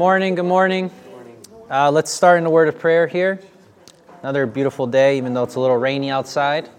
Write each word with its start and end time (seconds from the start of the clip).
Morning, 0.00 0.34
good 0.34 0.46
morning. 0.46 0.90
Uh, 1.70 1.90
let's 1.90 2.10
start 2.10 2.38
in 2.38 2.46
a 2.46 2.50
word 2.50 2.68
of 2.68 2.78
prayer 2.78 3.06
here. 3.06 3.38
Another 4.22 4.46
beautiful 4.46 4.86
day, 4.86 5.18
even 5.18 5.34
though 5.34 5.42
it's 5.42 5.56
a 5.56 5.60
little 5.60 5.76
rainy 5.76 6.08
outside. 6.08 6.70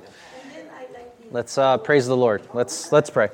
Let's 1.30 1.56
uh, 1.56 1.78
praise 1.78 2.08
the 2.08 2.18
Lord. 2.18 2.42
Let's 2.56 2.92
let's 2.92 3.12
pray. 3.12 3.30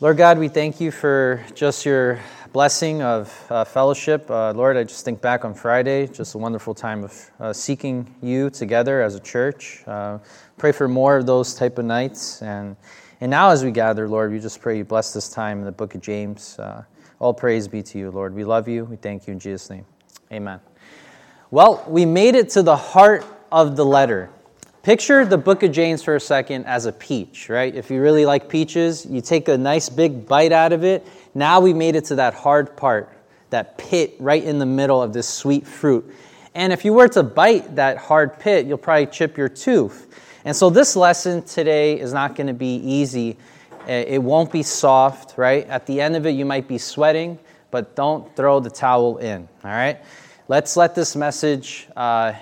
Lord 0.00 0.16
God, 0.16 0.40
we 0.40 0.48
thank 0.48 0.80
you 0.80 0.90
for 0.90 1.40
just 1.54 1.86
your 1.86 2.18
blessing 2.52 3.00
of 3.00 3.46
uh, 3.48 3.62
fellowship. 3.62 4.28
Uh, 4.28 4.52
Lord, 4.54 4.76
I 4.76 4.82
just 4.82 5.04
think 5.04 5.20
back 5.20 5.44
on 5.44 5.54
Friday, 5.54 6.08
just 6.08 6.34
a 6.34 6.38
wonderful 6.38 6.74
time 6.74 7.04
of 7.04 7.30
uh, 7.38 7.52
seeking 7.52 8.12
you 8.20 8.50
together 8.50 9.02
as 9.02 9.14
a 9.14 9.20
church. 9.20 9.84
Uh, 9.86 10.18
pray 10.58 10.72
for 10.72 10.88
more 10.88 11.16
of 11.16 11.26
those 11.26 11.54
type 11.54 11.78
of 11.78 11.84
nights, 11.84 12.42
and 12.42 12.74
and 13.20 13.30
now 13.30 13.50
as 13.50 13.62
we 13.62 13.70
gather, 13.70 14.08
Lord, 14.08 14.32
we 14.32 14.40
just 14.40 14.60
pray 14.60 14.76
you 14.76 14.84
bless 14.84 15.12
this 15.12 15.28
time 15.28 15.60
in 15.60 15.64
the 15.64 15.70
Book 15.70 15.94
of 15.94 16.00
James. 16.00 16.58
All 17.18 17.32
praise 17.32 17.66
be 17.66 17.82
to 17.82 17.98
you, 17.98 18.10
Lord. 18.10 18.34
We 18.34 18.44
love 18.44 18.68
you. 18.68 18.84
We 18.84 18.96
thank 18.96 19.26
you 19.26 19.32
in 19.32 19.38
Jesus' 19.38 19.70
name. 19.70 19.86
Amen. 20.30 20.60
Well, 21.50 21.84
we 21.88 22.04
made 22.04 22.34
it 22.34 22.50
to 22.50 22.62
the 22.62 22.76
heart 22.76 23.24
of 23.50 23.76
the 23.76 23.84
letter. 23.84 24.28
Picture 24.82 25.24
the 25.24 25.38
book 25.38 25.62
of 25.62 25.72
James 25.72 26.02
for 26.02 26.14
a 26.14 26.20
second 26.20 26.66
as 26.66 26.86
a 26.86 26.92
peach, 26.92 27.48
right? 27.48 27.74
If 27.74 27.90
you 27.90 28.02
really 28.02 28.26
like 28.26 28.48
peaches, 28.48 29.06
you 29.06 29.20
take 29.20 29.48
a 29.48 29.56
nice 29.56 29.88
big 29.88 30.26
bite 30.26 30.52
out 30.52 30.72
of 30.72 30.84
it. 30.84 31.06
Now 31.34 31.60
we 31.60 31.72
made 31.72 31.96
it 31.96 32.04
to 32.06 32.16
that 32.16 32.34
hard 32.34 32.76
part, 32.76 33.10
that 33.50 33.78
pit 33.78 34.14
right 34.18 34.44
in 34.44 34.58
the 34.58 34.66
middle 34.66 35.02
of 35.02 35.12
this 35.12 35.28
sweet 35.28 35.66
fruit. 35.66 36.14
And 36.54 36.72
if 36.72 36.84
you 36.84 36.92
were 36.92 37.08
to 37.08 37.22
bite 37.22 37.76
that 37.76 37.96
hard 37.96 38.38
pit, 38.38 38.66
you'll 38.66 38.78
probably 38.78 39.06
chip 39.06 39.36
your 39.36 39.48
tooth. 39.48 40.06
And 40.44 40.54
so 40.54 40.70
this 40.70 40.94
lesson 40.94 41.42
today 41.42 41.98
is 41.98 42.12
not 42.12 42.36
going 42.36 42.46
to 42.46 42.54
be 42.54 42.76
easy 42.76 43.36
it 43.88 44.22
won't 44.22 44.50
be 44.50 44.62
soft, 44.62 45.38
right? 45.38 45.66
At 45.68 45.86
the 45.86 46.00
end 46.00 46.16
of 46.16 46.26
it, 46.26 46.30
you 46.30 46.44
might 46.44 46.68
be 46.68 46.78
sweating, 46.78 47.38
but 47.70 47.94
don't 47.94 48.34
throw 48.36 48.60
the 48.60 48.70
towel 48.70 49.18
in, 49.18 49.48
all 49.64 49.70
right? 49.70 49.98
Let's 50.48 50.76
let 50.76 50.94
this 50.94 51.16
message 51.16 51.88
uh, 51.96 52.34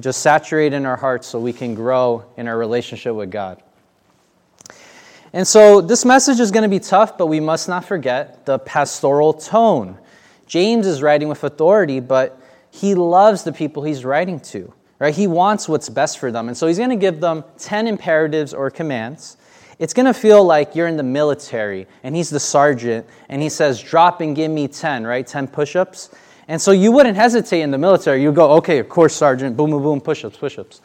just 0.00 0.20
saturate 0.20 0.72
in 0.72 0.86
our 0.86 0.96
hearts 0.96 1.26
so 1.26 1.38
we 1.38 1.52
can 1.52 1.74
grow 1.74 2.24
in 2.36 2.48
our 2.48 2.58
relationship 2.58 3.14
with 3.14 3.30
God. 3.30 3.62
And 5.32 5.46
so 5.46 5.80
this 5.80 6.04
message 6.04 6.40
is 6.40 6.50
going 6.50 6.62
to 6.62 6.68
be 6.68 6.80
tough, 6.80 7.18
but 7.18 7.26
we 7.26 7.40
must 7.40 7.68
not 7.68 7.84
forget 7.84 8.46
the 8.46 8.58
pastoral 8.58 9.32
tone. 9.32 9.98
James 10.46 10.86
is 10.86 11.02
writing 11.02 11.28
with 11.28 11.44
authority, 11.44 12.00
but 12.00 12.40
he 12.70 12.94
loves 12.94 13.42
the 13.44 13.52
people 13.52 13.82
he's 13.82 14.04
writing 14.04 14.40
to, 14.40 14.72
right? 14.98 15.14
He 15.14 15.26
wants 15.26 15.68
what's 15.68 15.88
best 15.88 16.18
for 16.18 16.30
them. 16.30 16.48
And 16.48 16.56
so 16.56 16.66
he's 16.66 16.78
going 16.78 16.90
to 16.90 16.96
give 16.96 17.20
them 17.20 17.44
10 17.58 17.86
imperatives 17.86 18.54
or 18.54 18.70
commands 18.70 19.36
it's 19.78 19.92
going 19.92 20.06
to 20.06 20.14
feel 20.14 20.42
like 20.42 20.74
you're 20.74 20.86
in 20.86 20.96
the 20.96 21.02
military 21.02 21.86
and 22.02 22.16
he's 22.16 22.30
the 22.30 22.40
sergeant 22.40 23.06
and 23.28 23.42
he 23.42 23.48
says, 23.48 23.82
drop 23.82 24.20
and 24.20 24.34
give 24.34 24.50
me 24.50 24.68
10, 24.68 25.06
right? 25.06 25.26
10 25.26 25.48
push 25.48 25.76
ups. 25.76 26.10
And 26.48 26.60
so 26.60 26.70
you 26.70 26.92
wouldn't 26.92 27.16
hesitate 27.16 27.60
in 27.60 27.70
the 27.70 27.78
military. 27.78 28.22
You 28.22 28.32
go, 28.32 28.52
okay, 28.52 28.78
of 28.78 28.88
course, 28.88 29.14
sergeant, 29.14 29.56
boom, 29.56 29.70
boom, 29.70 29.82
boom, 29.82 30.00
push 30.00 30.24
ups, 30.24 30.36
push 30.36 30.58
ups. 30.58 30.80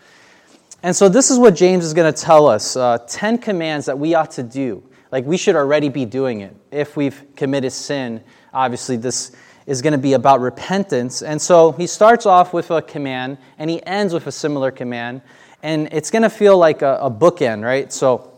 And 0.83 0.95
so 0.95 1.07
this 1.07 1.29
is 1.29 1.37
what 1.37 1.55
James 1.55 1.85
is 1.85 1.93
going 1.93 2.11
to 2.11 2.19
tell 2.21 2.47
us 2.47 2.75
uh, 2.75 2.97
10 3.07 3.37
commands 3.37 3.85
that 3.85 3.97
we 3.97 4.15
ought 4.15 4.31
to 4.31 4.43
do. 4.43 4.83
Like 5.11 5.25
we 5.25 5.37
should 5.37 5.55
already 5.55 5.89
be 5.89 6.05
doing 6.05 6.41
it. 6.41 6.55
If 6.71 6.97
we've 6.97 7.23
committed 7.35 7.71
sin, 7.71 8.23
obviously 8.53 8.97
this 8.97 9.31
is 9.67 9.81
going 9.81 9.93
to 9.93 9.99
be 9.99 10.13
about 10.13 10.41
repentance. 10.41 11.21
And 11.21 11.41
so 11.41 11.71
he 11.73 11.85
starts 11.85 12.25
off 12.25 12.53
with 12.53 12.71
a 12.71 12.81
command 12.81 13.37
and 13.59 13.69
he 13.69 13.85
ends 13.85 14.13
with 14.13 14.27
a 14.27 14.31
similar 14.31 14.71
command. 14.71 15.21
And 15.61 15.89
it's 15.91 16.09
going 16.09 16.23
to 16.23 16.29
feel 16.29 16.57
like 16.57 16.81
a, 16.81 16.97
a 17.01 17.11
bookend, 17.11 17.63
right? 17.63 17.93
So 17.93 18.30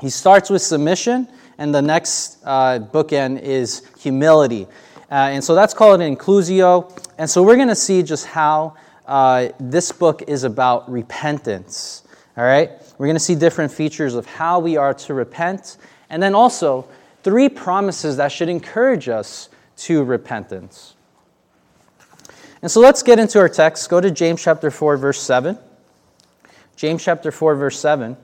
he 0.00 0.10
starts 0.10 0.50
with 0.50 0.62
submission, 0.62 1.28
and 1.58 1.74
the 1.74 1.82
next 1.82 2.38
uh, 2.44 2.78
bookend 2.78 3.40
is 3.40 3.82
humility. 3.98 4.66
Uh, 5.10 5.30
and 5.30 5.42
so 5.42 5.54
that's 5.54 5.72
called 5.72 6.00
an 6.00 6.16
inclusio. 6.16 6.90
And 7.18 7.28
so 7.28 7.42
we're 7.42 7.56
going 7.56 7.68
to 7.68 7.74
see 7.74 8.02
just 8.02 8.26
how 8.26 8.74
uh, 9.06 9.48
this 9.58 9.92
book 9.92 10.22
is 10.26 10.44
about 10.44 10.90
repentance. 10.90 12.02
All 12.36 12.44
right? 12.44 12.70
We're 12.98 13.06
going 13.06 13.16
to 13.16 13.20
see 13.20 13.34
different 13.34 13.72
features 13.72 14.14
of 14.14 14.26
how 14.26 14.58
we 14.58 14.76
are 14.76 14.92
to 14.94 15.14
repent, 15.14 15.76
and 16.10 16.22
then 16.22 16.34
also 16.34 16.86
three 17.22 17.48
promises 17.48 18.16
that 18.18 18.32
should 18.32 18.48
encourage 18.48 19.08
us 19.08 19.48
to 19.76 20.04
repentance. 20.04 20.94
And 22.62 22.70
so 22.70 22.80
let's 22.80 23.02
get 23.02 23.18
into 23.18 23.38
our 23.38 23.48
text. 23.48 23.88
Go 23.88 24.00
to 24.00 24.10
James 24.10 24.42
chapter 24.42 24.70
4, 24.70 24.96
verse 24.96 25.20
7. 25.20 25.58
James 26.74 27.04
chapter 27.04 27.30
4, 27.30 27.54
verse 27.54 27.78
7. 27.78 28.16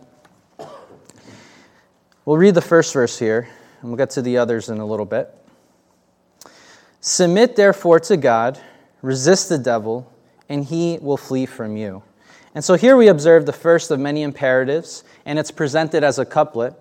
We'll 2.25 2.37
read 2.37 2.55
the 2.55 2.61
first 2.61 2.93
verse 2.93 3.19
here, 3.19 3.49
and 3.81 3.91
we'll 3.91 3.97
get 3.97 4.11
to 4.11 4.23
the 4.23 4.39
others 4.39 4.69
in 4.69 4.79
a 4.79 4.87
little 4.87 5.07
bit. 5.07 5.35
Submit 7.01 7.57
therefore 7.57 7.99
to 7.99 8.17
God, 8.17 8.61
resist 9.03 9.49
the 9.49 9.59
devil, 9.59 10.09
and 10.49 10.65
he 10.65 10.99
will 11.01 11.17
flee 11.17 11.47
from 11.47 11.77
you. 11.77 12.05
And 12.55 12.63
so 12.63 12.75
here 12.75 12.97
we 12.97 13.09
observe 13.09 13.45
the 13.45 13.53
first 13.53 13.91
of 13.91 13.99
many 13.99 14.23
imperatives, 14.23 15.03
and 15.27 15.37
it's 15.37 15.51
presented 15.51 16.05
as 16.05 16.21
a 16.21 16.25
couplet. 16.25 16.75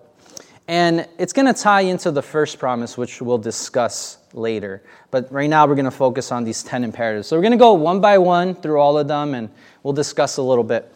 And 0.68 1.08
it's 1.18 1.32
going 1.32 1.52
to 1.52 1.60
tie 1.60 1.80
into 1.80 2.12
the 2.12 2.22
first 2.22 2.60
promise, 2.60 2.96
which 2.96 3.20
we'll 3.20 3.36
discuss 3.36 4.18
later. 4.32 4.84
But 5.10 5.32
right 5.32 5.50
now, 5.50 5.66
we're 5.66 5.74
going 5.74 5.86
to 5.86 5.90
focus 5.90 6.30
on 6.30 6.44
these 6.44 6.62
10 6.62 6.84
imperatives. 6.84 7.26
So 7.26 7.36
we're 7.36 7.42
going 7.42 7.50
to 7.50 7.58
go 7.58 7.72
one 7.72 8.00
by 8.00 8.16
one 8.18 8.54
through 8.54 8.78
all 8.78 8.96
of 8.96 9.08
them, 9.08 9.34
and 9.34 9.50
we'll 9.82 9.92
discuss 9.92 10.36
a 10.36 10.42
little 10.42 10.62
bit. 10.62 10.88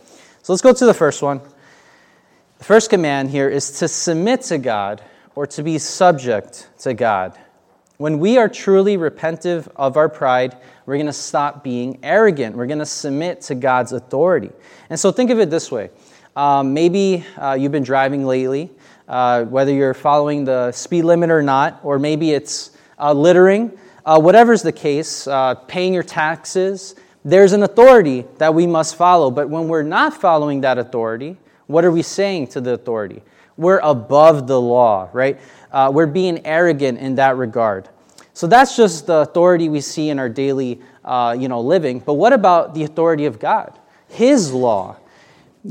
So 0.43 0.53
let's 0.53 0.63
go 0.63 0.73
to 0.73 0.87
the 0.87 0.95
first 0.95 1.21
one. 1.21 1.41
The 2.59 2.65
first 2.65 2.89
command 2.89 3.31
here 3.31 3.51
is 3.51 3.71
to 3.81 3.89
submit 3.89 4.41
to 4.43 4.57
God 4.57 5.03
or 5.35 5.47
to 5.49 5.63
be 5.63 5.77
subject 5.77 6.71
to 6.79 6.95
God. 6.95 7.39
When 7.99 8.19
we 8.19 8.39
are 8.39 8.49
truly 8.49 8.97
repentive 8.97 9.69
of 9.77 9.99
our 9.99 10.09
pride, 10.09 10.57
we're 10.87 10.97
going 10.97 11.07
to 11.07 11.13
stop 11.13 11.63
being 11.63 11.99
arrogant. 12.03 12.57
We're 12.57 12.67
going 12.67 12.79
to 12.79 12.87
submit 12.87 13.43
to 13.43 13.55
God's 13.55 13.93
authority. 13.93 14.51
And 14.89 14.99
so 14.99 15.13
think 15.13 15.31
of 15.31 15.39
it 15.39 15.51
this 15.51 15.71
way 15.71 15.91
um, 16.35 16.73
maybe 16.73 17.27
uh, 17.37 17.59
you've 17.61 17.73
been 17.73 17.83
driving 17.83 18.25
lately, 18.25 18.71
uh, 19.07 19.45
whether 19.45 19.73
you're 19.73 19.95
following 19.95 20.47
the 20.47 20.73
speed 20.73 21.03
limit 21.03 21.31
or 21.31 21.43
not, 21.43 21.81
or 21.83 21.99
maybe 21.99 22.33
it's 22.33 22.71
uh, 22.99 23.13
littering, 23.13 23.79
uh, 24.07 24.19
whatever's 24.19 24.63
the 24.63 24.73
case, 24.73 25.27
uh, 25.27 25.55
paying 25.67 25.93
your 25.93 26.03
taxes. 26.03 26.95
There's 27.23 27.53
an 27.53 27.65
authority 27.65 28.25
that 28.39 28.55
we 28.55 28.67
must 28.67 28.97
follow. 28.97 29.31
But 29.31 29.51
when 29.51 29.69
we're 29.69 29.83
not 29.83 30.15
following 30.15 30.63
that 30.63 30.79
authority, 30.79 31.37
what 31.67 31.85
are 31.85 31.91
we 31.91 32.03
saying 32.03 32.49
to 32.49 32.61
the 32.61 32.73
authority? 32.73 33.23
We're 33.57 33.79
above 33.79 34.47
the 34.47 34.61
law, 34.61 35.09
right? 35.13 35.41
Uh, 35.73 35.91
we're 35.93 36.07
being 36.07 36.45
arrogant 36.47 36.99
in 36.99 37.17
that 37.17 37.37
regard. 37.37 37.89
So 38.35 38.47
that's 38.47 38.77
just 38.77 39.07
the 39.07 39.17
authority 39.17 39.69
we 39.69 39.81
see 39.81 40.11
in 40.11 40.19
our 40.19 40.29
daily, 40.29 40.81
uh, 41.05 41.37
you 41.39 41.49
know, 41.49 41.61
living. 41.61 42.01
But 42.01 42.15
what 42.15 42.33
about 42.33 42.75
the 42.75 42.85
authority 42.85 43.25
of 43.25 43.39
God? 43.39 43.79
His 44.09 44.53
law. 44.53 44.97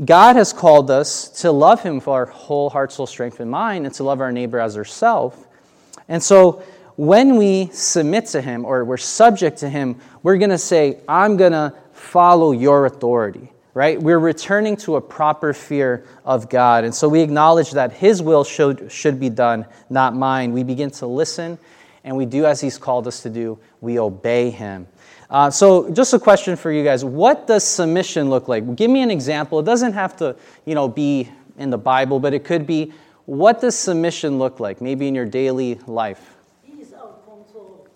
God 0.04 0.36
has 0.36 0.52
called 0.52 0.90
us 0.90 1.28
to 1.40 1.50
love 1.52 1.82
Him 1.82 2.00
for 2.00 2.12
our 2.12 2.26
whole 2.26 2.68
heart, 2.68 2.92
soul, 2.92 3.06
strength, 3.06 3.40
and 3.40 3.50
mind, 3.50 3.86
and 3.86 3.94
to 3.94 4.04
love 4.04 4.20
our 4.20 4.32
neighbor 4.32 4.58
as 4.58 4.76
ourselves. 4.76 5.38
And 6.08 6.22
so 6.22 6.62
when 6.96 7.36
we 7.36 7.70
submit 7.72 8.26
to 8.26 8.42
Him 8.42 8.64
or 8.64 8.84
we're 8.84 8.98
subject 8.98 9.58
to 9.58 9.70
Him, 9.70 9.98
we're 10.22 10.36
going 10.36 10.50
to 10.50 10.58
say, 10.58 11.00
I'm 11.08 11.36
going 11.36 11.52
to 11.52 11.72
follow 11.92 12.52
your 12.52 12.84
authority 12.84 13.50
right? 13.76 14.00
We're 14.00 14.18
returning 14.18 14.78
to 14.78 14.96
a 14.96 15.02
proper 15.02 15.52
fear 15.52 16.06
of 16.24 16.48
God. 16.48 16.84
And 16.84 16.94
so 16.94 17.10
we 17.10 17.20
acknowledge 17.20 17.72
that 17.72 17.92
His 17.92 18.22
will 18.22 18.42
should, 18.42 18.90
should 18.90 19.20
be 19.20 19.28
done, 19.28 19.66
not 19.90 20.16
mine. 20.16 20.52
We 20.52 20.62
begin 20.62 20.90
to 20.92 21.06
listen 21.06 21.58
and 22.02 22.16
we 22.16 22.24
do 22.24 22.46
as 22.46 22.58
He's 22.58 22.78
called 22.78 23.06
us 23.06 23.20
to 23.24 23.28
do. 23.28 23.58
We 23.82 23.98
obey 23.98 24.48
Him. 24.48 24.86
Uh, 25.28 25.50
so, 25.50 25.90
just 25.90 26.14
a 26.14 26.18
question 26.18 26.56
for 26.56 26.72
you 26.72 26.84
guys. 26.84 27.04
What 27.04 27.46
does 27.46 27.64
submission 27.64 28.30
look 28.30 28.48
like? 28.48 28.76
Give 28.76 28.90
me 28.90 29.02
an 29.02 29.10
example. 29.10 29.58
It 29.58 29.66
doesn't 29.66 29.92
have 29.92 30.16
to, 30.18 30.36
you 30.64 30.74
know, 30.74 30.88
be 30.88 31.28
in 31.58 31.68
the 31.68 31.76
Bible, 31.76 32.18
but 32.18 32.32
it 32.32 32.44
could 32.44 32.66
be 32.66 32.94
what 33.26 33.60
does 33.60 33.76
submission 33.76 34.38
look 34.38 34.58
like, 34.58 34.80
maybe 34.80 35.06
in 35.06 35.14
your 35.14 35.26
daily 35.26 35.74
life? 35.86 36.34
He's 36.62 36.94
out 36.94 37.26
control. 37.26 37.86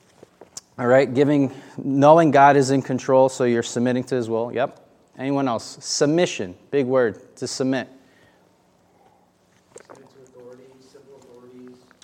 All 0.78 0.86
right, 0.86 1.14
giving, 1.14 1.54
knowing 1.78 2.32
God 2.32 2.58
is 2.58 2.70
in 2.70 2.82
control, 2.82 3.30
so 3.30 3.44
you're 3.44 3.62
submitting 3.62 4.04
to 4.04 4.16
His 4.16 4.28
will. 4.28 4.52
Yep. 4.52 4.88
Anyone 5.20 5.48
else? 5.48 5.76
Submission, 5.84 6.56
big 6.70 6.86
word, 6.86 7.36
to 7.36 7.46
submit. 7.46 7.88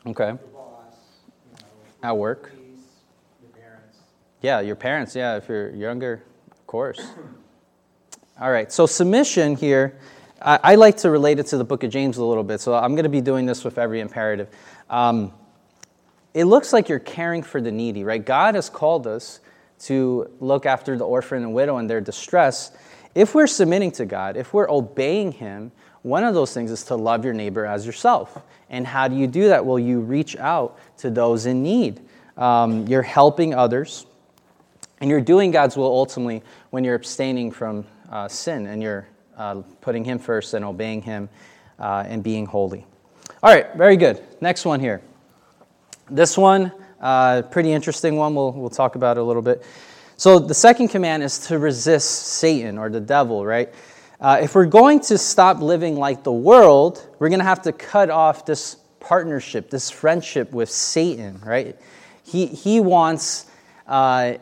Okay. 0.07 0.33
Boss, 0.53 0.95
you 1.51 1.65
know, 2.03 2.09
At 2.09 2.17
work. 2.17 2.53
Your 3.43 3.81
yeah, 4.43 4.61
your 4.61 4.77
parents, 4.77 5.17
yeah, 5.17 5.37
if 5.37 5.49
you're 5.49 5.71
younger, 5.71 6.23
of 6.53 6.67
course. 6.67 7.01
All 8.41 8.51
right, 8.51 8.71
so 8.71 8.85
submission 8.85 9.57
here, 9.57 9.99
I, 10.43 10.61
I, 10.63 10.75
like 10.75 10.99
to 10.99 11.11
relate 11.11 11.39
it 11.39 11.47
to 11.47 11.57
the 11.57 11.65
book 11.65 11.85
of 11.85 11.91
James 11.91 12.19
a 12.19 12.25
little 12.25 12.45
bit, 12.45 12.61
so 12.61 12.75
I'm 12.75 12.93
going 12.93 13.05
to 13.05 13.09
be 13.09 13.23
doing 13.23 13.47
this 13.47 13.65
with 13.65 13.79
every 13.79 14.01
imperative. 14.01 14.51
Um, 14.91 15.33
it 16.35 16.45
looks 16.45 16.75
like 16.75 16.91
you're 16.91 16.99
caring 16.99 17.43
for 17.43 17.63
the 17.63 17.73
needy, 17.73 18.05
right? 18.05 18.23
God 18.23 18.57
has 18.57 18.69
called 18.69 19.07
us 19.07 19.41
to 19.79 20.31
look 20.39 20.67
after 20.67 20.99
the 20.99 21.05
orphan 21.07 21.43
and 21.43 21.55
widow 21.55 21.79
in 21.79 21.87
their 21.87 22.03
distress. 22.03 22.73
If 23.17 23.35
we're 23.35 23.47
submitting 23.47 23.93
to 23.93 24.05
God, 24.05 24.37
if 24.37 24.53
we're 24.53 24.71
obeying 24.71 25.33
Him, 25.33 25.73
one 26.03 26.23
of 26.23 26.35
those 26.35 26.53
things 26.53 26.71
is 26.71 26.85
to 26.85 26.97
love 26.97 27.25
your 27.25 27.33
neighbor 27.33 27.65
as 27.65 27.87
yourself. 27.87 28.43
And 28.69 28.87
how 28.87 29.09
do 29.09 29.17
you 29.17 29.27
do 29.27 29.49
that? 29.49 29.65
Well, 29.65 29.79
you 29.79 30.01
reach 30.01 30.37
out 30.37 30.79
to 30.99 31.09
those 31.09 31.47
in 31.47 31.63
need. 31.63 32.03
Um, 32.37 32.87
you're 32.87 33.01
helping 33.01 33.55
others. 33.55 34.05
And 35.01 35.09
you're 35.09 35.23
doing 35.23 35.51
God's 35.51 35.79
will 35.79 35.87
ultimately 35.87 36.43
when 36.69 36.85
you're 36.85 36.95
abstaining 36.95 37.53
from 37.53 37.87
uh, 38.11 38.29
sin 38.29 38.67
and 38.67 38.83
you're 38.83 39.09
uh, 39.39 39.63
putting 39.81 40.05
Him 40.05 40.19
first 40.19 40.53
and 40.53 40.63
obeying 40.63 41.01
Him 41.01 41.31
uh, 41.79 42.05
and 42.07 42.23
being 42.23 42.45
holy. 42.45 42.85
All 43.43 43.51
right, 43.51 43.75
very 43.77 43.97
good. 43.97 44.23
Next 44.43 44.67
one 44.67 44.79
here. 44.79 45.01
This 46.11 46.37
one, 46.37 46.71
uh, 47.01 47.43
pretty 47.51 47.73
interesting 47.73 48.17
one. 48.17 48.35
We'll, 48.35 48.53
we'll 48.53 48.69
talk 48.69 48.95
about 48.95 49.17
it 49.17 49.21
a 49.21 49.25
little 49.25 49.41
bit. 49.41 49.65
So, 50.19 50.39
the 50.39 50.55
second 50.55 50.89
command 50.89 51.23
is 51.23 51.39
to 51.49 51.59
resist 51.59 52.09
Satan 52.09 52.79
or 52.79 52.89
the 52.89 53.01
devil, 53.01 53.45
right? 53.45 53.73
Uh, 54.19 54.41
if 54.43 54.55
we're 54.55 54.65
going 54.65 55.01
to 55.01 55.19
stop 55.19 55.61
living 55.61 55.97
like 55.97 56.25
the 56.25 56.33
world, 56.33 57.07
we're 57.19 57.29
going 57.29 57.41
to 57.41 57.45
have 57.45 57.63
to 57.63 57.73
cut 57.73 58.09
off 58.09 58.47
this 58.47 58.77
partnership, 58.99 59.69
this 59.69 59.91
friendship 59.91 60.53
with 60.53 60.71
Satan, 60.71 61.39
right? 61.45 61.77
He, 62.25 62.47
he 62.47 62.81
wants 62.81 63.45
uh, 63.87 64.35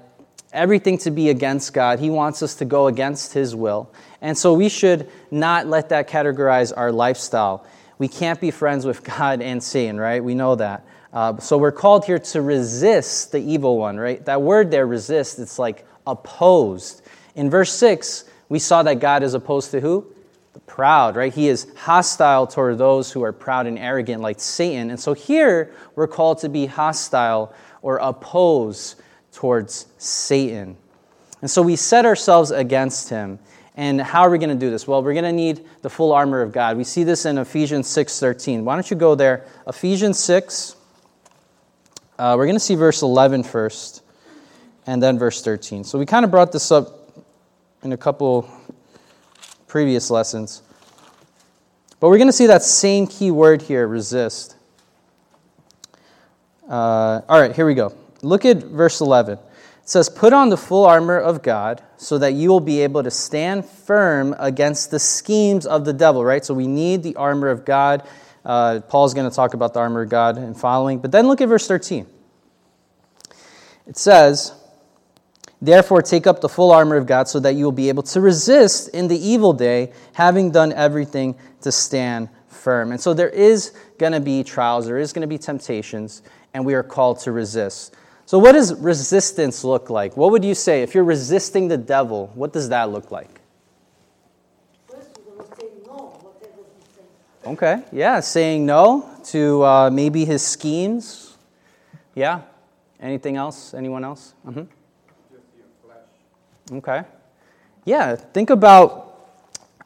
everything 0.52 0.96
to 0.98 1.10
be 1.10 1.28
against 1.30 1.74
God. 1.74 1.98
He 1.98 2.08
wants 2.08 2.40
us 2.40 2.54
to 2.56 2.64
go 2.64 2.86
against 2.86 3.32
His 3.32 3.56
will. 3.56 3.92
And 4.20 4.38
so 4.38 4.54
we 4.54 4.68
should 4.68 5.10
not 5.32 5.66
let 5.66 5.88
that 5.88 6.08
categorize 6.08 6.72
our 6.74 6.92
lifestyle. 6.92 7.66
We 7.98 8.06
can't 8.06 8.40
be 8.40 8.52
friends 8.52 8.86
with 8.86 9.02
God 9.18 9.42
and 9.42 9.60
Satan, 9.60 9.98
right? 9.98 10.22
We 10.22 10.34
know 10.36 10.54
that. 10.54 10.86
Uh, 11.14 11.38
so 11.38 11.56
we're 11.56 11.72
called 11.72 12.04
here 12.04 12.18
to 12.18 12.42
resist 12.42 13.30
the 13.30 13.38
evil 13.38 13.78
one, 13.78 13.96
right? 13.96 14.24
That 14.24 14.42
word 14.42 14.72
there, 14.72 14.84
resist, 14.84 15.38
it's 15.38 15.60
like 15.60 15.86
opposed. 16.08 17.02
In 17.36 17.48
verse 17.48 17.72
6, 17.72 18.24
we 18.48 18.58
saw 18.58 18.82
that 18.82 18.98
God 18.98 19.22
is 19.22 19.32
opposed 19.34 19.70
to 19.70 19.80
who? 19.80 20.04
The 20.54 20.60
proud, 20.60 21.14
right? 21.14 21.32
He 21.32 21.48
is 21.48 21.68
hostile 21.76 22.48
toward 22.48 22.78
those 22.78 23.12
who 23.12 23.22
are 23.22 23.32
proud 23.32 23.68
and 23.68 23.78
arrogant 23.78 24.22
like 24.22 24.40
Satan. 24.40 24.90
And 24.90 24.98
so 24.98 25.12
here, 25.12 25.72
we're 25.94 26.08
called 26.08 26.38
to 26.38 26.48
be 26.48 26.66
hostile 26.66 27.54
or 27.80 27.98
oppose 27.98 28.96
towards 29.32 29.86
Satan. 29.98 30.76
And 31.42 31.50
so 31.50 31.62
we 31.62 31.76
set 31.76 32.06
ourselves 32.06 32.50
against 32.50 33.08
him. 33.08 33.38
And 33.76 34.00
how 34.00 34.22
are 34.22 34.30
we 34.30 34.38
going 34.38 34.50
to 34.50 34.54
do 34.56 34.70
this? 34.70 34.88
Well, 34.88 35.02
we're 35.02 35.14
going 35.14 35.24
to 35.24 35.32
need 35.32 35.64
the 35.82 35.90
full 35.90 36.12
armor 36.12 36.42
of 36.42 36.52
God. 36.52 36.76
We 36.76 36.84
see 36.84 37.04
this 37.04 37.24
in 37.24 37.38
Ephesians 37.38 37.86
6:13. 37.88 38.62
Why 38.62 38.74
don't 38.74 38.90
you 38.90 38.96
go 38.96 39.14
there? 39.14 39.46
Ephesians 39.66 40.18
6. 40.18 40.76
Uh, 42.16 42.34
we're 42.36 42.46
going 42.46 42.54
to 42.54 42.60
see 42.60 42.76
verse 42.76 43.02
11 43.02 43.42
first, 43.42 44.02
and 44.86 45.02
then 45.02 45.18
verse 45.18 45.42
13. 45.42 45.82
So 45.82 45.98
we 45.98 46.06
kind 46.06 46.24
of 46.24 46.30
brought 46.30 46.52
this 46.52 46.70
up 46.70 47.10
in 47.82 47.92
a 47.92 47.96
couple 47.96 48.48
previous 49.66 50.10
lessons. 50.10 50.62
But 51.98 52.10
we're 52.10 52.18
going 52.18 52.28
to 52.28 52.32
see 52.32 52.46
that 52.46 52.62
same 52.62 53.08
key 53.08 53.32
word 53.32 53.62
here, 53.62 53.88
resist. 53.88 54.54
Uh, 56.68 57.20
all 57.28 57.40
right, 57.40 57.52
here 57.52 57.66
we 57.66 57.74
go. 57.74 57.92
Look 58.22 58.44
at 58.44 58.58
verse 58.58 59.00
11. 59.00 59.34
It 59.34 59.40
says, 59.84 60.08
Put 60.08 60.32
on 60.32 60.50
the 60.50 60.56
full 60.56 60.86
armor 60.86 61.18
of 61.18 61.42
God 61.42 61.82
so 61.96 62.18
that 62.18 62.34
you 62.34 62.48
will 62.48 62.60
be 62.60 62.82
able 62.82 63.02
to 63.02 63.10
stand 63.10 63.66
firm 63.66 64.36
against 64.38 64.92
the 64.92 65.00
schemes 65.00 65.66
of 65.66 65.84
the 65.84 65.92
devil, 65.92 66.24
right? 66.24 66.44
So 66.44 66.54
we 66.54 66.68
need 66.68 67.02
the 67.02 67.16
armor 67.16 67.48
of 67.48 67.64
God. 67.64 68.06
Uh, 68.44 68.80
Paul's 68.88 69.14
going 69.14 69.28
to 69.28 69.34
talk 69.34 69.54
about 69.54 69.74
the 69.74 69.80
armor 69.80 70.02
of 70.02 70.08
God 70.08 70.36
and 70.36 70.58
following. 70.58 70.98
But 70.98 71.12
then 71.12 71.26
look 71.26 71.40
at 71.40 71.48
verse 71.48 71.66
13. 71.66 72.06
It 73.86 73.96
says, 73.96 74.52
Therefore, 75.62 76.02
take 76.02 76.26
up 76.26 76.40
the 76.40 76.48
full 76.48 76.72
armor 76.72 76.96
of 76.96 77.06
God 77.06 77.26
so 77.26 77.40
that 77.40 77.54
you 77.54 77.64
will 77.64 77.72
be 77.72 77.88
able 77.88 78.02
to 78.04 78.20
resist 78.20 78.88
in 78.88 79.08
the 79.08 79.16
evil 79.16 79.52
day, 79.54 79.92
having 80.12 80.50
done 80.50 80.72
everything 80.72 81.36
to 81.62 81.72
stand 81.72 82.28
firm. 82.48 82.92
And 82.92 83.00
so 83.00 83.14
there 83.14 83.30
is 83.30 83.72
going 83.98 84.12
to 84.12 84.20
be 84.20 84.44
trials, 84.44 84.86
there 84.86 84.98
is 84.98 85.12
going 85.12 85.22
to 85.22 85.28
be 85.28 85.38
temptations, 85.38 86.22
and 86.52 86.66
we 86.66 86.74
are 86.74 86.82
called 86.82 87.20
to 87.20 87.32
resist. 87.32 87.94
So, 88.26 88.38
what 88.38 88.52
does 88.52 88.74
resistance 88.74 89.64
look 89.64 89.90
like? 89.90 90.16
What 90.16 90.30
would 90.32 90.44
you 90.44 90.54
say 90.54 90.82
if 90.82 90.94
you're 90.94 91.04
resisting 91.04 91.68
the 91.68 91.76
devil? 91.76 92.30
What 92.34 92.52
does 92.52 92.70
that 92.70 92.90
look 92.90 93.10
like? 93.10 93.40
Okay, 97.46 97.82
yeah, 97.92 98.20
saying 98.20 98.64
no 98.64 99.08
to 99.24 99.62
uh, 99.64 99.90
maybe 99.90 100.24
his 100.24 100.42
schemes. 100.42 101.36
Yeah. 102.14 102.42
Anything 103.00 103.36
else? 103.36 103.74
Anyone 103.74 104.02
else? 104.02 104.32
Mm-hmm. 104.46 104.62
Okay. 106.76 107.02
Yeah, 107.84 108.16
think 108.16 108.48
about 108.48 109.28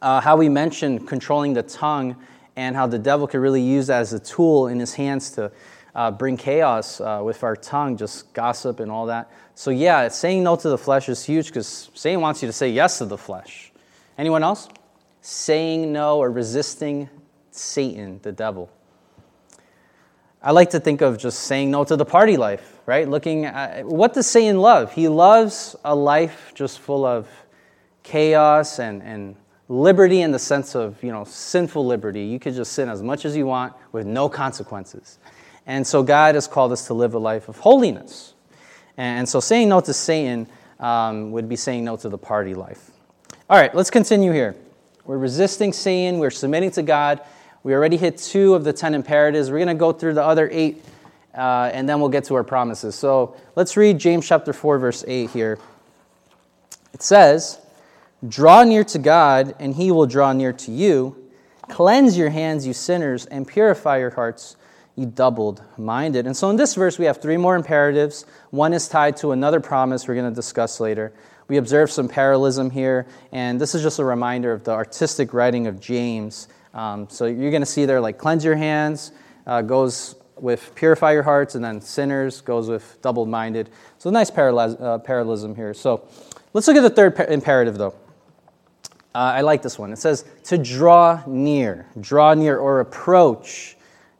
uh, 0.01 0.21
how 0.21 0.37
we 0.37 0.49
mentioned 0.49 1.09
controlling 1.09 1.55
the 1.55 1.65
tongue 1.65 2.15
and 2.55 2.77
how 2.77 2.87
the 2.87 2.99
devil 2.99 3.27
could 3.27 3.41
really 3.41 3.63
use 3.63 3.89
that 3.89 4.01
as 4.03 4.13
a 4.13 4.21
tool 4.21 4.69
in 4.69 4.79
his 4.79 4.95
hands 4.95 5.31
to 5.33 5.51
uh, 5.97 6.13
bring 6.13 6.37
chaos 6.37 7.01
uh, 7.01 7.21
with 7.25 7.43
our 7.43 7.57
tongue, 7.57 7.97
just 7.97 8.33
gossip 8.35 8.79
and 8.79 8.89
all 8.89 9.07
that. 9.07 9.29
So, 9.57 9.71
yeah, 9.73 10.07
saying 10.07 10.45
no 10.45 10.55
to 10.55 10.69
the 10.69 10.79
flesh 10.79 11.09
is 11.09 11.25
huge 11.25 11.49
because 11.49 11.91
Satan 11.95 12.21
wants 12.21 12.41
you 12.41 12.47
to 12.49 12.53
say 12.53 12.69
yes 12.69 12.99
to 12.99 13.05
the 13.07 13.19
flesh. 13.19 13.73
Anyone 14.17 14.45
else? 14.45 14.69
Saying 15.23 15.93
no 15.93 16.19
or 16.19 16.31
resisting 16.31 17.09
Satan, 17.51 18.21
the 18.23 18.33
devil. 18.33 18.71
I 20.43 20.53
like 20.53 20.71
to 20.71 20.81
think 20.81 21.01
of 21.01 21.19
just 21.19 21.41
saying 21.41 21.71
no 21.71 21.85
to 21.85 21.97
the 21.97 22.05
party 22.05 22.37
life, 22.37 22.79
right? 22.87 23.09
Looking 23.09 23.45
at 23.45 23.85
what 23.85 24.15
does 24.15 24.27
Satan 24.27 24.59
love? 24.59 24.93
He 24.93 25.09
loves 25.09 25.75
a 25.85 25.95
life 25.95 26.53
just 26.55 26.79
full 26.79 27.05
of 27.05 27.29
chaos 28.05 28.79
and, 28.79 29.03
and 29.03 29.37
liberty 29.69 30.23
in 30.23 30.31
the 30.31 30.39
sense 30.39 30.77
of, 30.77 31.03
you 31.03 31.11
know, 31.11 31.25
sinful 31.25 31.85
liberty. 31.85 32.23
You 32.25 32.39
could 32.39 32.55
just 32.55 32.73
sin 32.73 32.89
as 32.89 33.03
much 33.03 33.25
as 33.25 33.37
you 33.37 33.47
want 33.47 33.75
with 33.93 34.07
no 34.07 34.29
consequences. 34.29 35.19
And 35.67 35.87
so 35.87 36.03
God 36.03 36.35
has 36.35 36.47
called 36.47 36.73
us 36.73 36.87
to 36.87 36.95
live 36.95 37.15
a 37.15 37.19
life 37.19 37.49
of 37.49 37.59
holiness. 37.59 38.35
And 38.97 39.29
so 39.29 39.41
saying 39.41 39.69
no 39.69 39.81
to 39.81 39.93
Satan 39.93 40.47
um, 40.81 41.33
would 41.33 41.49
be 41.49 41.57
saying 41.57 41.85
no 41.85 41.97
to 41.97 42.09
the 42.09 42.19
party 42.19 42.55
life. 42.55 42.91
All 43.51 43.59
right, 43.59 43.75
let's 43.75 43.91
continue 43.91 44.33
here. 44.33 44.55
We're 45.05 45.19
resisting 45.19 45.73
Satan, 45.73 46.19
we're 46.19 46.31
submitting 46.31 46.71
to 46.73 46.83
God. 46.83 47.21
We 47.69 47.75
already 47.75 47.99
hit 47.99 48.17
two 48.17 48.55
of 48.55 48.65
the 48.65 48.73
10 48.73 48.95
imperatives. 48.95 49.51
We're 49.51 49.59
going 49.59 49.69
to 49.69 49.75
go 49.75 49.93
through 49.93 50.15
the 50.15 50.25
other 50.25 50.49
eight, 50.51 50.83
uh, 51.37 51.71
and 51.71 51.87
then 51.87 52.01
we'll 52.01 52.09
get 52.09 52.25
to 52.25 52.35
our 52.37 52.43
promises. 52.43 52.95
So 52.95 53.37
let's 53.57 53.77
read 53.77 53.99
James 53.99 54.27
chapter 54.27 54.55
4, 54.55 54.79
verse 54.79 55.05
8 55.07 55.29
here. 55.29 55.59
It 56.95 57.03
says, 57.03 57.61
Draw 58.27 58.65
near 58.65 58.85
to 58.85 58.99
God, 58.99 59.55
and 59.59 59.75
he 59.75 59.91
will 59.91 60.07
draw 60.07 60.33
near 60.33 60.55
to 60.55 60.73
you. 60.73 61.31
Cleanse 61.69 62.17
your 62.17 62.31
hands, 62.31 62.67
you 62.67 62.73
sinners, 62.73 63.27
and 63.27 63.47
purify 63.47 63.99
your 63.99 64.13
hearts, 64.13 64.57
you 64.97 65.05
doubled 65.05 65.63
minded. 65.77 66.27
And 66.27 66.35
so 66.35 66.49
in 66.49 66.57
this 66.57 66.75
verse, 66.75 66.99
we 66.99 67.05
have 67.05 67.21
three 67.21 67.37
more 67.37 67.55
imperatives. 67.55 68.25
One 68.49 68.73
is 68.73 68.89
tied 68.89 69.19
to 69.19 69.33
another 69.33 69.61
promise 69.61 70.09
we're 70.09 70.15
going 70.15 70.31
to 70.31 70.35
discuss 70.35 70.81
later. 70.81 71.13
We 71.49 71.59
observe 71.59 71.91
some 71.91 72.09
parallelism 72.09 72.71
here, 72.71 73.07
and 73.31 73.61
this 73.61 73.75
is 73.75 73.83
just 73.83 73.99
a 73.99 74.07
reminder 74.07 74.55
of 74.55 74.65
the 74.65 74.71
artistic 74.71 75.35
writing 75.35 75.67
of 75.67 75.81
James. 75.81 76.49
Um, 76.75 77.09
so 77.09 77.27
you're 77.27 77.51
going 77.51 77.63
to 77.63 77.67
see 77.67 77.87
there, 77.87 78.01
like, 78.01 78.19
cleanse 78.19 78.45
your 78.45 78.57
hands 78.57 79.13
uh, 79.49 79.63
goes 79.63 80.15
with 80.37 80.73
purify 80.77 81.13
your 81.13 81.25
hearts, 81.25 81.57
and 81.57 81.65
then 81.65 81.81
sinners 81.81 82.41
goes 82.43 82.69
with 82.69 83.01
double 83.03 83.27
minded. 83.27 83.71
So 83.97 84.11
nice 84.11 84.31
uh, 84.31 84.99
parallelism 85.03 85.57
here. 85.57 85.75
So 85.75 86.07
let's 86.53 86.69
look 86.69 86.77
at 86.77 86.83
the 86.83 86.91
third 86.91 87.19
imperative, 87.29 87.77
though. 87.77 87.95
Uh, 89.15 89.35
I 89.35 89.41
like 89.41 89.63
this 89.63 89.79
one. 89.79 89.93
It 89.93 89.99
says 89.99 90.25
to 90.45 90.59
draw 90.59 91.23
near, 91.27 91.87
draw 91.99 92.35
near 92.35 92.59
or 92.59 92.79
approach 92.81 93.77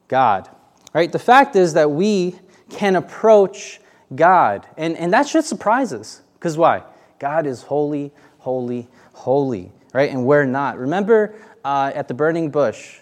God. 0.09 0.49
Right? 0.93 1.13
The 1.13 1.19
fact 1.21 1.55
is 1.55 1.75
that 1.75 1.91
we 1.91 2.35
can 2.71 2.97
approach 2.97 3.81
God. 4.15 4.67
And, 4.77 4.97
and 4.97 5.13
that 5.13 5.29
should 5.29 5.45
surprise 5.45 5.93
us. 5.93 6.23
Because 6.35 6.57
why? 6.57 6.83
God 7.19 7.47
is 7.47 7.63
holy, 7.63 8.11
holy, 8.39 8.89
holy. 9.13 9.71
Right? 9.93 10.11
And 10.11 10.25
we're 10.25 10.47
not. 10.47 10.79
Remember 10.79 11.35
uh, 11.69 11.93
at 11.95 12.09
the 12.09 12.15
burning 12.15 12.51
bush, 12.51 13.01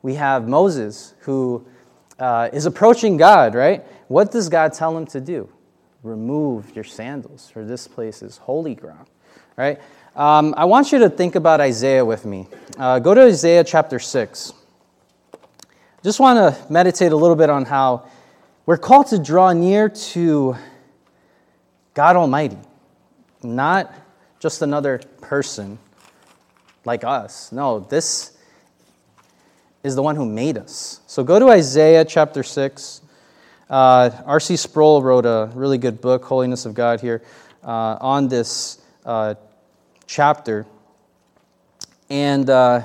we 0.00 0.14
have 0.14 0.48
Moses 0.48 1.12
who 1.20 1.66
uh, 2.18 2.48
is 2.50 2.64
approaching 2.64 3.18
God, 3.18 3.54
right? 3.54 3.84
What 4.08 4.32
does 4.32 4.48
God 4.48 4.72
tell 4.72 4.96
him 4.96 5.04
to 5.08 5.20
do? 5.20 5.50
Remove 6.02 6.74
your 6.74 6.84
sandals, 6.84 7.50
for 7.50 7.62
this 7.62 7.86
place 7.86 8.22
is 8.22 8.38
holy 8.38 8.74
ground, 8.74 9.08
right? 9.56 9.78
Um, 10.14 10.54
I 10.56 10.64
want 10.64 10.92
you 10.92 11.00
to 11.00 11.10
think 11.10 11.34
about 11.34 11.60
Isaiah 11.60 12.04
with 12.04 12.24
me. 12.24 12.48
Uh, 12.78 13.00
go 13.00 13.12
to 13.12 13.22
Isaiah 13.22 13.64
chapter 13.64 13.98
6 13.98 14.54
just 16.02 16.20
want 16.20 16.38
to 16.38 16.72
meditate 16.72 17.10
a 17.10 17.16
little 17.16 17.34
bit 17.34 17.50
on 17.50 17.64
how 17.64 18.06
we're 18.64 18.76
called 18.76 19.08
to 19.08 19.18
draw 19.18 19.52
near 19.52 19.88
to 19.88 20.56
God 21.94 22.14
Almighty, 22.14 22.58
not 23.42 23.92
just 24.38 24.62
another 24.62 25.00
person 25.20 25.80
like 26.86 27.04
us. 27.04 27.52
No, 27.52 27.80
this 27.80 28.36
is 29.82 29.94
the 29.94 30.02
one 30.02 30.16
who 30.16 30.24
made 30.24 30.56
us. 30.56 31.00
So 31.06 31.22
go 31.22 31.38
to 31.38 31.50
Isaiah 31.50 32.04
chapter 32.04 32.42
6. 32.42 33.02
Uh, 33.68 34.10
R.C. 34.24 34.56
Sproul 34.56 35.02
wrote 35.02 35.26
a 35.26 35.50
really 35.54 35.78
good 35.78 36.00
book, 36.00 36.24
Holiness 36.24 36.66
of 36.66 36.74
God, 36.74 37.00
here 37.00 37.22
uh, 37.64 37.98
on 38.00 38.28
this 38.28 38.80
uh, 39.04 39.34
chapter. 40.06 40.64
And 42.08 42.48
uh, 42.48 42.82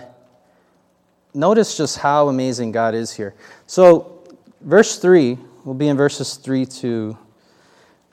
notice 1.35 1.77
just 1.77 1.99
how 1.99 2.29
amazing 2.29 2.71
God 2.71 2.95
is 2.95 3.13
here. 3.13 3.35
So, 3.67 4.23
verse 4.61 4.97
3 4.97 5.37
will 5.63 5.75
be 5.75 5.87
in 5.87 5.97
verses 5.97 6.35
3 6.35 6.65
to 6.65 7.17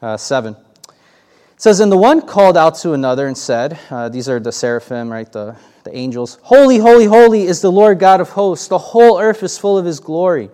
uh, 0.02 0.16
7. 0.18 0.54
It 0.54 1.62
says, 1.62 1.80
And 1.80 1.90
the 1.90 1.97
one 1.97 2.21
called 2.21 2.57
out 2.59 2.75
to 2.76 2.92
another 2.92 3.26
and 3.26 3.37
said, 3.37 3.78
uh, 3.90 4.11
These 4.11 4.28
are 4.28 4.38
the 4.38 4.52
seraphim, 4.52 5.11
right? 5.11 5.30
The, 5.33 5.57
the 5.88 5.97
angels. 5.97 6.38
Holy, 6.42 6.78
holy, 6.78 7.07
holy 7.07 7.45
is 7.45 7.61
the 7.61 7.73
Lord 7.73 7.99
God 7.99 8.21
of 8.21 8.30
hosts. 8.30 8.68
The 8.68 8.78
whole 8.78 9.18
earth 9.18 9.42
is 9.42 9.59
full 9.59 9.78
of 9.78 9.85
his 9.85 10.00
glory. 10.00 10.50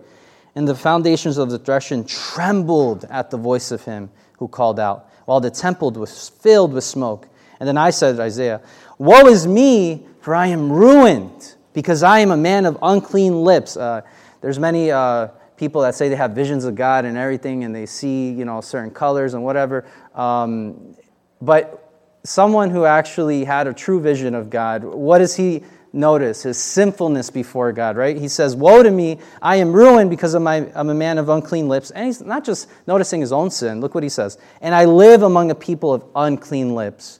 And 0.55 0.67
the 0.67 0.75
foundations 0.75 1.37
of 1.37 1.49
the 1.49 1.59
threshing 1.59 2.05
trembled 2.05 3.05
at 3.09 3.29
the 3.29 3.37
voice 3.37 3.71
of 3.71 3.83
him 3.83 4.09
who 4.37 4.47
called 4.47 4.79
out, 4.79 5.09
while 5.25 5.41
the 5.41 5.51
temple 5.51 5.91
was 5.91 6.29
filled 6.29 6.73
with 6.73 6.83
smoke. 6.83 7.27
And 7.59 7.67
then 7.67 7.77
I 7.77 7.89
said, 7.89 8.15
to 8.15 8.21
Isaiah, 8.21 8.61
Woe 8.97 9.27
is 9.27 9.45
me, 9.45 10.05
for 10.21 10.33
I 10.33 10.47
am 10.47 10.71
ruined, 10.71 11.55
because 11.73 12.03
I 12.03 12.19
am 12.19 12.31
a 12.31 12.37
man 12.37 12.65
of 12.65 12.77
unclean 12.81 13.43
lips. 13.43 13.75
Uh, 13.75 14.01
there's 14.39 14.59
many 14.59 14.91
uh, 14.91 15.27
people 15.57 15.81
that 15.81 15.95
say 15.95 16.07
they 16.07 16.15
have 16.15 16.31
visions 16.31 16.63
of 16.63 16.75
God 16.75 17.03
and 17.03 17.17
everything, 17.17 17.65
and 17.65 17.75
they 17.75 17.85
see, 17.85 18.29
you 18.29 18.45
know, 18.45 18.61
certain 18.61 18.91
colors 18.91 19.33
and 19.33 19.43
whatever. 19.43 19.85
Um, 20.13 20.95
but 21.41 21.84
someone 22.25 22.71
who 22.71 22.85
actually 22.85 23.43
had 23.43 23.67
a 23.67 23.73
true 23.73 23.99
vision 23.99 24.35
of 24.35 24.49
God, 24.49 24.83
what 24.83 25.19
does 25.19 25.35
he 25.35 25.63
notice? 25.93 26.43
His 26.43 26.57
sinfulness 26.57 27.29
before 27.29 27.71
God, 27.71 27.95
right? 27.95 28.17
He 28.17 28.27
says, 28.27 28.55
Woe 28.55 28.83
to 28.83 28.91
me, 28.91 29.19
I 29.41 29.57
am 29.57 29.71
ruined 29.71 30.09
because 30.09 30.33
of 30.33 30.41
my, 30.41 30.69
I'm 30.75 30.89
a 30.89 30.95
man 30.95 31.17
of 31.17 31.29
unclean 31.29 31.69
lips. 31.69 31.91
And 31.91 32.05
he's 32.05 32.21
not 32.21 32.43
just 32.43 32.67
noticing 32.87 33.21
his 33.21 33.31
own 33.31 33.51
sin. 33.51 33.79
Look 33.79 33.95
what 33.95 34.03
he 34.03 34.09
says. 34.09 34.37
And 34.59 34.75
I 34.75 34.85
live 34.85 35.21
among 35.23 35.51
a 35.51 35.55
people 35.55 35.93
of 35.93 36.03
unclean 36.15 36.75
lips. 36.75 37.19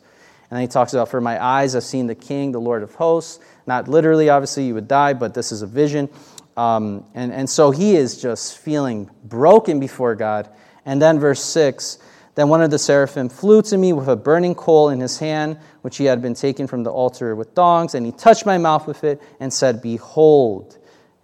And 0.50 0.58
then 0.58 0.62
he 0.62 0.68
talks 0.68 0.94
about, 0.94 1.10
For 1.10 1.22
my 1.22 1.44
eyes 1.44 1.74
have 1.74 1.84
seen 1.84 2.08
the 2.08 2.16
King, 2.16 2.52
the 2.52 2.60
Lord 2.60 2.84
of 2.84 2.94
hosts. 2.96 3.40
Not 3.68 3.88
literally, 3.88 4.30
obviously, 4.30 4.66
you 4.66 4.74
would 4.74 4.88
die, 4.88 5.14
but 5.14 5.34
this 5.34 5.52
is 5.52 5.62
a 5.62 5.68
vision. 5.68 6.10
Um, 6.58 7.06
and, 7.14 7.32
and 7.32 7.50
so 7.50 7.72
he 7.72 7.96
is 7.96 8.22
just 8.22 8.58
feeling 8.58 9.10
broken 9.24 9.80
before 9.80 10.16
God. 10.16 10.50
And 10.86 11.02
then 11.02 11.20
verse 11.20 11.44
6 11.44 12.00
Then 12.36 12.50
one 12.50 12.62
of 12.62 12.70
the 12.70 12.78
seraphim 12.78 13.30
flew 13.30 13.62
to 13.64 13.78
me 13.78 13.94
with 13.94 14.10
a 14.10 14.16
burning 14.16 14.56
coal 14.56 14.90
in 14.90 15.00
his 15.00 15.18
hand, 15.18 15.58
which 15.82 15.98
he 15.98 16.06
had 16.06 16.22
been 16.22 16.34
taken 16.34 16.68
from 16.68 16.84
the 16.84 16.92
altar 16.92 17.34
with 17.34 17.56
dongs, 17.56 17.96
and 17.96 18.06
he 18.06 18.12
touched 18.12 18.46
my 18.46 18.58
mouth 18.58 18.86
with 18.88 19.06
it 19.06 19.22
and 19.40 19.52
said, 19.52 19.82
Behold, 19.82 20.78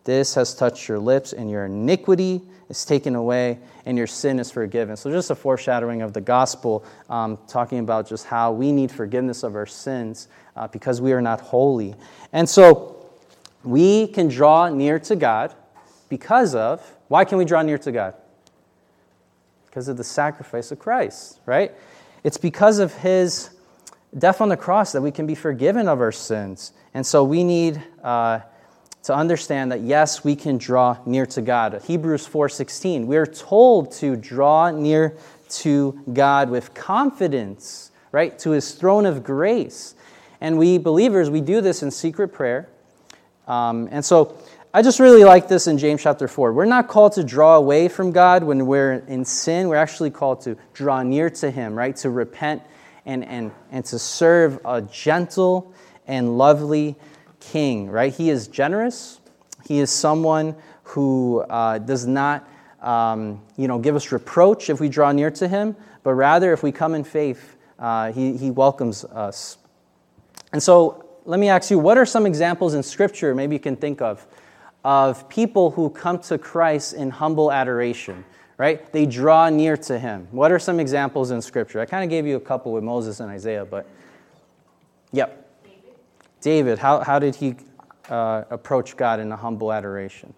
this 0.05 0.33
has 0.35 0.55
touched 0.55 0.87
your 0.87 0.99
lips, 0.99 1.33
and 1.33 1.51
your 1.51 1.65
iniquity 1.65 2.41
is 2.69 2.85
taken 2.85 3.15
away, 3.15 3.59
and 3.85 3.97
your 3.97 4.07
sin 4.07 4.39
is 4.39 4.49
forgiven. 4.49 4.95
So, 4.95 5.11
just 5.11 5.29
a 5.29 5.35
foreshadowing 5.35 6.01
of 6.01 6.13
the 6.13 6.21
gospel, 6.21 6.85
um, 7.09 7.37
talking 7.45 7.79
about 7.79 8.07
just 8.07 8.25
how 8.25 8.53
we 8.53 8.71
need 8.71 8.89
forgiveness 8.89 9.43
of 9.43 9.55
our 9.55 9.65
sins 9.65 10.29
uh, 10.55 10.69
because 10.69 11.01
we 11.01 11.11
are 11.11 11.21
not 11.21 11.41
holy. 11.41 11.93
And 12.31 12.47
so, 12.47 13.09
we 13.65 14.07
can 14.07 14.29
draw 14.29 14.69
near 14.69 14.97
to 14.99 15.17
God 15.17 15.53
because 16.07 16.55
of, 16.55 16.95
why 17.09 17.25
can 17.25 17.37
we 17.37 17.43
draw 17.43 17.61
near 17.61 17.77
to 17.79 17.91
God? 17.91 18.15
Because 19.71 19.87
of 19.87 19.97
the 19.97 20.03
sacrifice 20.03 20.71
of 20.71 20.79
Christ, 20.79 21.39
right? 21.47 21.71
It's 22.25 22.37
because 22.37 22.77
of 22.79 22.93
his 22.93 23.51
death 24.17 24.41
on 24.41 24.49
the 24.49 24.57
cross 24.57 24.91
that 24.91 25.01
we 25.01 25.11
can 25.11 25.25
be 25.25 25.33
forgiven 25.33 25.87
of 25.87 26.01
our 26.01 26.11
sins. 26.11 26.73
And 26.93 27.05
so 27.05 27.23
we 27.23 27.45
need 27.45 27.81
uh, 28.03 28.41
to 29.03 29.15
understand 29.15 29.71
that 29.71 29.79
yes, 29.79 30.25
we 30.25 30.35
can 30.35 30.57
draw 30.57 30.97
near 31.05 31.25
to 31.27 31.41
God. 31.41 31.81
Hebrews 31.85 32.27
4:16. 32.27 33.05
We 33.05 33.15
are 33.15 33.25
told 33.25 33.93
to 33.93 34.17
draw 34.17 34.71
near 34.71 35.15
to 35.49 35.99
God 36.11 36.49
with 36.49 36.73
confidence, 36.73 37.91
right? 38.11 38.37
To 38.39 38.51
his 38.51 38.73
throne 38.73 39.05
of 39.05 39.23
grace. 39.23 39.95
And 40.41 40.57
we 40.57 40.79
believers, 40.79 41.29
we 41.29 41.39
do 41.39 41.61
this 41.61 41.81
in 41.81 41.91
secret 41.91 42.29
prayer. 42.29 42.67
Um, 43.47 43.87
and 43.89 44.03
so 44.03 44.37
I 44.73 44.81
just 44.81 45.01
really 45.01 45.25
like 45.25 45.49
this 45.49 45.67
in 45.67 45.77
James 45.77 46.01
chapter 46.01 46.29
4. 46.29 46.53
We're 46.53 46.63
not 46.63 46.87
called 46.87 47.11
to 47.13 47.25
draw 47.25 47.57
away 47.57 47.89
from 47.89 48.13
God 48.13 48.41
when 48.45 48.65
we're 48.65 49.03
in 49.05 49.25
sin. 49.25 49.67
We're 49.67 49.75
actually 49.75 50.11
called 50.11 50.39
to 50.41 50.55
draw 50.73 51.03
near 51.03 51.29
to 51.29 51.51
Him, 51.51 51.75
right? 51.75 51.93
To 51.97 52.09
repent 52.09 52.61
and, 53.05 53.25
and, 53.25 53.51
and 53.71 53.83
to 53.83 53.99
serve 53.99 54.61
a 54.63 54.81
gentle 54.81 55.73
and 56.07 56.37
lovely 56.37 56.95
King, 57.41 57.89
right? 57.89 58.13
He 58.13 58.29
is 58.29 58.47
generous. 58.47 59.19
He 59.67 59.79
is 59.79 59.89
someone 59.91 60.55
who 60.83 61.41
uh, 61.41 61.79
does 61.79 62.07
not, 62.07 62.47
um, 62.79 63.41
you 63.57 63.67
know, 63.67 63.77
give 63.77 63.97
us 63.97 64.13
reproach 64.13 64.69
if 64.69 64.79
we 64.79 64.87
draw 64.87 65.11
near 65.11 65.31
to 65.31 65.49
Him, 65.49 65.75
but 66.01 66.13
rather 66.13 66.53
if 66.53 66.63
we 66.63 66.71
come 66.71 66.95
in 66.95 67.03
faith, 67.03 67.57
uh, 67.77 68.13
he, 68.13 68.37
he 68.37 68.51
welcomes 68.51 69.03
us. 69.03 69.57
And 70.53 70.63
so 70.63 71.09
let 71.25 71.39
me 71.39 71.49
ask 71.49 71.69
you 71.69 71.77
what 71.77 71.97
are 71.97 72.05
some 72.05 72.25
examples 72.25 72.73
in 72.73 72.83
Scripture 72.83 73.35
maybe 73.35 73.55
you 73.55 73.59
can 73.59 73.75
think 73.75 74.01
of 74.01 74.25
of 74.83 75.29
people 75.29 75.71
who 75.71 75.89
come 75.89 76.19
to 76.19 76.37
Christ 76.37 76.93
in 76.93 77.09
humble 77.09 77.51
adoration, 77.51 78.23
right? 78.57 78.91
They 78.91 79.05
draw 79.05 79.49
near 79.49 79.77
to 79.77 79.99
Him. 79.99 80.27
What 80.31 80.51
are 80.51 80.59
some 80.59 80.79
examples 80.79 81.31
in 81.31 81.41
Scripture? 81.41 81.79
I 81.79 81.85
kind 81.85 82.03
of 82.03 82.09
gave 82.09 82.25
you 82.25 82.35
a 82.35 82.39
couple 82.39 82.71
with 82.71 82.83
Moses 82.83 83.19
and 83.19 83.29
Isaiah, 83.29 83.65
but 83.65 83.87
yep. 85.11 85.47
David, 85.63 85.83
David 86.41 86.79
how, 86.79 87.01
how 87.01 87.19
did 87.19 87.35
he 87.35 87.55
uh, 88.09 88.43
approach 88.49 88.97
God 88.97 89.19
in 89.19 89.31
a 89.31 89.37
humble 89.37 89.71
adoration? 89.71 90.33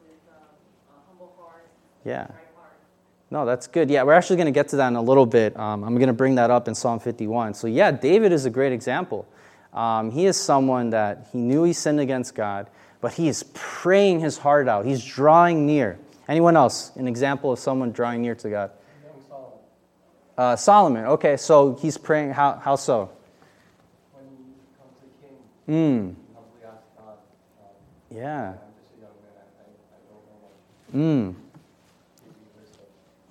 With, 0.00 0.18
uh, 0.30 0.94
humble 1.08 1.34
heart, 1.38 1.66
yeah. 2.04 2.26
No, 3.32 3.46
that's 3.46 3.66
good. 3.66 3.88
Yeah, 3.88 4.02
we're 4.02 4.12
actually 4.12 4.36
going 4.36 4.44
to 4.44 4.52
get 4.52 4.68
to 4.68 4.76
that 4.76 4.88
in 4.88 4.96
a 4.96 5.00
little 5.00 5.24
bit. 5.24 5.58
Um, 5.58 5.84
I'm 5.84 5.94
going 5.94 6.08
to 6.08 6.12
bring 6.12 6.34
that 6.34 6.50
up 6.50 6.68
in 6.68 6.74
Psalm 6.74 7.00
51. 7.00 7.54
So, 7.54 7.66
yeah, 7.66 7.90
David 7.90 8.30
is 8.30 8.44
a 8.44 8.50
great 8.50 8.74
example. 8.74 9.26
Um, 9.72 10.10
he 10.10 10.26
is 10.26 10.38
someone 10.38 10.90
that 10.90 11.28
he 11.32 11.38
knew 11.38 11.62
he 11.62 11.72
sinned 11.72 11.98
against 11.98 12.34
God, 12.34 12.68
but 13.00 13.14
he 13.14 13.28
is 13.28 13.42
praying 13.54 14.20
his 14.20 14.36
heart 14.36 14.68
out. 14.68 14.84
He's 14.84 15.02
drawing 15.02 15.64
near. 15.64 15.98
Anyone 16.28 16.58
else? 16.58 16.94
An 16.96 17.08
example 17.08 17.50
of 17.50 17.58
someone 17.58 17.90
drawing 17.92 18.20
near 18.20 18.34
to 18.34 18.50
God? 18.50 18.70
Solomon. 19.26 19.58
Uh, 20.36 20.56
Solomon. 20.56 21.04
Okay, 21.06 21.38
so 21.38 21.74
he's 21.80 21.96
praying. 21.96 22.32
How, 22.32 22.60
how 22.62 22.76
so? 22.76 23.10
When 24.12 24.26
he 24.26 24.52
comes 24.76 24.92
to 25.00 25.06
the 25.06 25.74
king, 25.74 26.14
mm. 26.14 26.14
yeah. 28.14 28.52
Mm. 30.94 31.34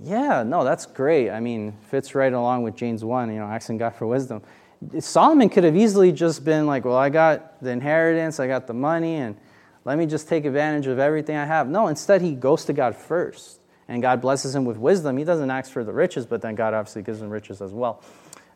Yeah, 0.03 0.43
no, 0.43 0.63
that's 0.63 0.85
great. 0.85 1.29
I 1.29 1.39
mean, 1.39 1.73
fits 1.89 2.15
right 2.15 2.33
along 2.33 2.63
with 2.63 2.75
James 2.75 3.03
1, 3.03 3.31
you 3.31 3.39
know, 3.39 3.45
asking 3.45 3.77
God 3.77 3.95
for 3.95 4.07
wisdom. 4.07 4.41
Solomon 4.99 5.47
could 5.47 5.63
have 5.63 5.77
easily 5.77 6.11
just 6.11 6.43
been 6.43 6.65
like, 6.65 6.85
well, 6.85 6.97
I 6.97 7.09
got 7.09 7.61
the 7.61 7.69
inheritance, 7.69 8.39
I 8.39 8.47
got 8.47 8.65
the 8.65 8.73
money, 8.73 9.17
and 9.17 9.35
let 9.85 9.99
me 9.99 10.07
just 10.07 10.27
take 10.27 10.45
advantage 10.45 10.87
of 10.87 10.97
everything 10.97 11.35
I 11.35 11.45
have. 11.45 11.69
No, 11.69 11.87
instead, 11.87 12.21
he 12.21 12.33
goes 12.33 12.65
to 12.65 12.73
God 12.73 12.95
first, 12.95 13.59
and 13.87 14.01
God 14.01 14.21
blesses 14.21 14.55
him 14.55 14.65
with 14.65 14.77
wisdom. 14.77 15.17
He 15.17 15.23
doesn't 15.23 15.51
ask 15.51 15.71
for 15.71 15.83
the 15.83 15.93
riches, 15.93 16.25
but 16.25 16.41
then 16.41 16.55
God 16.55 16.73
obviously 16.73 17.03
gives 17.03 17.21
him 17.21 17.29
riches 17.29 17.61
as 17.61 17.71
well. 17.71 18.01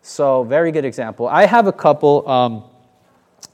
So, 0.02 0.44
very 0.44 0.72
good 0.72 0.86
example. 0.86 1.28
I 1.28 1.46
have 1.46 1.68
a 1.68 1.74
couple. 1.74 2.28
Um, 2.28 2.64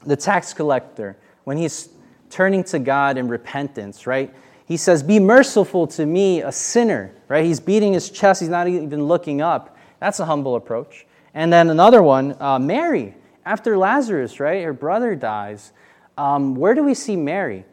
the 0.06 0.16
tax 0.16 0.52
collector, 0.52 1.16
when 1.44 1.56
he's 1.56 1.90
turning 2.30 2.64
to 2.64 2.78
God 2.78 3.18
in 3.18 3.28
repentance, 3.28 4.06
right? 4.06 4.34
He 4.66 4.76
says, 4.76 5.02
Be 5.02 5.18
merciful 5.18 5.86
to 5.88 6.06
me, 6.06 6.42
a 6.42 6.52
sinner, 6.52 7.14
right? 7.28 7.44
He's 7.44 7.60
beating 7.60 7.92
his 7.92 8.10
chest, 8.10 8.40
he's 8.40 8.48
not 8.48 8.68
even 8.68 9.04
looking 9.04 9.40
up. 9.40 9.76
That's 10.00 10.20
a 10.20 10.24
humble 10.24 10.56
approach. 10.56 11.06
And 11.34 11.52
then 11.52 11.70
another 11.70 12.02
one, 12.02 12.36
uh, 12.40 12.58
Mary, 12.58 13.14
after 13.44 13.76
Lazarus, 13.76 14.40
right? 14.40 14.62
Her 14.62 14.72
brother 14.72 15.14
dies. 15.14 15.72
Um, 16.16 16.54
where 16.54 16.74
do 16.74 16.82
we 16.82 16.94
see 16.94 17.16
Mary? 17.16 17.64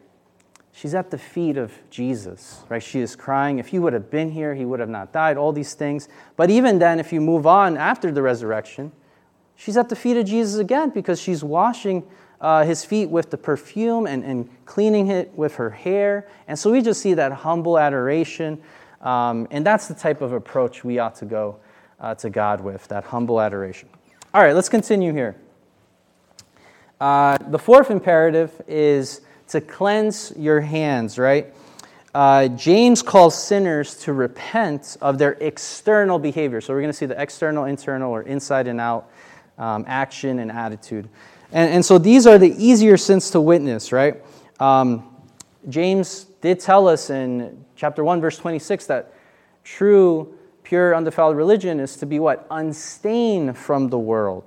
She's 0.72 0.94
at 0.94 1.10
the 1.10 1.18
feet 1.18 1.56
of 1.56 1.72
Jesus, 1.90 2.62
right? 2.68 2.82
She 2.82 3.00
is 3.00 3.16
crying. 3.16 3.58
If 3.58 3.68
he 3.68 3.78
would 3.78 3.92
have 3.92 4.10
been 4.10 4.30
here, 4.30 4.54
he 4.54 4.64
would 4.64 4.80
have 4.80 4.88
not 4.88 5.12
died, 5.12 5.36
all 5.36 5.52
these 5.52 5.74
things. 5.74 6.08
But 6.36 6.50
even 6.50 6.78
then, 6.78 7.00
if 7.00 7.12
you 7.12 7.20
move 7.20 7.46
on 7.46 7.76
after 7.76 8.10
the 8.10 8.22
resurrection, 8.22 8.92
she's 9.56 9.76
at 9.76 9.88
the 9.88 9.96
feet 9.96 10.16
of 10.16 10.24
Jesus 10.24 10.58
again 10.58 10.90
because 10.90 11.20
she's 11.20 11.44
washing 11.44 12.04
uh, 12.40 12.64
his 12.64 12.84
feet 12.84 13.10
with 13.10 13.30
the 13.30 13.36
perfume 13.36 14.06
and, 14.06 14.24
and 14.24 14.48
cleaning 14.64 15.08
it 15.08 15.30
with 15.36 15.56
her 15.56 15.70
hair. 15.70 16.28
And 16.48 16.58
so 16.58 16.70
we 16.70 16.80
just 16.80 17.00
see 17.00 17.14
that 17.14 17.32
humble 17.32 17.78
adoration. 17.78 18.60
Um, 19.00 19.46
and 19.50 19.64
that's 19.64 19.88
the 19.88 19.94
type 19.94 20.20
of 20.20 20.32
approach 20.32 20.84
we 20.84 20.98
ought 20.98 21.16
to 21.16 21.24
go 21.24 21.56
uh, 22.00 22.14
to 22.16 22.30
God 22.30 22.60
with, 22.60 22.86
that 22.88 23.04
humble 23.04 23.40
adoration. 23.40 23.88
All 24.32 24.42
right, 24.42 24.54
let's 24.54 24.68
continue 24.68 25.12
here. 25.12 25.36
Uh, 27.00 27.38
the 27.48 27.58
fourth 27.58 27.90
imperative 27.90 28.60
is 28.68 29.22
to 29.48 29.60
cleanse 29.60 30.32
your 30.36 30.60
hands, 30.60 31.18
right? 31.18 31.54
Uh, 32.14 32.48
James 32.48 33.02
calls 33.02 33.40
sinners 33.40 33.96
to 34.00 34.12
repent 34.12 34.96
of 35.00 35.18
their 35.18 35.32
external 35.32 36.18
behavior. 36.18 36.60
So 36.60 36.74
we're 36.74 36.80
going 36.80 36.92
to 36.92 36.96
see 36.96 37.06
the 37.06 37.20
external, 37.20 37.64
internal, 37.64 38.10
or 38.12 38.22
inside 38.22 38.66
and 38.66 38.80
out 38.80 39.10
um, 39.58 39.84
action 39.86 40.40
and 40.40 40.50
attitude. 40.50 41.08
And, 41.52 41.74
and 41.74 41.84
so 41.84 41.98
these 41.98 42.26
are 42.26 42.38
the 42.38 42.54
easier 42.56 42.96
sins 42.96 43.30
to 43.30 43.40
witness, 43.40 43.92
right? 43.92 44.22
Um, 44.58 45.06
James 45.68 46.24
did 46.40 46.60
tell 46.60 46.88
us 46.88 47.10
in 47.10 47.64
chapter 47.76 48.04
1, 48.04 48.20
verse 48.20 48.38
26, 48.38 48.86
that 48.86 49.12
true, 49.64 50.34
pure, 50.62 50.94
undefiled 50.94 51.36
religion 51.36 51.80
is 51.80 51.96
to 51.96 52.06
be 52.06 52.18
what? 52.18 52.46
Unstained 52.50 53.56
from 53.58 53.88
the 53.88 53.98
world. 53.98 54.44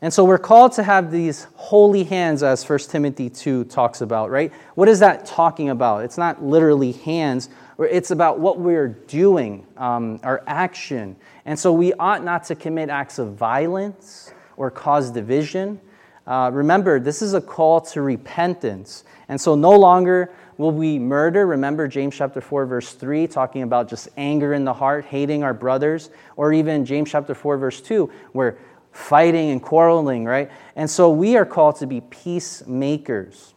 And 0.00 0.12
so 0.12 0.24
we're 0.24 0.38
called 0.38 0.72
to 0.72 0.84
have 0.84 1.10
these 1.10 1.48
holy 1.56 2.04
hands, 2.04 2.44
as 2.44 2.68
1 2.68 2.78
Timothy 2.80 3.28
2 3.28 3.64
talks 3.64 4.00
about, 4.00 4.30
right? 4.30 4.52
What 4.76 4.88
is 4.88 5.00
that 5.00 5.26
talking 5.26 5.70
about? 5.70 6.04
It's 6.04 6.16
not 6.16 6.42
literally 6.42 6.92
hands, 6.92 7.48
it's 7.80 8.12
about 8.12 8.38
what 8.38 8.60
we're 8.60 8.88
doing, 8.88 9.66
um, 9.76 10.20
our 10.22 10.44
action. 10.46 11.16
And 11.44 11.58
so 11.58 11.72
we 11.72 11.92
ought 11.94 12.22
not 12.22 12.44
to 12.44 12.54
commit 12.54 12.90
acts 12.90 13.18
of 13.18 13.34
violence 13.34 14.32
or 14.56 14.70
cause 14.70 15.10
division. 15.10 15.80
Uh, 16.28 16.50
remember, 16.52 17.00
this 17.00 17.22
is 17.22 17.32
a 17.32 17.40
call 17.40 17.80
to 17.80 18.02
repentance. 18.02 19.04
And 19.30 19.40
so 19.40 19.54
no 19.54 19.70
longer 19.70 20.30
will 20.58 20.72
we 20.72 20.98
murder. 20.98 21.46
Remember 21.46 21.88
James 21.88 22.14
chapter 22.14 22.42
4, 22.42 22.66
verse 22.66 22.92
3, 22.92 23.26
talking 23.26 23.62
about 23.62 23.88
just 23.88 24.10
anger 24.18 24.52
in 24.52 24.66
the 24.66 24.74
heart, 24.74 25.06
hating 25.06 25.42
our 25.42 25.54
brothers. 25.54 26.10
Or 26.36 26.52
even 26.52 26.84
James 26.84 27.10
chapter 27.10 27.34
4, 27.34 27.56
verse 27.56 27.80
2, 27.80 28.12
where 28.32 28.58
fighting 28.92 29.50
and 29.50 29.62
quarreling, 29.62 30.26
right? 30.26 30.50
And 30.76 30.90
so 30.90 31.08
we 31.08 31.38
are 31.38 31.46
called 31.46 31.76
to 31.76 31.86
be 31.86 32.02
peacemakers. 32.02 33.54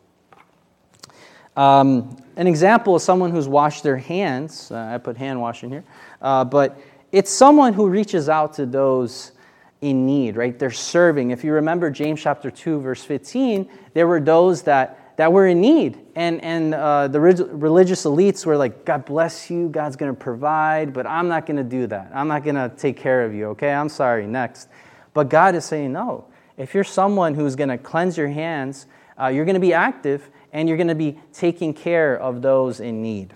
Um, 1.58 2.16
an 2.38 2.48
example 2.48 2.96
is 2.96 3.04
someone 3.04 3.32
who's 3.32 3.50
washed 3.50 3.84
their 3.84 3.98
hands. 3.98 4.72
Uh, 4.72 4.78
I 4.78 4.98
put 4.98 5.18
hand 5.18 5.42
washing 5.42 5.70
here. 5.70 5.84
Uh, 6.22 6.46
but 6.46 6.80
it's 7.12 7.32
someone 7.32 7.74
who 7.74 7.90
reaches 7.90 8.30
out 8.30 8.54
to 8.54 8.66
those 8.66 9.34
in 9.82 10.06
need, 10.06 10.38
right? 10.38 10.58
They're 10.58 10.72
serving. 10.72 11.32
If 11.32 11.44
you 11.44 11.54
remember 11.54 11.90
James 11.90 12.22
chapter 12.22 12.52
2, 12.52 12.80
verse 12.80 13.04
15, 13.04 13.68
there 13.94 14.08
were 14.08 14.22
those 14.22 14.62
that, 14.64 15.18
that 15.18 15.34
were 15.34 15.48
in 15.48 15.60
need. 15.60 16.00
And, 16.16 16.44
and 16.44 16.76
uh, 16.76 17.08
the 17.08 17.20
religious 17.20 18.06
elites 18.06 18.46
were 18.46 18.56
like, 18.56 18.86
God 18.86 19.06
bless 19.06 19.50
you, 19.50 19.70
God's 19.70 19.96
going 19.96 20.14
to 20.14 20.20
provide, 20.20 20.94
but 20.94 21.08
I'm 21.08 21.28
not 21.28 21.48
going 21.48 21.58
to 21.58 21.64
do 21.64 21.88
that. 21.88 22.12
I'm 22.14 22.28
not 22.28 22.44
going 22.44 22.56
to 22.56 22.70
take 22.78 22.96
care 22.96 23.26
of 23.26 23.34
you, 23.34 23.48
okay? 23.50 23.74
I'm 23.74 23.90
sorry, 23.90 24.28
next. 24.28 24.70
But 25.14 25.30
God 25.30 25.56
is 25.56 25.66
saying, 25.66 25.92
no. 25.92 26.26
If 26.58 26.76
you're 26.76 26.84
someone 26.84 27.34
who's 27.34 27.56
going 27.56 27.70
to 27.70 27.78
cleanse 27.78 28.18
your 28.18 28.28
hands, 28.28 28.86
uh, 29.20 29.28
you're 29.28 29.46
going 29.46 29.56
to 29.56 29.60
be 29.60 29.74
active 29.74 30.30
and 30.54 30.68
you're 30.68 30.78
going 30.78 30.88
to 30.90 30.96
be 30.96 31.20
taking 31.34 31.74
care 31.74 32.20
of 32.20 32.42
those 32.44 32.80
in 32.80 33.02
need. 33.02 33.34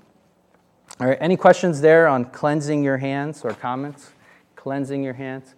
All 0.99 1.07
right, 1.07 1.17
any 1.19 1.37
questions 1.37 1.81
there 1.81 2.07
on 2.07 2.25
cleansing 2.25 2.83
your 2.83 2.97
hands 2.97 3.43
or 3.43 3.51
comments? 3.53 4.11
Cleansing 4.55 5.03
your 5.03 5.13
hands? 5.13 5.55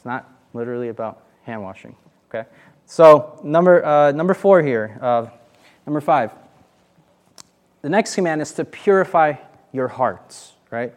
It's 0.00 0.06
not 0.06 0.32
literally 0.54 0.88
about 0.88 1.24
hand 1.42 1.62
washing, 1.62 1.94
okay? 2.30 2.48
So, 2.86 3.38
number, 3.44 3.84
uh, 3.84 4.12
number 4.12 4.32
four 4.32 4.62
here, 4.62 4.98
uh, 5.02 5.26
number 5.84 6.00
five. 6.00 6.32
The 7.82 7.90
next 7.90 8.14
command 8.14 8.40
is 8.40 8.50
to 8.52 8.64
purify 8.64 9.34
your 9.72 9.88
hearts, 9.88 10.54
right? 10.70 10.94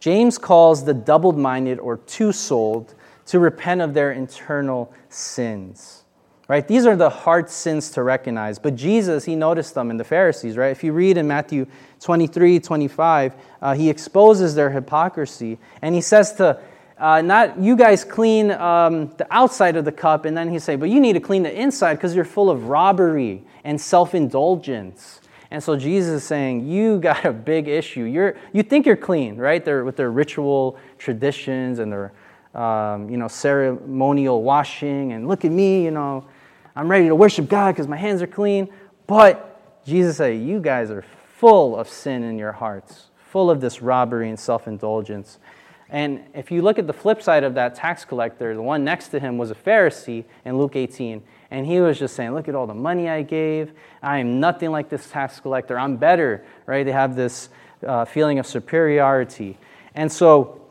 James 0.00 0.38
calls 0.38 0.84
the 0.84 0.92
double 0.92 1.30
minded 1.30 1.78
or 1.78 1.98
two 1.98 2.32
souled 2.32 2.96
to 3.26 3.38
repent 3.38 3.80
of 3.80 3.94
their 3.94 4.10
internal 4.10 4.92
sins. 5.08 6.02
Right? 6.48 6.66
These 6.66 6.84
are 6.84 6.96
the 6.96 7.10
hard 7.10 7.48
sins 7.48 7.92
to 7.92 8.02
recognize. 8.02 8.58
But 8.58 8.74
Jesus, 8.74 9.24
he 9.24 9.36
noticed 9.36 9.74
them 9.74 9.88
in 9.92 9.98
the 9.98 10.04
Pharisees, 10.04 10.56
right? 10.56 10.72
If 10.72 10.82
you 10.82 10.92
read 10.92 11.16
in 11.16 11.28
Matthew 11.28 11.66
23, 12.00 12.58
25, 12.58 13.34
uh, 13.62 13.74
he 13.74 13.88
exposes 13.88 14.56
their 14.56 14.68
hypocrisy. 14.68 15.60
And 15.80 15.94
he 15.94 16.00
says 16.00 16.32
to, 16.34 16.60
uh, 17.02 17.20
not 17.20 17.58
you 17.58 17.76
guys 17.76 18.04
clean 18.04 18.52
um, 18.52 19.12
the 19.16 19.26
outside 19.32 19.74
of 19.74 19.84
the 19.84 19.90
cup, 19.90 20.24
and 20.24 20.36
then 20.36 20.48
he 20.48 20.60
say, 20.60 20.76
but 20.76 20.88
you 20.88 21.00
need 21.00 21.14
to 21.14 21.20
clean 21.20 21.42
the 21.42 21.52
inside 21.52 21.94
because 21.94 22.14
you're 22.14 22.24
full 22.24 22.48
of 22.48 22.68
robbery 22.68 23.42
and 23.64 23.80
self-indulgence. 23.80 25.20
And 25.50 25.60
so 25.60 25.76
Jesus 25.76 26.22
is 26.22 26.24
saying, 26.24 26.68
you 26.68 27.00
got 27.00 27.24
a 27.24 27.32
big 27.32 27.66
issue. 27.66 28.04
You're, 28.04 28.36
you 28.52 28.62
think 28.62 28.86
you're 28.86 28.96
clean, 28.96 29.36
right? 29.36 29.64
They're, 29.64 29.84
with 29.84 29.96
their 29.96 30.12
ritual 30.12 30.78
traditions 30.96 31.80
and 31.80 31.92
their 31.92 32.12
um, 32.54 33.10
you 33.10 33.16
know, 33.16 33.28
ceremonial 33.28 34.42
washing, 34.42 35.12
and 35.12 35.26
look 35.26 35.44
at 35.44 35.50
me, 35.50 35.84
you 35.84 35.90
know, 35.90 36.24
I'm 36.76 36.88
ready 36.88 37.08
to 37.08 37.16
worship 37.16 37.48
God 37.48 37.72
because 37.72 37.88
my 37.88 37.96
hands 37.96 38.22
are 38.22 38.26
clean. 38.28 38.68
But 39.08 39.84
Jesus 39.84 40.18
said, 40.18 40.38
You 40.38 40.60
guys 40.60 40.90
are 40.90 41.04
full 41.36 41.76
of 41.76 41.88
sin 41.88 42.22
in 42.22 42.38
your 42.38 42.52
hearts, 42.52 43.06
full 43.16 43.50
of 43.50 43.60
this 43.60 43.82
robbery 43.82 44.28
and 44.28 44.38
self 44.38 44.68
indulgence. 44.68 45.38
And 45.92 46.24
if 46.32 46.50
you 46.50 46.62
look 46.62 46.78
at 46.78 46.86
the 46.86 46.92
flip 46.94 47.22
side 47.22 47.44
of 47.44 47.54
that 47.54 47.74
tax 47.74 48.04
collector, 48.06 48.54
the 48.54 48.62
one 48.62 48.82
next 48.82 49.08
to 49.08 49.20
him 49.20 49.36
was 49.36 49.50
a 49.50 49.54
Pharisee 49.54 50.24
in 50.46 50.56
Luke 50.56 50.74
18. 50.74 51.22
And 51.50 51.66
he 51.66 51.80
was 51.80 51.98
just 51.98 52.16
saying, 52.16 52.32
Look 52.32 52.48
at 52.48 52.54
all 52.54 52.66
the 52.66 52.74
money 52.74 53.10
I 53.10 53.20
gave. 53.20 53.72
I 54.02 54.18
am 54.18 54.40
nothing 54.40 54.70
like 54.70 54.88
this 54.88 55.10
tax 55.10 55.38
collector. 55.38 55.78
I'm 55.78 55.98
better, 55.98 56.44
right? 56.64 56.84
They 56.84 56.92
have 56.92 57.14
this 57.14 57.50
uh, 57.86 58.06
feeling 58.06 58.38
of 58.38 58.46
superiority. 58.46 59.58
And 59.94 60.10
so 60.10 60.62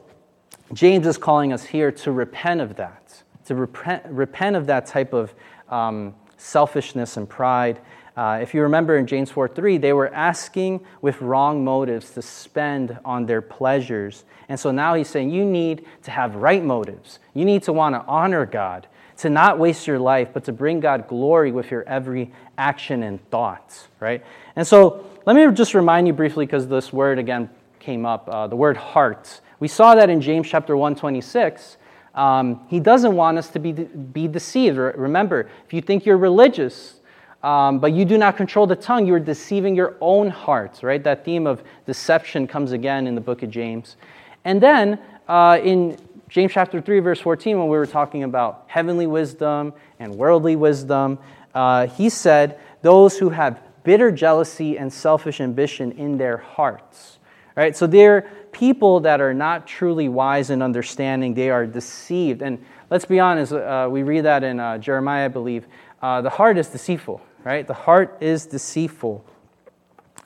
James 0.73 1.05
is 1.05 1.19
calling 1.19 1.53
us 1.53 1.63
here 1.63 1.91
to 1.91 2.11
repent 2.11 2.59
of 2.59 2.75
that, 2.77 3.21
to 3.45 3.53
repent, 3.53 4.03
repent 4.07 4.55
of 4.55 4.65
that 4.67 4.87
type 4.87 5.13
of 5.13 5.35
um, 5.69 6.15
selfishness 6.37 7.17
and 7.17 7.29
pride. 7.29 7.79
Uh, 8.17 8.39
if 8.41 8.53
you 8.53 8.61
remember 8.61 8.97
in 8.97 9.07
James 9.07 9.29
4 9.29 9.47
3, 9.47 9.77
they 9.77 9.93
were 9.93 10.13
asking 10.13 10.83
with 11.01 11.21
wrong 11.21 11.63
motives 11.63 12.11
to 12.11 12.21
spend 12.21 12.97
on 13.05 13.25
their 13.25 13.41
pleasures. 13.41 14.25
And 14.51 14.59
so 14.59 14.69
now 14.69 14.95
he's 14.95 15.07
saying 15.07 15.29
you 15.29 15.45
need 15.45 15.85
to 16.03 16.11
have 16.11 16.35
right 16.35 16.61
motives. 16.61 17.19
You 17.33 17.45
need 17.45 17.63
to 17.63 17.71
want 17.71 17.95
to 17.95 18.01
honor 18.05 18.45
God, 18.45 18.85
to 19.19 19.29
not 19.29 19.57
waste 19.57 19.87
your 19.87 19.97
life, 19.97 20.31
but 20.33 20.43
to 20.43 20.51
bring 20.51 20.81
God 20.81 21.07
glory 21.07 21.53
with 21.53 21.71
your 21.71 21.83
every 21.83 22.33
action 22.57 23.03
and 23.03 23.25
thoughts, 23.29 23.87
right? 24.01 24.21
And 24.57 24.67
so 24.67 25.09
let 25.25 25.37
me 25.37 25.49
just 25.53 25.73
remind 25.73 26.05
you 26.05 26.11
briefly, 26.11 26.45
because 26.45 26.67
this 26.67 26.91
word 26.91 27.17
again 27.17 27.49
came 27.79 28.05
up 28.05 28.27
uh, 28.27 28.47
the 28.47 28.57
word 28.57 28.75
heart. 28.75 29.39
We 29.61 29.69
saw 29.69 29.95
that 29.95 30.09
in 30.09 30.19
James 30.19 30.49
chapter 30.49 30.75
1, 30.75 30.97
26. 30.97 31.77
Um, 32.13 32.59
he 32.67 32.81
doesn't 32.81 33.15
want 33.15 33.37
us 33.37 33.47
to 33.51 33.59
be, 33.59 33.71
be 33.71 34.27
deceived. 34.27 34.75
Remember, 34.75 35.49
if 35.65 35.71
you 35.71 35.79
think 35.79 36.05
you're 36.05 36.17
religious, 36.17 36.99
um, 37.41 37.79
but 37.79 37.93
you 37.93 38.03
do 38.03 38.17
not 38.17 38.35
control 38.35 38.67
the 38.67 38.75
tongue, 38.75 39.07
you 39.07 39.13
are 39.13 39.19
deceiving 39.19 39.77
your 39.77 39.95
own 40.01 40.29
hearts, 40.29 40.83
right? 40.83 41.01
That 41.01 41.23
theme 41.23 41.47
of 41.47 41.63
deception 41.85 42.47
comes 42.47 42.73
again 42.73 43.07
in 43.07 43.15
the 43.15 43.21
book 43.21 43.43
of 43.43 43.49
James. 43.49 43.95
And 44.43 44.61
then 44.61 44.99
uh, 45.27 45.59
in 45.63 45.97
James 46.29 46.51
chapter 46.53 46.81
3, 46.81 46.99
verse 46.99 47.19
14, 47.19 47.59
when 47.59 47.67
we 47.67 47.77
were 47.77 47.85
talking 47.85 48.23
about 48.23 48.65
heavenly 48.67 49.07
wisdom 49.07 49.73
and 49.99 50.15
worldly 50.15 50.55
wisdom, 50.55 51.19
uh, 51.53 51.87
he 51.87 52.09
said, 52.09 52.59
Those 52.81 53.17
who 53.17 53.29
have 53.29 53.61
bitter 53.83 54.11
jealousy 54.11 54.77
and 54.77 54.91
selfish 54.91 55.41
ambition 55.41 55.91
in 55.93 56.17
their 56.17 56.37
hearts. 56.37 57.19
Right? 57.55 57.75
So 57.75 57.85
they're 57.85 58.21
people 58.51 59.01
that 59.01 59.21
are 59.21 59.33
not 59.33 59.67
truly 59.67 60.07
wise 60.09 60.49
and 60.49 60.63
understanding, 60.63 61.33
they 61.33 61.49
are 61.49 61.65
deceived. 61.65 62.41
And 62.41 62.63
let's 62.89 63.05
be 63.05 63.19
honest, 63.19 63.53
uh, 63.53 63.87
we 63.91 64.03
read 64.03 64.21
that 64.21 64.43
in 64.43 64.59
uh, 64.59 64.77
Jeremiah, 64.77 65.25
I 65.25 65.29
believe. 65.29 65.67
Uh, 66.01 66.21
the 66.21 66.29
heart 66.29 66.57
is 66.57 66.67
deceitful, 66.67 67.21
right? 67.43 67.67
The 67.67 67.73
heart 67.73 68.17
is 68.21 68.45
deceitful. 68.45 69.23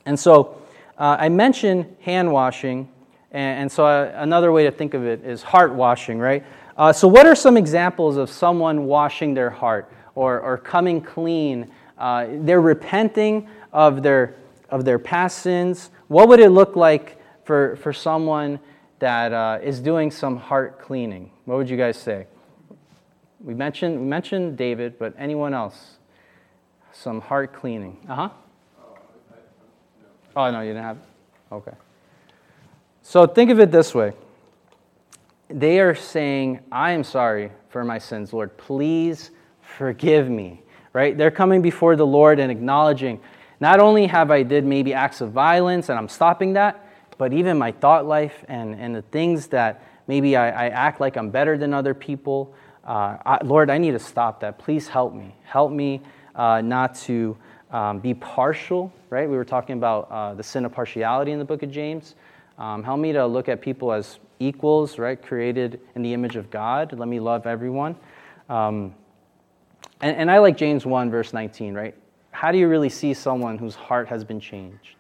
And 0.05 0.19
so 0.19 0.61
uh, 0.97 1.17
I 1.19 1.29
mentioned 1.29 1.95
hand 2.01 2.31
washing, 2.31 2.89
and, 3.35 3.59
and 3.59 3.71
so 3.71 3.85
uh, 3.85 4.13
another 4.15 4.53
way 4.53 4.63
to 4.63 4.71
think 4.71 4.93
of 4.93 5.05
it 5.05 5.25
is 5.25 5.43
heart 5.43 5.73
washing, 5.73 6.19
right? 6.19 6.45
Uh, 6.77 6.93
so, 6.93 7.05
what 7.05 7.25
are 7.25 7.35
some 7.35 7.57
examples 7.57 8.15
of 8.15 8.29
someone 8.29 8.85
washing 8.85 9.33
their 9.33 9.49
heart 9.49 9.91
or, 10.15 10.39
or 10.39 10.57
coming 10.57 11.01
clean? 11.01 11.69
they're 11.97 12.61
repenting 12.61 13.47
of 13.73 14.03
their, 14.03 14.35
of 14.69 14.85
their 14.85 14.99
past 14.99 15.39
sins. 15.39 15.91
What 16.07 16.29
would 16.29 16.39
it 16.39 16.49
look 16.49 16.75
like 16.75 17.19
for, 17.43 17.75
for 17.77 17.91
someone 17.93 18.59
that 18.99 19.33
uh, 19.33 19.59
is 19.61 19.79
doing 19.79 20.11
some 20.11 20.37
heart 20.37 20.79
cleaning? 20.79 21.31
What 21.43 21.57
would 21.57 21.69
you 21.69 21.77
guys 21.77 21.97
say? 21.97 22.27
We 23.41 23.53
mentioned, 23.53 23.99
we 23.99 24.05
mentioned 24.05 24.57
David, 24.57 24.97
but 24.97 25.13
anyone 25.17 25.53
else? 25.53 25.97
Some 26.93 27.19
heart 27.19 27.53
cleaning. 27.53 27.97
Uh 28.07 28.15
huh. 28.15 28.29
Oh, 30.37 30.51
no, 30.51 30.61
you 30.61 30.69
didn't 30.69 30.83
have? 30.83 30.97
Okay. 31.51 31.71
So 33.07 33.27
think 33.27 33.51
of 33.51 33.59
it 33.59 33.71
this 33.71 33.93
way 33.93 34.13
they 35.47 35.79
are 35.79 35.93
saying, 35.93 36.61
I 36.71 36.93
am 36.93 37.03
sorry 37.03 37.51
for 37.69 37.83
my 37.83 37.99
sins, 37.99 38.33
Lord. 38.33 38.57
Please 38.57 39.29
forgive 39.61 40.27
me. 40.27 40.63
Right? 40.91 41.15
They're 41.15 41.29
coming 41.29 41.61
before 41.61 41.95
the 41.95 42.05
Lord 42.05 42.39
and 42.39 42.51
acknowledging, 42.51 43.19
not 43.59 43.79
only 43.79 44.07
have 44.07 44.31
I 44.31 44.41
did 44.41 44.65
maybe 44.65 44.95
acts 44.95 45.21
of 45.21 45.31
violence 45.31 45.89
and 45.89 45.99
I'm 45.99 46.09
stopping 46.09 46.53
that, 46.53 46.83
but 47.19 47.31
even 47.31 47.59
my 47.59 47.71
thought 47.71 48.07
life 48.07 48.43
and, 48.47 48.73
and 48.73 48.95
the 48.95 49.03
things 49.03 49.47
that 49.47 49.83
maybe 50.07 50.35
I, 50.35 50.65
I 50.65 50.69
act 50.69 50.99
like 50.99 51.15
I'm 51.15 51.29
better 51.29 51.59
than 51.59 51.75
other 51.75 51.93
people, 51.93 52.55
uh, 52.85 53.17
I, 53.23 53.43
Lord, 53.43 53.69
I 53.69 53.77
need 53.77 53.91
to 53.91 53.99
stop 53.99 54.39
that. 54.39 54.57
Please 54.57 54.87
help 54.87 55.13
me. 55.13 55.35
Help 55.43 55.71
me 55.71 56.01
uh, 56.33 56.61
not 56.61 56.95
to 57.01 57.37
um, 57.69 57.99
be 57.99 58.15
partial, 58.15 58.91
right? 59.11 59.29
We 59.29 59.35
were 59.37 59.45
talking 59.45 59.77
about 59.77 60.09
uh, 60.09 60.33
the 60.33 60.43
sin 60.43 60.65
of 60.65 60.71
partiality 60.71 61.33
in 61.33 61.39
the 61.39 61.45
book 61.45 61.61
of 61.61 61.69
James. 61.69 62.15
Um, 62.57 62.83
help 62.83 62.99
me 62.99 63.11
to 63.13 63.25
look 63.25 63.49
at 63.49 63.61
people 63.61 63.91
as 63.91 64.19
equals, 64.39 64.97
right? 64.97 65.21
Created 65.21 65.79
in 65.95 66.01
the 66.01 66.13
image 66.13 66.35
of 66.35 66.49
God. 66.49 66.97
Let 66.97 67.07
me 67.07 67.19
love 67.19 67.45
everyone. 67.45 67.95
Um, 68.49 68.95
and, 70.01 70.15
and 70.17 70.31
I 70.31 70.39
like 70.39 70.57
James 70.57 70.85
1, 70.85 71.09
verse 71.09 71.33
19, 71.33 71.73
right? 71.73 71.95
How 72.31 72.51
do 72.51 72.57
you 72.57 72.67
really 72.67 72.89
see 72.89 73.13
someone 73.13 73.57
whose 73.57 73.75
heart 73.75 74.07
has 74.07 74.23
been 74.23 74.39
changed? 74.39 74.95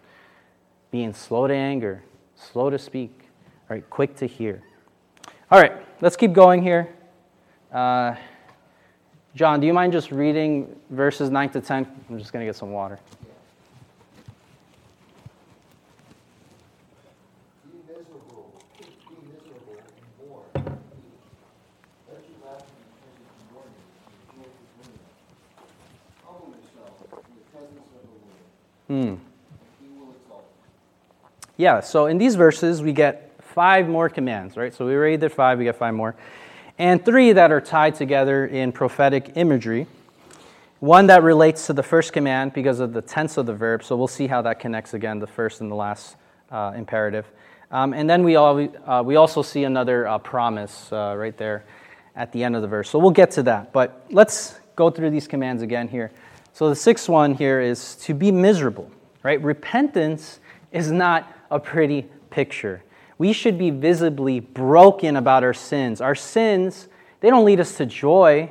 being 0.95 1.13
slow 1.13 1.45
to 1.45 1.53
anger, 1.53 2.01
slow 2.35 2.69
to 2.69 2.79
speak, 2.79 3.27
right? 3.67 3.83
Quick 3.89 4.15
to 4.15 4.25
hear. 4.25 4.63
All 5.51 5.59
right, 5.59 5.73
let's 5.99 6.15
keep 6.15 6.31
going 6.31 6.63
here. 6.63 6.87
Uh, 7.69 8.15
John, 9.35 9.59
do 9.59 9.67
you 9.67 9.73
mind 9.73 9.91
just 9.91 10.09
reading 10.09 10.73
verses 10.89 11.29
9 11.29 11.49
to 11.49 11.59
10? 11.59 11.85
I'm 12.09 12.17
just 12.17 12.31
going 12.31 12.45
to 12.45 12.47
get 12.47 12.55
some 12.55 12.71
water. 12.71 12.97
Hmm. 28.95 29.15
Yeah, 31.57 31.81
so 31.81 32.05
in 32.05 32.17
these 32.17 32.35
verses, 32.35 32.81
we 32.81 32.93
get 32.93 33.35
five 33.41 33.89
more 33.89 34.07
commands, 34.07 34.55
right? 34.55 34.73
So 34.73 34.85
we 34.85 34.95
already 34.95 35.17
did 35.17 35.33
five, 35.33 35.57
we 35.57 35.65
get 35.65 35.75
five 35.75 35.93
more. 35.93 36.15
And 36.79 37.03
three 37.03 37.33
that 37.33 37.51
are 37.51 37.59
tied 37.59 37.95
together 37.95 38.45
in 38.45 38.71
prophetic 38.71 39.33
imagery. 39.35 39.87
One 40.79 41.07
that 41.07 41.23
relates 41.23 41.65
to 41.67 41.73
the 41.73 41.83
first 41.83 42.13
command 42.13 42.53
because 42.53 42.79
of 42.79 42.93
the 42.93 43.01
tense 43.01 43.35
of 43.35 43.45
the 43.45 43.53
verb, 43.53 43.83
so 43.83 43.97
we'll 43.97 44.07
see 44.07 44.27
how 44.27 44.41
that 44.43 44.61
connects 44.61 44.93
again, 44.93 45.19
the 45.19 45.27
first 45.27 45.59
and 45.59 45.69
the 45.69 45.75
last 45.75 46.15
uh, 46.49 46.71
imperative. 46.73 47.25
Um, 47.71 47.93
and 47.93 48.09
then 48.09 48.23
we, 48.23 48.37
all, 48.37 48.65
uh, 48.87 49.03
we 49.03 49.17
also 49.17 49.41
see 49.41 49.65
another 49.65 50.07
uh, 50.07 50.19
promise 50.19 50.89
uh, 50.93 51.15
right 51.17 51.35
there 51.35 51.65
at 52.15 52.31
the 52.31 52.45
end 52.45 52.55
of 52.55 52.61
the 52.61 52.69
verse. 52.69 52.89
So 52.89 52.99
we'll 52.99 53.11
get 53.11 53.31
to 53.31 53.43
that. 53.43 53.73
But 53.73 54.05
let's 54.09 54.57
go 54.77 54.89
through 54.89 55.09
these 55.09 55.27
commands 55.27 55.63
again 55.63 55.89
here. 55.89 56.11
So 56.55 56.69
the 56.69 56.75
sixth 56.77 57.09
one 57.09 57.33
here 57.33 57.59
is 57.59 57.95
to 58.03 58.13
be 58.13 58.31
miserable, 58.31 58.89
right? 59.23 59.43
Repentance 59.43 60.39
is 60.71 60.89
not 60.89 61.29
a 61.51 61.59
pretty 61.59 62.03
picture. 62.29 62.81
We 63.17 63.33
should 63.33 63.57
be 63.57 63.71
visibly 63.71 64.39
broken 64.39 65.17
about 65.17 65.43
our 65.43 65.53
sins. 65.53 65.99
Our 65.99 66.15
sins, 66.15 66.87
they 67.19 67.29
don't 67.29 67.43
lead 67.43 67.59
us 67.59 67.75
to 67.75 67.85
joy, 67.85 68.49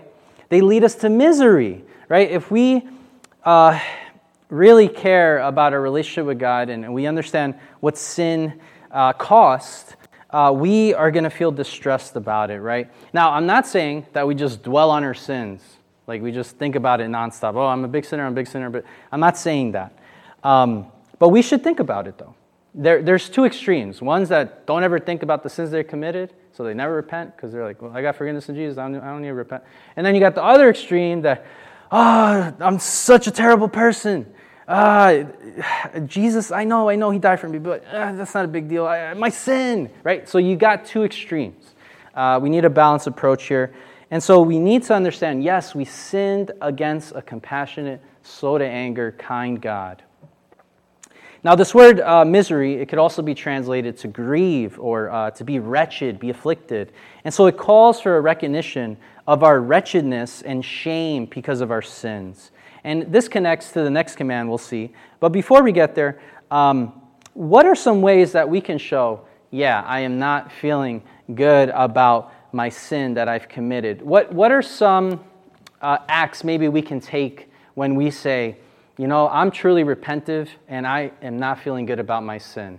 they 0.50 0.60
lead 0.60 0.84
us 0.84 0.96
to 0.96 1.08
misery, 1.08 1.82
right? 2.10 2.30
If 2.30 2.50
we 2.50 2.86
uh, 3.42 3.80
really 4.50 4.88
care 4.88 5.38
about 5.38 5.72
our 5.72 5.80
relationship 5.80 6.26
with 6.26 6.38
God 6.38 6.68
and 6.68 6.92
we 6.92 7.06
understand 7.06 7.54
what 7.80 7.96
sin 7.96 8.60
uh, 8.90 9.14
costs, 9.14 9.96
uh, 10.28 10.52
we 10.54 10.92
are 10.92 11.10
going 11.10 11.24
to 11.24 11.30
feel 11.30 11.52
distressed 11.52 12.16
about 12.16 12.50
it, 12.50 12.60
right? 12.60 12.92
Now, 13.14 13.30
I'm 13.30 13.46
not 13.46 13.66
saying 13.66 14.04
that 14.12 14.26
we 14.26 14.34
just 14.34 14.62
dwell 14.62 14.90
on 14.90 15.04
our 15.04 15.14
sins. 15.14 15.62
Like 16.06 16.22
we 16.22 16.32
just 16.32 16.56
think 16.56 16.74
about 16.74 17.00
it 17.00 17.08
nonstop. 17.08 17.54
Oh, 17.54 17.66
I'm 17.66 17.84
a 17.84 17.88
big 17.88 18.04
sinner, 18.04 18.26
I'm 18.26 18.32
a 18.32 18.34
big 18.34 18.46
sinner. 18.46 18.70
But 18.70 18.84
I'm 19.10 19.20
not 19.20 19.36
saying 19.36 19.72
that. 19.72 19.96
Um, 20.42 20.86
but 21.18 21.30
we 21.30 21.42
should 21.42 21.62
think 21.62 21.80
about 21.80 22.06
it 22.06 22.18
though. 22.18 22.34
There, 22.74 23.02
there's 23.02 23.28
two 23.28 23.44
extremes. 23.44 24.02
Ones 24.02 24.28
that 24.30 24.66
don't 24.66 24.82
ever 24.82 24.98
think 24.98 25.22
about 25.22 25.42
the 25.42 25.48
sins 25.48 25.70
they 25.70 25.84
committed, 25.84 26.34
so 26.52 26.64
they 26.64 26.74
never 26.74 26.94
repent 26.94 27.36
because 27.36 27.52
they're 27.52 27.64
like, 27.64 27.80
well, 27.80 27.92
I 27.94 28.02
got 28.02 28.16
forgiveness 28.16 28.48
in 28.48 28.56
Jesus, 28.56 28.78
I 28.78 28.88
don't, 28.90 29.00
I 29.00 29.06
don't 29.06 29.22
need 29.22 29.28
to 29.28 29.34
repent. 29.34 29.62
And 29.96 30.04
then 30.04 30.14
you 30.14 30.20
got 30.20 30.34
the 30.34 30.42
other 30.42 30.68
extreme 30.70 31.22
that, 31.22 31.46
oh, 31.92 32.52
I'm 32.58 32.80
such 32.80 33.28
a 33.28 33.30
terrible 33.30 33.68
person. 33.68 34.26
Uh, 34.66 35.24
Jesus, 36.06 36.50
I 36.50 36.64
know, 36.64 36.88
I 36.88 36.96
know 36.96 37.10
he 37.10 37.18
died 37.18 37.38
for 37.38 37.48
me, 37.48 37.58
but 37.58 37.84
uh, 37.86 38.12
that's 38.12 38.34
not 38.34 38.44
a 38.44 38.48
big 38.48 38.68
deal. 38.68 38.86
I, 38.86 39.14
my 39.14 39.28
sin, 39.28 39.90
right? 40.02 40.28
So 40.28 40.38
you 40.38 40.56
got 40.56 40.84
two 40.84 41.04
extremes. 41.04 41.74
Uh, 42.14 42.40
we 42.42 42.48
need 42.48 42.64
a 42.64 42.70
balanced 42.70 43.06
approach 43.06 43.44
here. 43.44 43.74
And 44.14 44.22
so 44.22 44.40
we 44.42 44.60
need 44.60 44.84
to 44.84 44.94
understand 44.94 45.42
yes, 45.42 45.74
we 45.74 45.84
sinned 45.84 46.52
against 46.60 47.16
a 47.16 47.20
compassionate, 47.20 48.00
slow 48.22 48.58
to 48.58 48.64
anger, 48.64 49.10
kind 49.18 49.60
God. 49.60 50.04
Now, 51.42 51.56
this 51.56 51.74
word 51.74 51.98
uh, 51.98 52.24
misery, 52.24 52.74
it 52.74 52.88
could 52.88 53.00
also 53.00 53.22
be 53.22 53.34
translated 53.34 53.98
to 53.98 54.06
grieve 54.06 54.78
or 54.78 55.10
uh, 55.10 55.32
to 55.32 55.42
be 55.42 55.58
wretched, 55.58 56.20
be 56.20 56.30
afflicted. 56.30 56.92
And 57.24 57.34
so 57.34 57.46
it 57.46 57.56
calls 57.56 58.00
for 58.00 58.16
a 58.16 58.20
recognition 58.20 58.98
of 59.26 59.42
our 59.42 59.60
wretchedness 59.60 60.42
and 60.42 60.64
shame 60.64 61.26
because 61.26 61.60
of 61.60 61.72
our 61.72 61.82
sins. 61.82 62.52
And 62.84 63.12
this 63.12 63.26
connects 63.26 63.72
to 63.72 63.82
the 63.82 63.90
next 63.90 64.14
command 64.14 64.48
we'll 64.48 64.58
see. 64.58 64.92
But 65.18 65.30
before 65.30 65.64
we 65.64 65.72
get 65.72 65.96
there, 65.96 66.20
um, 66.52 67.02
what 67.32 67.66
are 67.66 67.74
some 67.74 68.00
ways 68.00 68.30
that 68.30 68.48
we 68.48 68.60
can 68.60 68.78
show, 68.78 69.26
yeah, 69.50 69.82
I 69.84 69.98
am 70.00 70.20
not 70.20 70.52
feeling 70.52 71.02
good 71.34 71.70
about 71.70 72.32
my 72.54 72.68
sin 72.68 73.14
that 73.14 73.28
I've 73.28 73.48
committed? 73.48 74.00
What, 74.00 74.32
what 74.32 74.52
are 74.52 74.62
some 74.62 75.24
uh, 75.82 75.98
acts 76.08 76.44
maybe 76.44 76.68
we 76.68 76.80
can 76.80 77.00
take 77.00 77.50
when 77.74 77.96
we 77.96 78.10
say, 78.10 78.56
you 78.96 79.08
know, 79.08 79.28
I'm 79.28 79.50
truly 79.50 79.82
repentive 79.82 80.48
and 80.68 80.86
I 80.86 81.10
am 81.20 81.38
not 81.38 81.58
feeling 81.58 81.84
good 81.84 81.98
about 81.98 82.22
my 82.22 82.38
sin? 82.38 82.78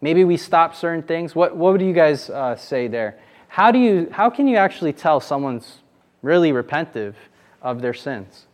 Maybe 0.00 0.24
we 0.24 0.36
stop 0.36 0.74
certain 0.74 1.04
things. 1.04 1.34
What, 1.34 1.56
what 1.56 1.72
would 1.72 1.80
you 1.80 1.92
guys 1.92 2.28
uh, 2.28 2.56
say 2.56 2.88
there? 2.88 3.20
How, 3.46 3.70
do 3.70 3.78
you, 3.78 4.08
how 4.10 4.30
can 4.30 4.48
you 4.48 4.56
actually 4.56 4.92
tell 4.92 5.20
someone's 5.20 5.78
really 6.20 6.50
repentive 6.50 7.14
of 7.62 7.80
their 7.80 7.94
sins? 7.94 8.46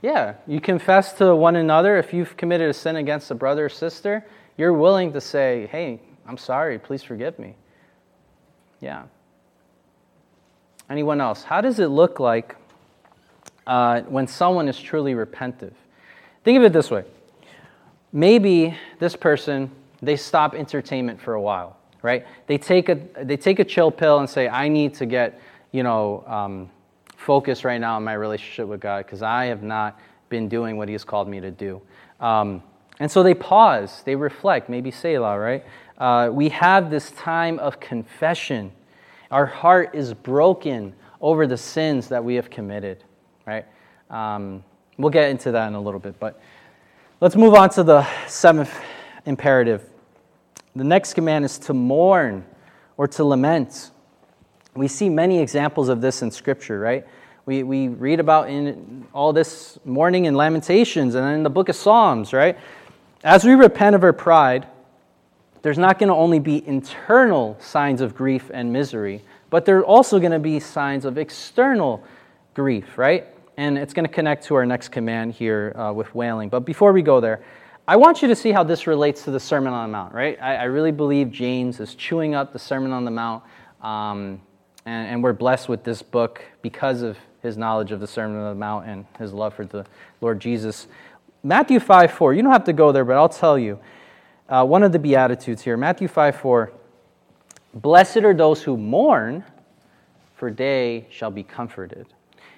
Yeah, 0.00 0.34
you 0.48 0.60
confess 0.60 1.12
to 1.14 1.34
one 1.36 1.54
another. 1.54 1.96
If 1.96 2.12
you've 2.12 2.36
committed 2.36 2.68
a 2.68 2.74
sin 2.74 2.96
against 2.96 3.30
a 3.30 3.36
brother 3.36 3.66
or 3.66 3.68
sister, 3.68 4.24
you're 4.56 4.72
willing 4.72 5.12
to 5.12 5.20
say, 5.20 5.66
hey, 5.70 6.00
I'm 6.26 6.36
sorry, 6.36 6.78
please 6.78 7.02
forgive 7.02 7.38
me. 7.38 7.54
Yeah. 8.80 9.04
Anyone 10.90 11.20
else? 11.20 11.42
How 11.42 11.60
does 11.60 11.78
it 11.78 11.86
look 11.86 12.20
like 12.20 12.56
uh, 13.66 14.02
when 14.02 14.26
someone 14.26 14.68
is 14.68 14.78
truly 14.78 15.14
repentive? 15.14 15.72
Think 16.44 16.58
of 16.58 16.64
it 16.64 16.72
this 16.72 16.90
way. 16.90 17.04
Maybe 18.12 18.76
this 18.98 19.16
person, 19.16 19.70
they 20.02 20.16
stop 20.16 20.54
entertainment 20.54 21.20
for 21.20 21.34
a 21.34 21.40
while, 21.40 21.78
right? 22.02 22.26
They 22.46 22.58
take 22.58 22.88
a, 22.88 22.96
they 23.22 23.36
take 23.36 23.58
a 23.58 23.64
chill 23.64 23.90
pill 23.90 24.18
and 24.18 24.28
say, 24.28 24.48
I 24.48 24.68
need 24.68 24.94
to 24.94 25.06
get, 25.06 25.40
you 25.70 25.82
know, 25.82 26.24
um, 26.26 26.70
focus 27.16 27.64
right 27.64 27.80
now 27.80 27.96
on 27.96 28.04
my 28.04 28.14
relationship 28.14 28.66
with 28.66 28.80
God 28.80 29.06
because 29.06 29.22
I 29.22 29.46
have 29.46 29.62
not 29.62 29.98
been 30.28 30.48
doing 30.48 30.76
what 30.76 30.88
He 30.88 30.92
has 30.92 31.04
called 31.04 31.28
me 31.28 31.40
to 31.40 31.50
do. 31.50 31.80
Um, 32.20 32.62
and 33.02 33.10
so 33.10 33.24
they 33.24 33.34
pause, 33.34 34.04
they 34.04 34.14
reflect, 34.14 34.68
maybe 34.68 34.92
Selah, 34.92 35.36
right? 35.36 35.64
Uh, 35.98 36.30
we 36.32 36.50
have 36.50 36.88
this 36.88 37.10
time 37.10 37.58
of 37.58 37.80
confession. 37.80 38.70
Our 39.32 39.44
heart 39.44 39.90
is 39.92 40.14
broken 40.14 40.94
over 41.20 41.48
the 41.48 41.56
sins 41.56 42.06
that 42.10 42.22
we 42.22 42.36
have 42.36 42.48
committed, 42.48 43.02
right? 43.44 43.66
Um, 44.08 44.62
we'll 44.98 45.10
get 45.10 45.30
into 45.30 45.50
that 45.50 45.66
in 45.66 45.74
a 45.74 45.80
little 45.80 45.98
bit, 45.98 46.20
but 46.20 46.40
let's 47.20 47.34
move 47.34 47.54
on 47.54 47.70
to 47.70 47.82
the 47.82 48.06
seventh 48.28 48.72
imperative. 49.26 49.82
The 50.76 50.84
next 50.84 51.14
command 51.14 51.44
is 51.44 51.58
to 51.58 51.74
mourn 51.74 52.46
or 52.96 53.08
to 53.08 53.24
lament. 53.24 53.90
We 54.76 54.86
see 54.86 55.08
many 55.08 55.40
examples 55.40 55.88
of 55.88 56.00
this 56.00 56.22
in 56.22 56.30
Scripture, 56.30 56.78
right? 56.78 57.04
We, 57.46 57.64
we 57.64 57.88
read 57.88 58.20
about 58.20 58.48
in 58.48 59.08
all 59.12 59.32
this 59.32 59.76
mourning 59.84 60.28
and 60.28 60.36
lamentations 60.36 61.16
and 61.16 61.26
in 61.34 61.42
the 61.42 61.50
book 61.50 61.68
of 61.68 61.74
Psalms, 61.74 62.32
right? 62.32 62.56
As 63.24 63.44
we 63.44 63.52
repent 63.52 63.94
of 63.94 64.02
our 64.02 64.12
pride, 64.12 64.66
there's 65.62 65.78
not 65.78 66.00
going 66.00 66.08
to 66.08 66.14
only 66.14 66.40
be 66.40 66.66
internal 66.66 67.56
signs 67.60 68.00
of 68.00 68.16
grief 68.16 68.50
and 68.52 68.72
misery, 68.72 69.22
but 69.48 69.64
there 69.64 69.78
are 69.78 69.84
also 69.84 70.18
going 70.18 70.32
to 70.32 70.40
be 70.40 70.58
signs 70.58 71.04
of 71.04 71.16
external 71.16 72.02
grief, 72.54 72.98
right? 72.98 73.28
And 73.56 73.78
it's 73.78 73.94
going 73.94 74.06
to 74.06 74.12
connect 74.12 74.44
to 74.46 74.56
our 74.56 74.66
next 74.66 74.88
command 74.88 75.34
here 75.34 75.72
uh, 75.76 75.92
with 75.92 76.12
wailing. 76.16 76.48
But 76.48 76.60
before 76.60 76.92
we 76.92 77.00
go 77.00 77.20
there, 77.20 77.44
I 77.86 77.94
want 77.94 78.22
you 78.22 78.28
to 78.28 78.34
see 78.34 78.50
how 78.50 78.64
this 78.64 78.88
relates 78.88 79.22
to 79.24 79.30
the 79.30 79.38
Sermon 79.38 79.72
on 79.72 79.88
the 79.88 79.92
Mount, 79.92 80.14
right? 80.14 80.36
I, 80.42 80.56
I 80.56 80.64
really 80.64 80.92
believe 80.92 81.30
James 81.30 81.78
is 81.78 81.94
chewing 81.94 82.34
up 82.34 82.52
the 82.52 82.58
Sermon 82.58 82.90
on 82.90 83.04
the 83.04 83.10
Mount, 83.12 83.44
um, 83.82 84.40
and, 84.84 85.08
and 85.08 85.22
we're 85.22 85.32
blessed 85.32 85.68
with 85.68 85.84
this 85.84 86.02
book 86.02 86.44
because 86.60 87.02
of 87.02 87.16
his 87.40 87.56
knowledge 87.56 87.92
of 87.92 88.00
the 88.00 88.06
Sermon 88.06 88.38
on 88.38 88.48
the 88.48 88.58
Mount 88.58 88.88
and 88.88 89.04
his 89.18 89.32
love 89.32 89.54
for 89.54 89.64
the 89.64 89.84
Lord 90.20 90.40
Jesus. 90.40 90.88
Matthew 91.44 91.80
5 91.80 92.12
4, 92.12 92.34
you 92.34 92.42
don't 92.42 92.52
have 92.52 92.64
to 92.64 92.72
go 92.72 92.92
there, 92.92 93.04
but 93.04 93.16
I'll 93.16 93.28
tell 93.28 93.58
you. 93.58 93.80
Uh, 94.48 94.64
one 94.64 94.82
of 94.82 94.92
the 94.92 94.98
Beatitudes 94.98 95.62
here, 95.62 95.76
Matthew 95.76 96.06
5 96.06 96.36
4. 96.36 96.72
Blessed 97.74 98.18
are 98.18 98.34
those 98.34 98.62
who 98.62 98.76
mourn, 98.76 99.44
for 100.36 100.52
they 100.52 101.06
shall 101.10 101.30
be 101.30 101.42
comforted. 101.42 102.06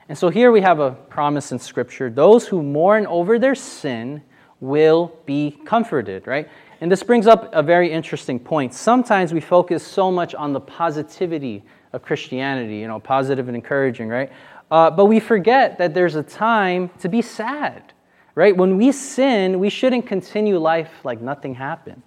And 0.08 0.18
so 0.18 0.28
here 0.28 0.52
we 0.52 0.60
have 0.60 0.80
a 0.80 0.90
promise 0.90 1.50
in 1.50 1.58
Scripture 1.58 2.10
those 2.10 2.46
who 2.46 2.62
mourn 2.62 3.06
over 3.06 3.38
their 3.38 3.54
sin 3.54 4.22
will 4.60 5.16
be 5.24 5.56
comforted, 5.64 6.26
right? 6.26 6.48
And 6.82 6.92
this 6.92 7.02
brings 7.02 7.26
up 7.26 7.54
a 7.54 7.62
very 7.62 7.90
interesting 7.90 8.38
point. 8.38 8.74
Sometimes 8.74 9.32
we 9.32 9.40
focus 9.40 9.86
so 9.86 10.10
much 10.10 10.34
on 10.34 10.52
the 10.52 10.60
positivity 10.60 11.62
of 11.94 12.02
Christianity, 12.02 12.76
you 12.76 12.88
know, 12.88 13.00
positive 13.00 13.48
and 13.48 13.56
encouraging, 13.56 14.08
right? 14.08 14.30
Uh, 14.70 14.90
but 14.90 15.06
we 15.06 15.20
forget 15.20 15.78
that 15.78 15.94
there's 15.94 16.16
a 16.16 16.22
time 16.22 16.90
to 16.98 17.08
be 17.08 17.22
sad 17.22 17.93
right? 18.34 18.56
When 18.56 18.76
we 18.76 18.92
sin, 18.92 19.58
we 19.58 19.70
shouldn't 19.70 20.06
continue 20.06 20.58
life 20.58 20.90
like 21.04 21.20
nothing 21.20 21.54
happened. 21.54 22.02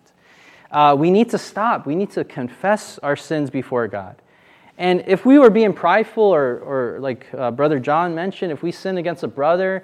Uh, 0.72 0.96
we 0.98 1.12
need 1.12 1.30
to 1.30 1.38
stop. 1.38 1.86
We 1.86 1.96
need 1.96 2.12
to 2.12 2.24
confess 2.24 3.00
our 3.00 3.16
sins 3.16 3.50
before 3.50 3.88
God. 3.88 4.16
And 4.78 5.04
if 5.08 5.26
we 5.26 5.40
were 5.40 5.50
being 5.50 5.74
prideful, 5.74 6.24
or, 6.24 6.60
or 6.60 7.00
like 7.00 7.26
uh, 7.34 7.52
Brother 7.52 7.80
John 7.80 8.14
mentioned, 8.14 8.52
if 8.52 8.62
we 8.62 8.72
sin 8.72 8.98
against 8.98 9.24
a 9.24 9.28
brother, 9.28 9.84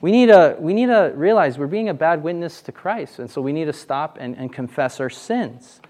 we 0.00 0.10
need, 0.10 0.26
to, 0.26 0.56
we 0.58 0.74
need 0.74 0.86
to 0.86 1.12
realize 1.14 1.58
we're 1.58 1.66
being 1.66 1.88
a 1.88 1.94
bad 1.94 2.22
witness 2.22 2.62
to 2.62 2.72
Christ. 2.72 3.18
And 3.18 3.30
so 3.30 3.40
we 3.40 3.52
need 3.52 3.66
to 3.66 3.72
stop 3.72 4.18
and, 4.20 4.36
and 4.36 4.52
confess 4.52 5.00
our 5.00 5.10
sins. 5.10 5.80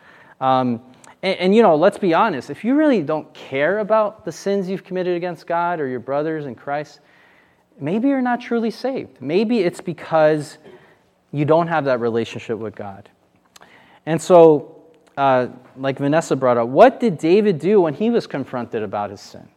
Um, 0.41 0.83
And, 1.23 1.39
and, 1.39 1.55
you 1.55 1.63
know, 1.63 1.77
let's 1.77 1.99
be 1.99 2.15
honest, 2.15 2.51
if 2.51 2.65
you 2.65 2.75
really 2.75 3.01
don't 3.01 3.33
care 3.33 3.79
about 3.79 4.25
the 4.25 4.33
sins 4.33 4.69
you've 4.69 4.83
committed 4.83 5.17
against 5.17 5.47
God 5.47 5.79
or 5.79 5.87
your 5.87 6.01
brothers 6.01 6.47
in 6.47 6.57
Christ, 6.57 7.01
maybe 7.81 8.09
you're 8.09 8.23
not 8.23 8.41
truly 8.41 8.71
saved. 8.71 9.21
Maybe 9.21 9.61
it's 9.61 9.81
because 9.81 10.59
you 11.31 11.45
don't 11.45 11.69
have 11.69 11.85
that 11.87 12.01
relationship 12.01 12.59
with 12.59 12.75
God. 12.75 13.09
And 14.07 14.21
so, 14.21 14.83
uh, 15.17 15.49
like 15.77 15.99
Vanessa 15.99 16.37
brought 16.37 16.59
up, 16.59 16.69
what 16.69 17.01
did 17.01 17.19
David 17.19 17.59
do 17.59 17.81
when 17.81 17.95
he 17.95 18.11
was 18.11 18.27
confronted 18.27 18.83
about 18.83 19.11
his 19.11 19.21
sin? 19.21 19.49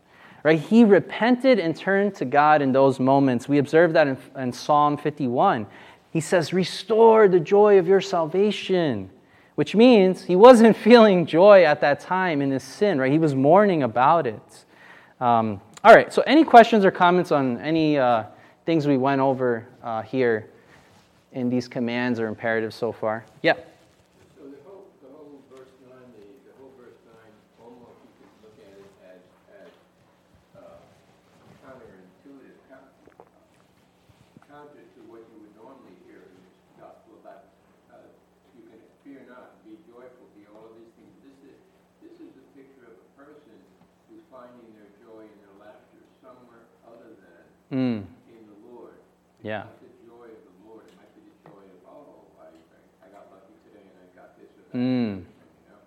Right? 0.44 0.60
He 0.60 0.84
repented 0.84 1.60
and 1.60 1.76
turned 1.76 2.14
to 2.16 2.26
God 2.26 2.62
in 2.62 2.72
those 2.72 3.00
moments. 3.00 3.50
We 3.50 3.58
observe 3.58 3.94
that 3.94 4.08
in, 4.08 4.18
in 4.38 4.54
Psalm 4.54 4.98
51. 4.98 5.66
He 6.12 6.22
says, 6.22 6.54
Restore 6.54 7.28
the 7.28 7.40
joy 7.40 7.80
of 7.80 7.88
your 7.88 8.02
salvation 8.02 9.10
which 9.56 9.74
means 9.74 10.24
he 10.24 10.36
wasn't 10.36 10.78
feeling 10.88 11.26
joy 11.26 11.64
at 11.64 11.82
that 11.82 12.00
time 12.00 12.42
in 12.42 12.52
his 12.52 12.64
sin, 12.64 13.00
right? 13.00 13.12
He 13.12 13.20
was 13.20 13.34
mourning 13.34 13.84
about 13.84 14.28
it. 14.28 14.66
Um, 15.20 15.62
all 15.86 15.94
right, 15.94 16.12
so 16.12 16.24
any 16.26 16.44
questions 16.44 16.84
or 16.84 16.90
comments 16.90 17.32
on 17.32 17.60
any 17.60 17.96
uh, 17.96 18.24
things 18.66 18.88
we 18.88 18.98
went 18.98 19.22
over 19.22 19.68
uh, 19.84 20.02
here 20.02 20.50
in 21.34 21.48
these 21.48 21.68
commands 21.68 22.20
or 22.20 22.26
imperatives 22.26 22.76
so 22.76 22.92
far? 22.92 23.24
Yeah. 23.44 23.54
Mm. 47.76 48.08
In 48.08 48.08
the 48.48 48.72
Lord. 48.72 48.96
Yeah. 49.44 49.68
the 49.84 50.08
joy 50.08 50.32
of 50.32 50.40
the 50.48 50.56
Lord. 50.64 50.88
It 50.88 50.96
might 50.96 51.12
be 51.12 51.28
the 51.28 51.36
joy 51.44 51.60
of, 51.60 51.84
oh, 51.92 52.24
I, 52.40 52.48
I 53.04 53.12
got 53.12 53.28
lucky 53.28 53.52
today 53.68 53.84
and 53.84 54.00
I 54.00 54.08
got 54.16 54.40
this 54.40 54.48
or 54.56 54.64
that. 54.72 54.80
Mm. 54.80 55.28
You 55.28 55.68
know? 55.68 55.84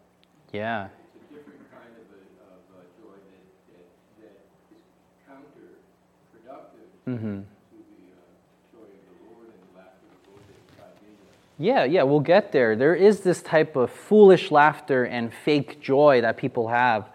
Yeah. 0.53 0.92
It's 0.92 1.33
a 1.33 1.33
different 1.33 1.64
kind 1.72 1.88
of, 1.96 2.05
a, 2.12 2.20
of 2.44 2.61
a 2.77 2.85
joy 3.01 3.16
that, 3.16 3.40
that, 3.72 3.88
that 4.20 4.37
is 4.68 4.85
counterproductive 5.24 6.92
mm-hmm. 7.09 7.40
to 7.40 7.81
the 7.81 8.05
uh, 8.12 8.37
joy 8.68 8.85
of 8.85 9.01
the 9.09 9.16
Lord 9.33 9.48
and 9.48 9.57
the 9.64 9.72
laughter 9.81 10.12
of 10.12 10.20
the 10.20 10.37
Lord 10.37 10.44
that 10.44 10.77
God 10.77 10.92
gave 11.01 11.16
us. 11.24 11.40
Yeah, 11.57 11.88
yeah, 11.88 12.03
we'll 12.05 12.20
get 12.20 12.53
there. 12.53 12.77
There 12.77 12.94
is 12.94 13.20
this 13.20 13.40
type 13.40 13.77
of 13.77 13.88
foolish 13.90 14.51
laughter 14.51 15.05
and 15.05 15.33
fake 15.33 15.81
joy 15.81 16.20
that 16.20 16.37
people 16.37 16.68
have 16.68 17.09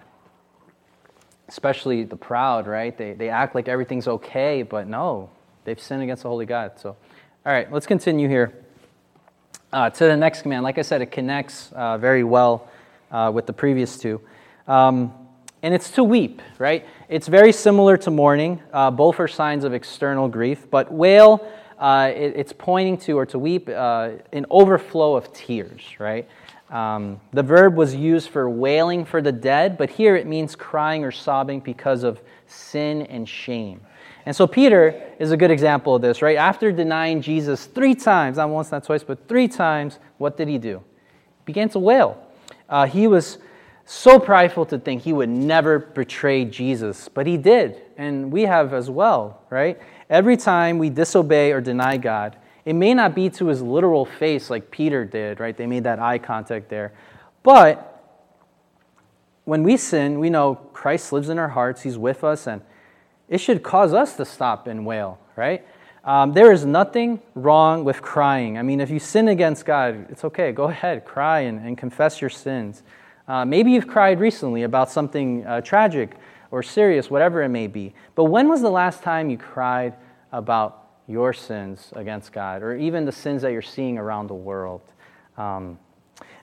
especially 1.54 2.04
the 2.04 2.16
proud, 2.16 2.66
right? 2.66 2.98
They, 2.98 3.14
they 3.14 3.30
act 3.30 3.54
like 3.54 3.68
everything's 3.68 4.08
okay, 4.08 4.64
but 4.64 4.88
no, 4.88 5.30
they've 5.66 5.80
sinned 5.80 6.02
against 6.02 6.24
the 6.24 6.30
holy 6.30 6.48
God. 6.48 6.80
So, 6.80 6.90
all 7.46 7.54
right, 7.54 7.72
let's 7.72 7.86
continue 7.86 8.28
here 8.28 8.56
uh, 9.72 9.92
to 9.92 10.06
the 10.06 10.18
next 10.18 10.42
command. 10.42 10.64
Like 10.64 10.80
I 10.80 10.82
said, 10.82 11.04
it 11.04 11.12
connects 11.12 11.72
uh, 11.74 12.00
very 12.00 12.24
well 12.24 12.72
uh, 13.12 13.32
with 13.32 13.46
the 13.46 13.54
previous 13.54 14.00
two. 14.00 14.20
Um, 14.68 15.14
and 15.62 15.76
it's 15.76 15.92
to 15.92 16.04
weep, 16.04 16.42
right? 16.58 16.88
It's 17.08 17.28
very 17.28 17.52
similar 17.52 17.98
to 17.98 18.10
mourning. 18.10 18.60
Uh, 18.74 18.90
both 18.90 19.20
are 19.20 19.28
signs 19.28 19.64
of 19.64 19.76
external 19.76 20.28
grief, 20.28 20.72
but 20.72 20.92
wail, 20.92 21.48
uh, 21.78 22.12
it, 22.16 22.34
it's 22.36 22.52
pointing 22.52 22.98
to, 22.98 23.20
or 23.20 23.28
to 23.28 23.38
weep, 23.38 23.70
uh, 23.70 24.10
an 24.32 24.48
overflow 24.50 25.16
of 25.16 25.32
tears, 25.34 25.84
right? 26.00 26.28
Um, 26.74 27.22
the 27.32 27.44
verb 27.44 27.76
was 27.76 27.94
used 27.94 28.30
for 28.30 28.50
wailing 28.50 29.06
for 29.06 29.22
the 29.22 29.32
dead, 29.32 29.78
but 29.78 29.92
here 29.92 30.16
it 30.16 30.26
means 30.26 30.56
crying 30.56 31.06
or 31.06 31.12
sobbing 31.12 31.60
because 31.60 32.02
of 32.02 32.20
sin 32.48 33.04
and 33.04 33.30
shame. 33.30 33.80
And 34.26 34.36
so 34.36 34.48
Peter 34.48 35.00
is 35.20 35.32
a 35.32 35.38
good 35.38 35.52
example 35.52 35.96
of 35.96 36.02
this, 36.02 36.24
right? 36.24 36.36
After 36.36 36.72
denying 36.72 37.22
Jesus 37.22 37.68
three 37.68 37.94
times, 37.94 38.38
not 38.38 38.50
once, 38.50 38.72
not 38.72 38.84
twice, 38.84 39.04
but 39.04 39.28
three 39.28 39.48
times, 39.48 40.00
what 40.18 40.36
did 40.36 40.48
he 40.48 40.58
do? 40.58 40.82
He 40.98 41.44
began 41.46 41.70
to 41.70 41.80
wail. 41.80 42.26
Uh, 42.68 42.88
he 42.88 43.06
was 43.06 43.38
so 43.86 44.18
prideful 44.18 44.66
to 44.66 44.80
think 44.80 45.04
he 45.04 45.14
would 45.14 45.30
never 45.30 45.78
betray 45.78 46.44
Jesus, 46.44 47.08
but 47.08 47.28
he 47.28 47.38
did, 47.38 47.84
and 47.98 48.32
we 48.32 48.44
have 48.44 48.74
as 48.74 48.90
well, 48.90 49.44
right? 49.52 49.80
Every 50.10 50.38
time 50.38 50.80
we 50.80 50.90
disobey 50.90 51.52
or 51.52 51.62
deny 51.62 51.98
God, 51.98 52.36
it 52.66 52.74
may 52.74 52.94
not 52.94 53.14
be 53.14 53.30
to 53.32 53.48
his 53.48 53.62
literal 53.62 54.06
face 54.06 54.50
like 54.50 54.72
Peter 54.72 55.06
did, 55.06 55.40
right? 55.40 55.56
They 55.56 55.68
made 55.68 55.84
that 55.84 56.00
eye 56.00 56.18
contact 56.18 56.70
there. 56.70 56.94
But 57.44 57.90
when 59.46 59.64
we 59.64 59.76
sin, 59.76 60.20
we 60.20 60.30
know 60.30 60.56
Christ 60.56 61.12
lives 61.12 61.30
in 61.30 61.38
our 61.38 61.50
hearts, 61.50 61.82
he's 61.82 61.98
with 61.98 62.24
us, 62.24 62.48
and 62.48 62.62
it 63.28 63.40
should 63.40 63.64
cause 63.64 63.94
us 63.94 64.16
to 64.18 64.26
stop 64.26 64.68
and 64.68 64.86
wail, 64.86 65.20
right? 65.36 65.66
Um, 66.06 66.34
there 66.34 66.52
is 66.52 66.66
nothing 66.66 67.22
wrong 67.34 67.84
with 67.84 68.02
crying. 68.02 68.58
I 68.58 68.62
mean, 68.62 68.80
if 68.80 68.90
you 68.90 69.00
sin 69.00 69.30
against 69.30 69.66
God, 69.66 70.08
it's 70.10 70.24
okay. 70.26 70.52
Go 70.52 70.66
ahead, 70.66 71.06
cry 71.06 71.42
and, 71.42 71.66
and 71.66 71.78
confess 71.78 72.20
your 72.20 72.30
sins. 72.30 72.84
Uh, 73.28 73.46
maybe 73.46 73.72
you've 73.72 73.88
cried 73.88 74.20
recently 74.20 74.64
about 74.64 74.90
something 74.90 75.46
uh, 75.46 75.62
tragic 75.62 76.16
or 76.52 76.62
serious, 76.62 77.10
whatever 77.10 77.42
it 77.42 77.50
may 77.50 77.68
be. 77.68 77.94
But 78.16 78.26
when 78.26 78.50
was 78.50 78.62
the 78.62 78.70
last 78.70 79.02
time 79.02 79.30
you 79.30 79.38
cried 79.38 79.96
about 80.32 80.83
your 81.08 81.34
sins 81.34 81.92
against 81.96 82.32
God, 82.32 82.64
or 82.64 82.76
even 82.76 83.06
the 83.06 83.12
sins 83.12 83.42
that 83.42 83.52
you're 83.52 83.62
seeing 83.62 83.98
around 83.98 84.28
the 84.28 84.36
world. 84.36 84.82
Um, 85.38 85.78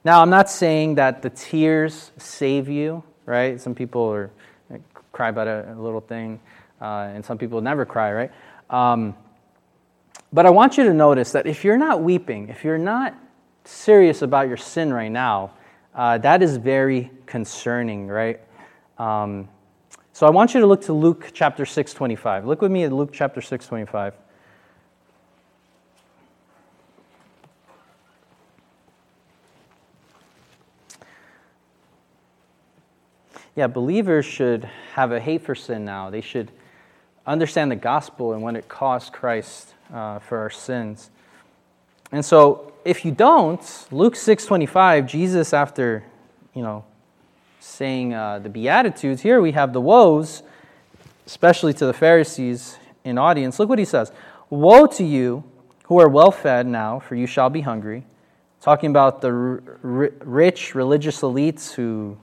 now, 0.05 0.23
I'm 0.23 0.31
not 0.31 0.51
saying 0.51 0.96
that 0.96 1.23
the 1.23 1.31
tears 1.31 2.12
save 2.16 2.68
you, 2.68 3.03
right? 3.27 3.61
Some 3.61 3.75
people 3.75 4.11
are, 4.11 4.31
cry 5.12 5.29
about 5.29 5.46
a, 5.46 5.73
a 5.73 5.81
little 5.81 6.01
thing, 6.01 6.40
uh, 6.81 7.11
and 7.14 7.25
some 7.25 7.38
people 7.38 7.61
never 7.61 7.85
cry, 7.85 8.12
right? 8.12 8.33
Um, 8.70 9.14
but 10.33 10.46
I 10.46 10.51
want 10.51 10.79
you 10.79 10.85
to 10.85 10.94
notice 10.94 11.33
that 11.33 11.46
if 11.46 11.64
you're 11.64 11.79
not 11.79 12.03
weeping, 12.03 12.49
if 12.49 12.64
you're 12.64 12.79
not 12.79 13.14
serious 13.64 14.23
about 14.23 14.49
your 14.49 14.57
sin 14.57 14.92
right 14.92 15.11
now, 15.11 15.53
uh, 15.94 16.18
that 16.18 16.42
is 16.42 16.57
very 16.57 17.11
concerning, 17.27 18.07
right? 18.07 18.40
Um, 18.99 19.49
so 20.12 20.27
I 20.27 20.31
want 20.31 20.55
you 20.55 20.61
to 20.61 20.66
look 20.66 20.83
to 20.83 20.92
Luke 20.92 21.31
chapter 21.33 21.66
6, 21.66 21.94
25. 21.94 22.46
Look 22.46 22.62
with 22.62 22.70
me 22.70 22.85
at 22.85 22.92
Luke 22.92 23.11
chapter 23.12 23.40
6, 23.40 23.66
yeah, 33.57 33.67
believers 33.67 34.25
should 34.25 34.65
have 34.95 35.13
a 35.13 35.21
hate 35.21 35.43
for 35.43 35.55
sin 35.55 35.85
now. 35.85 36.11
They 36.11 36.21
should 36.21 36.51
understand 37.27 37.71
the 37.71 37.77
gospel 37.77 38.33
and 38.33 38.43
what 38.43 38.57
it 38.57 38.69
cost 38.69 39.13
Christ 39.13 39.75
uh, 39.93 40.19
for 40.21 40.39
our 40.39 40.51
sins. 40.51 41.11
And 42.13 42.25
so, 42.25 42.73
if 42.85 43.05
you 43.05 43.13
don't, 43.13 43.61
Luke 43.91 44.15
6:25, 44.15 45.07
Jesus, 45.07 45.53
after 45.53 46.05
you 46.55 46.63
know 46.63 46.85
saying 47.61 48.15
uh, 48.15 48.39
the 48.39 48.49
beatitudes, 48.49 49.23
here 49.23 49.41
we 49.41 49.53
have 49.53 49.73
the 49.73 49.81
woes, 49.81 50.43
especially 51.27 51.75
to 51.75 51.87
the 51.87 51.93
Pharisees 51.93 52.79
in 53.05 53.19
audience. 53.19 53.59
Look 53.59 53.69
what 53.69 53.79
he 53.79 53.85
says: 53.85 54.13
"Woe 54.49 54.87
to 54.87 55.05
you 55.05 55.45
who 55.85 56.01
are 56.01 56.09
well 56.09 56.31
fed 56.31 56.67
now, 56.67 57.01
for 57.01 57.15
you 57.15 57.27
shall 57.27 57.51
be 57.51 57.61
hungry." 57.61 58.07
Talking 58.61 58.91
about 58.91 59.23
the 59.23 59.29
r- 59.29 59.63
rich 59.83 60.75
religious 60.75 61.23
elites 61.23 61.73
who 61.73 62.19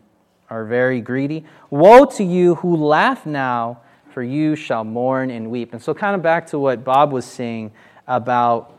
are 0.49 0.65
very 0.65 1.01
greedy. 1.01 1.45
Woe 1.69 2.05
to 2.05 2.23
you 2.23 2.55
who 2.55 2.75
laugh 2.75 3.25
now, 3.25 3.81
for 4.13 4.23
you 4.23 4.55
shall 4.55 4.83
mourn 4.83 5.29
and 5.29 5.51
weep. 5.51 5.73
And 5.73 5.81
so, 5.81 5.93
kind 5.93 6.15
of 6.15 6.21
back 6.21 6.47
to 6.47 6.59
what 6.59 6.83
Bob 6.83 7.11
was 7.11 7.25
saying 7.25 7.71
about 8.07 8.73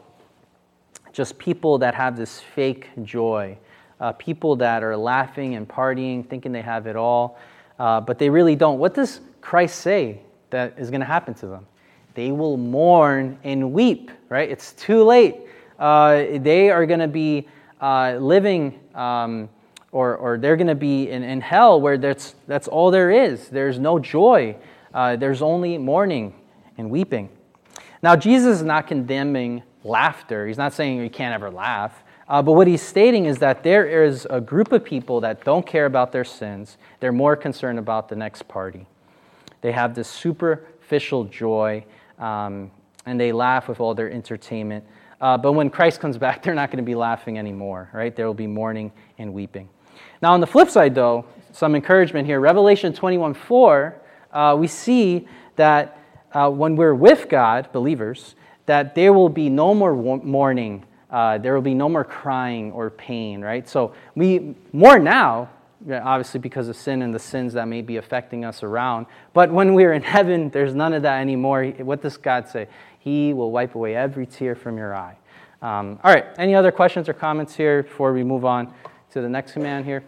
just 1.13 1.39
people 1.39 1.79
that 1.79 1.95
have 1.95 2.17
this 2.17 2.41
fake 2.41 2.89
joy, 3.03 3.57
uh, 4.01 4.13
people 4.13 4.57
that 4.57 4.83
are 4.83 4.97
laughing 4.97 5.55
and 5.55 5.69
partying, 5.69 6.29
thinking 6.29 6.53
they 6.53 6.63
have 6.63 6.87
it 6.87 6.97
all, 6.97 7.39
uh, 7.79 8.01
but 8.01 8.19
they 8.19 8.31
really 8.31 8.57
don't. 8.57 8.79
What 8.79 8.95
does 8.95 9.21
Christ 9.41 9.81
say 9.81 10.21
that 10.51 10.75
is 10.79 10.91
going 10.91 11.01
to 11.01 11.07
happen 11.07 11.35
to 11.35 11.47
them? 11.47 11.67
They 12.15 12.33
will 12.33 12.57
mourn 12.57 13.39
and 13.45 13.73
weep, 13.73 14.11
right? 14.29 14.51
It's 14.51 14.73
too 14.73 15.05
late. 15.05 15.37
Uh, 15.79 16.39
they 16.39 16.71
are 16.71 16.85
going 16.87 17.01
to 17.01 17.09
be 17.09 17.47
uh, 17.81 18.17
living. 18.21 18.81
Um, 18.95 19.49
or, 19.93 20.17
or 20.17 20.39
they're 20.39 20.57
going 20.57 20.67
to 20.67 20.75
be 20.75 21.11
in, 21.11 21.23
in 21.23 21.41
hell 21.41 21.81
where 21.81 21.97
that's, 21.99 22.35
that's 22.47 22.69
all 22.69 22.91
there 22.91 23.11
is. 23.11 23.49
There's 23.49 23.79
no 23.79 23.99
joy, 23.99 24.57
uh, 24.93 25.17
there's 25.17 25.43
only 25.43 25.79
mourning 25.79 26.35
and 26.77 26.91
weeping. 26.91 27.31
Now, 28.03 28.15
Jesus 28.15 28.59
is 28.59 28.63
not 28.63 28.87
condemning 28.87 29.63
laughter, 29.85 30.47
he's 30.47 30.59
not 30.59 30.73
saying 30.73 30.99
you 30.99 31.11
can't 31.11 31.35
ever 31.35 31.51
laugh. 31.51 32.03
Uh, 32.29 32.43
but 32.43 32.53
what 32.53 32.67
he's 32.67 32.83
stating 32.83 33.25
is 33.25 33.39
that 33.39 33.63
there 33.63 34.05
is 34.05 34.27
a 34.29 34.39
group 34.39 34.71
of 34.73 34.85
people 34.85 35.23
that 35.23 35.45
don't 35.45 35.67
care 35.67 35.87
about 35.87 36.13
their 36.13 36.25
sins. 36.25 36.77
They're 37.01 37.11
more 37.11 37.35
concerned 37.35 37.79
about 37.79 38.11
the 38.11 38.17
next 38.17 38.47
party. 38.47 38.87
They 39.63 39.73
have 39.73 39.95
this 39.95 40.09
superficial 40.09 41.25
joy, 41.25 41.87
um, 42.19 42.71
and 43.07 43.19
they 43.19 43.33
laugh 43.33 43.67
with 43.67 43.81
all 43.81 43.95
their 43.95 44.11
entertainment. 44.13 44.85
Uh, 45.23 45.39
but 45.39 45.53
when 45.53 45.71
Christ 45.71 46.01
comes 46.01 46.19
back, 46.19 46.43
they're 46.45 46.55
not 46.55 46.71
going 46.71 46.85
to 46.85 46.87
be 46.87 46.95
laughing 46.95 47.39
anymore, 47.39 47.89
right? 47.95 48.15
There 48.15 48.27
will 48.27 48.35
be 48.35 48.47
mourning 48.47 48.93
and 49.17 49.33
weeping. 49.33 49.71
Now, 50.21 50.33
on 50.33 50.41
the 50.41 50.47
flip 50.47 50.71
side, 50.71 50.95
though, 50.95 51.25
some 51.53 51.75
encouragement 51.75 52.27
here. 52.27 52.41
Revelation 52.41 52.93
21 52.93 53.35
4, 53.35 54.01
uh, 54.33 54.57
we 54.59 54.67
see 54.67 55.27
that 55.57 55.99
uh, 56.33 56.51
when 56.51 56.77
we're 56.77 56.95
with 56.95 57.29
God, 57.29 57.73
believers, 57.73 58.35
that 58.67 58.95
there 58.95 59.13
will 59.13 59.29
be 59.29 59.49
no 59.49 59.75
more 59.75 59.95
mourning, 59.95 60.85
uh, 61.11 61.39
there 61.39 61.55
will 61.55 61.63
be 61.63 61.75
no 61.75 61.89
more 61.89 62.05
crying 62.05 62.71
or 62.73 62.91
pain, 62.91 63.41
right? 63.41 63.69
So 63.69 63.95
we 64.15 64.55
mourn 64.73 65.05
now, 65.05 65.49
obviously 65.91 66.39
because 66.41 66.69
of 66.69 66.77
sin 66.77 67.03
and 67.03 67.15
the 67.15 67.19
sins 67.19 67.55
that 67.55 67.67
may 67.67 67.81
be 67.81 67.97
affecting 67.97 68.45
us 68.45 68.63
around. 68.63 69.07
But 69.33 69.51
when 69.51 69.75
we're 69.75 69.95
in 69.95 70.03
heaven, 70.17 70.51
there's 70.51 70.75
none 70.75 70.93
of 70.93 71.03
that 71.03 71.21
anymore. 71.21 71.65
What 71.79 72.03
does 72.03 72.17
God 72.17 72.49
say? 72.49 72.69
He 72.99 73.33
will 73.33 73.51
wipe 73.51 73.75
away 73.75 73.97
every 73.97 74.27
tear 74.27 74.55
from 74.55 74.77
your 74.77 74.95
eye. 74.95 75.17
Um, 75.61 75.99
all 76.05 76.13
right, 76.13 76.27
any 76.37 76.55
other 76.55 76.71
questions 76.71 77.09
or 77.09 77.15
comments 77.15 77.57
here 77.57 77.83
before 77.83 78.13
we 78.13 78.23
move 78.23 78.45
on 78.45 78.73
to 79.19 79.23
the 79.23 79.29
next 79.29 79.51
command 79.51 79.85
here? 79.85 80.05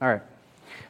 All 0.00 0.08
right. 0.08 0.22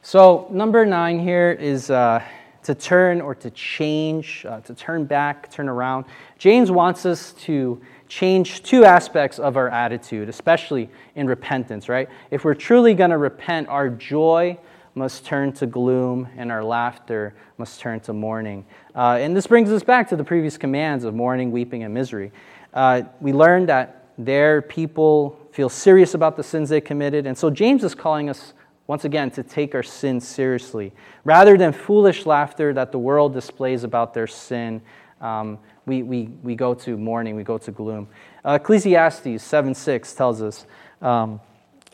So, 0.02 0.46
number 0.50 0.84
nine 0.84 1.18
here 1.18 1.52
is 1.58 1.90
uh, 1.90 2.22
to 2.64 2.74
turn 2.74 3.22
or 3.22 3.34
to 3.36 3.50
change, 3.50 4.44
uh, 4.46 4.60
to 4.60 4.74
turn 4.74 5.06
back, 5.06 5.50
turn 5.50 5.70
around. 5.70 6.04
James 6.38 6.70
wants 6.70 7.06
us 7.06 7.32
to 7.44 7.80
change 8.08 8.62
two 8.62 8.84
aspects 8.84 9.38
of 9.38 9.56
our 9.56 9.70
attitude, 9.70 10.28
especially 10.28 10.90
in 11.14 11.26
repentance, 11.26 11.88
right? 11.88 12.10
If 12.30 12.44
we're 12.44 12.54
truly 12.54 12.92
going 12.92 13.10
to 13.10 13.18
repent, 13.18 13.68
our 13.68 13.88
joy 13.88 14.58
must 14.94 15.24
turn 15.24 15.52
to 15.54 15.66
gloom 15.66 16.28
and 16.36 16.52
our 16.52 16.62
laughter 16.62 17.34
must 17.56 17.80
turn 17.80 18.00
to 18.00 18.12
mourning. 18.12 18.66
Uh, 18.94 19.16
and 19.18 19.34
this 19.34 19.46
brings 19.46 19.70
us 19.70 19.82
back 19.82 20.10
to 20.10 20.16
the 20.16 20.24
previous 20.24 20.58
commands 20.58 21.04
of 21.04 21.14
mourning, 21.14 21.52
weeping, 21.52 21.84
and 21.84 21.94
misery. 21.94 22.32
Uh, 22.74 23.02
we 23.18 23.32
learned 23.32 23.70
that 23.70 24.08
there 24.18 24.60
people 24.60 25.39
feel 25.52 25.68
serious 25.68 26.14
about 26.14 26.36
the 26.36 26.42
sins 26.42 26.68
they 26.68 26.80
committed. 26.80 27.26
And 27.26 27.36
so 27.36 27.50
James 27.50 27.84
is 27.84 27.94
calling 27.94 28.30
us 28.30 28.54
once 28.90 29.04
again, 29.04 29.30
to 29.30 29.44
take 29.44 29.72
our 29.76 29.84
sin 29.84 30.20
seriously. 30.20 30.90
Rather 31.22 31.56
than 31.56 31.72
foolish 31.72 32.26
laughter 32.26 32.72
that 32.72 32.90
the 32.90 32.98
world 32.98 33.32
displays 33.32 33.84
about 33.84 34.12
their 34.12 34.26
sin, 34.26 34.82
um, 35.20 35.60
we, 35.86 36.02
we, 36.02 36.24
we 36.42 36.56
go 36.56 36.74
to 36.74 36.96
mourning, 36.96 37.36
we 37.36 37.44
go 37.44 37.56
to 37.56 37.70
gloom. 37.70 38.08
Uh, 38.44 38.58
Ecclesiastes 38.60 39.44
7 39.44 39.76
6 39.76 40.14
tells 40.14 40.42
us 40.42 40.66
um, 41.00 41.40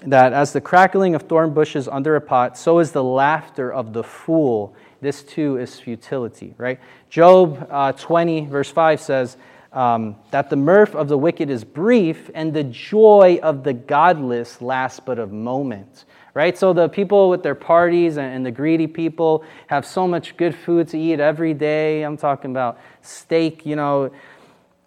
that 0.06 0.32
as 0.32 0.54
the 0.54 0.60
crackling 0.62 1.14
of 1.14 1.20
thorn 1.24 1.52
bushes 1.52 1.86
under 1.86 2.16
a 2.16 2.20
pot, 2.20 2.56
so 2.56 2.78
is 2.78 2.92
the 2.92 3.04
laughter 3.04 3.70
of 3.70 3.92
the 3.92 4.02
fool. 4.02 4.74
This 5.02 5.22
too 5.22 5.58
is 5.58 5.78
futility, 5.78 6.54
right? 6.56 6.80
Job 7.10 7.68
uh, 7.70 7.92
20, 7.92 8.46
verse 8.46 8.70
5 8.70 9.02
says, 9.02 9.36
um, 9.76 10.16
that 10.32 10.50
the 10.50 10.56
mirth 10.56 10.94
of 10.96 11.08
the 11.08 11.18
wicked 11.18 11.50
is 11.50 11.62
brief 11.62 12.30
and 12.34 12.52
the 12.52 12.64
joy 12.64 13.38
of 13.42 13.62
the 13.62 13.72
godless 13.72 14.60
lasts 14.60 14.98
but 14.98 15.18
a 15.18 15.26
moment 15.26 16.04
right? 16.36 16.58
So 16.58 16.74
the 16.74 16.90
people 16.90 17.30
with 17.30 17.42
their 17.42 17.54
parties 17.54 18.18
and, 18.18 18.44
the 18.44 18.50
greedy 18.50 18.86
people 18.86 19.42
have 19.68 19.86
so 19.86 20.06
much 20.06 20.36
good 20.36 20.54
food 20.54 20.86
to 20.88 20.98
eat 20.98 21.18
every 21.18 21.54
day. 21.54 22.02
I'm 22.02 22.18
talking 22.18 22.50
about 22.50 22.78
steak, 23.00 23.64
you 23.64 23.74
know. 23.74 24.10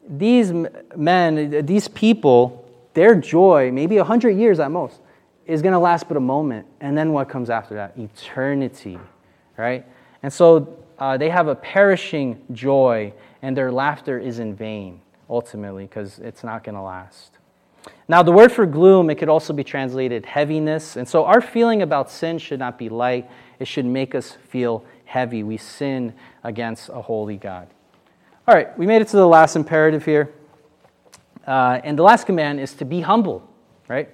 These 0.08 0.54
men, 0.96 1.66
these 1.66 1.88
people, 1.88 2.70
their 2.94 3.16
joy, 3.16 3.72
maybe 3.72 3.98
100 3.98 4.30
years 4.30 4.60
at 4.60 4.70
most, 4.70 5.00
is 5.48 5.64
going 5.64 5.74
to 5.74 5.80
last 5.80 6.08
but 6.08 6.18
a 6.18 6.20
moment. 6.20 6.68
And 6.82 6.96
then 6.96 7.14
what 7.14 7.30
comes 7.30 7.50
after 7.50 7.74
that? 7.74 7.98
Eternity, 7.98 9.00
right? 9.58 9.88
And 10.22 10.32
so 10.32 10.78
uh, 11.00 11.18
they 11.18 11.32
have 11.32 11.48
a 11.48 11.56
perishing 11.56 12.44
joy, 12.52 13.12
and 13.42 13.56
their 13.56 13.72
laughter 13.72 14.20
is 14.20 14.40
in 14.40 14.56
vain, 14.56 15.02
ultimately, 15.30 15.86
because 15.86 16.20
it's 16.20 16.44
not 16.44 16.64
going 16.64 16.76
to 16.76 16.82
last. 16.82 17.32
Now, 18.08 18.24
the 18.24 18.32
word 18.32 18.52
for 18.52 18.66
gloom, 18.66 19.10
it 19.10 19.16
could 19.16 19.30
also 19.30 19.54
be 19.54 19.64
translated 19.64 20.26
heaviness. 20.26 20.96
And 20.96 21.08
so 21.08 21.26
our 21.26 21.42
feeling 21.42 21.82
about 21.82 22.12
sin 22.12 22.38
should 22.38 22.60
not 22.60 22.78
be 22.78 22.90
light, 22.90 23.30
it 23.60 23.68
should 23.68 23.86
make 23.86 24.16
us 24.16 24.38
feel 24.50 24.84
heavy. 25.06 25.44
We 25.44 25.58
sin 25.58 26.14
against 26.44 26.90
a 26.90 27.02
holy 27.02 27.38
God. 27.38 27.68
All 28.48 28.56
right, 28.56 28.76
we 28.78 28.88
made 28.88 29.02
it 29.02 29.08
to 29.10 29.18
the 29.18 29.28
last 29.28 29.56
imperative 29.56 30.04
here. 30.06 30.34
Uh, 31.46 31.80
and 31.84 31.98
the 31.98 32.04
last 32.04 32.26
command 32.26 32.60
is 32.60 32.74
to 32.76 32.86
be 32.86 33.02
humble, 33.02 33.48
right? 33.88 34.10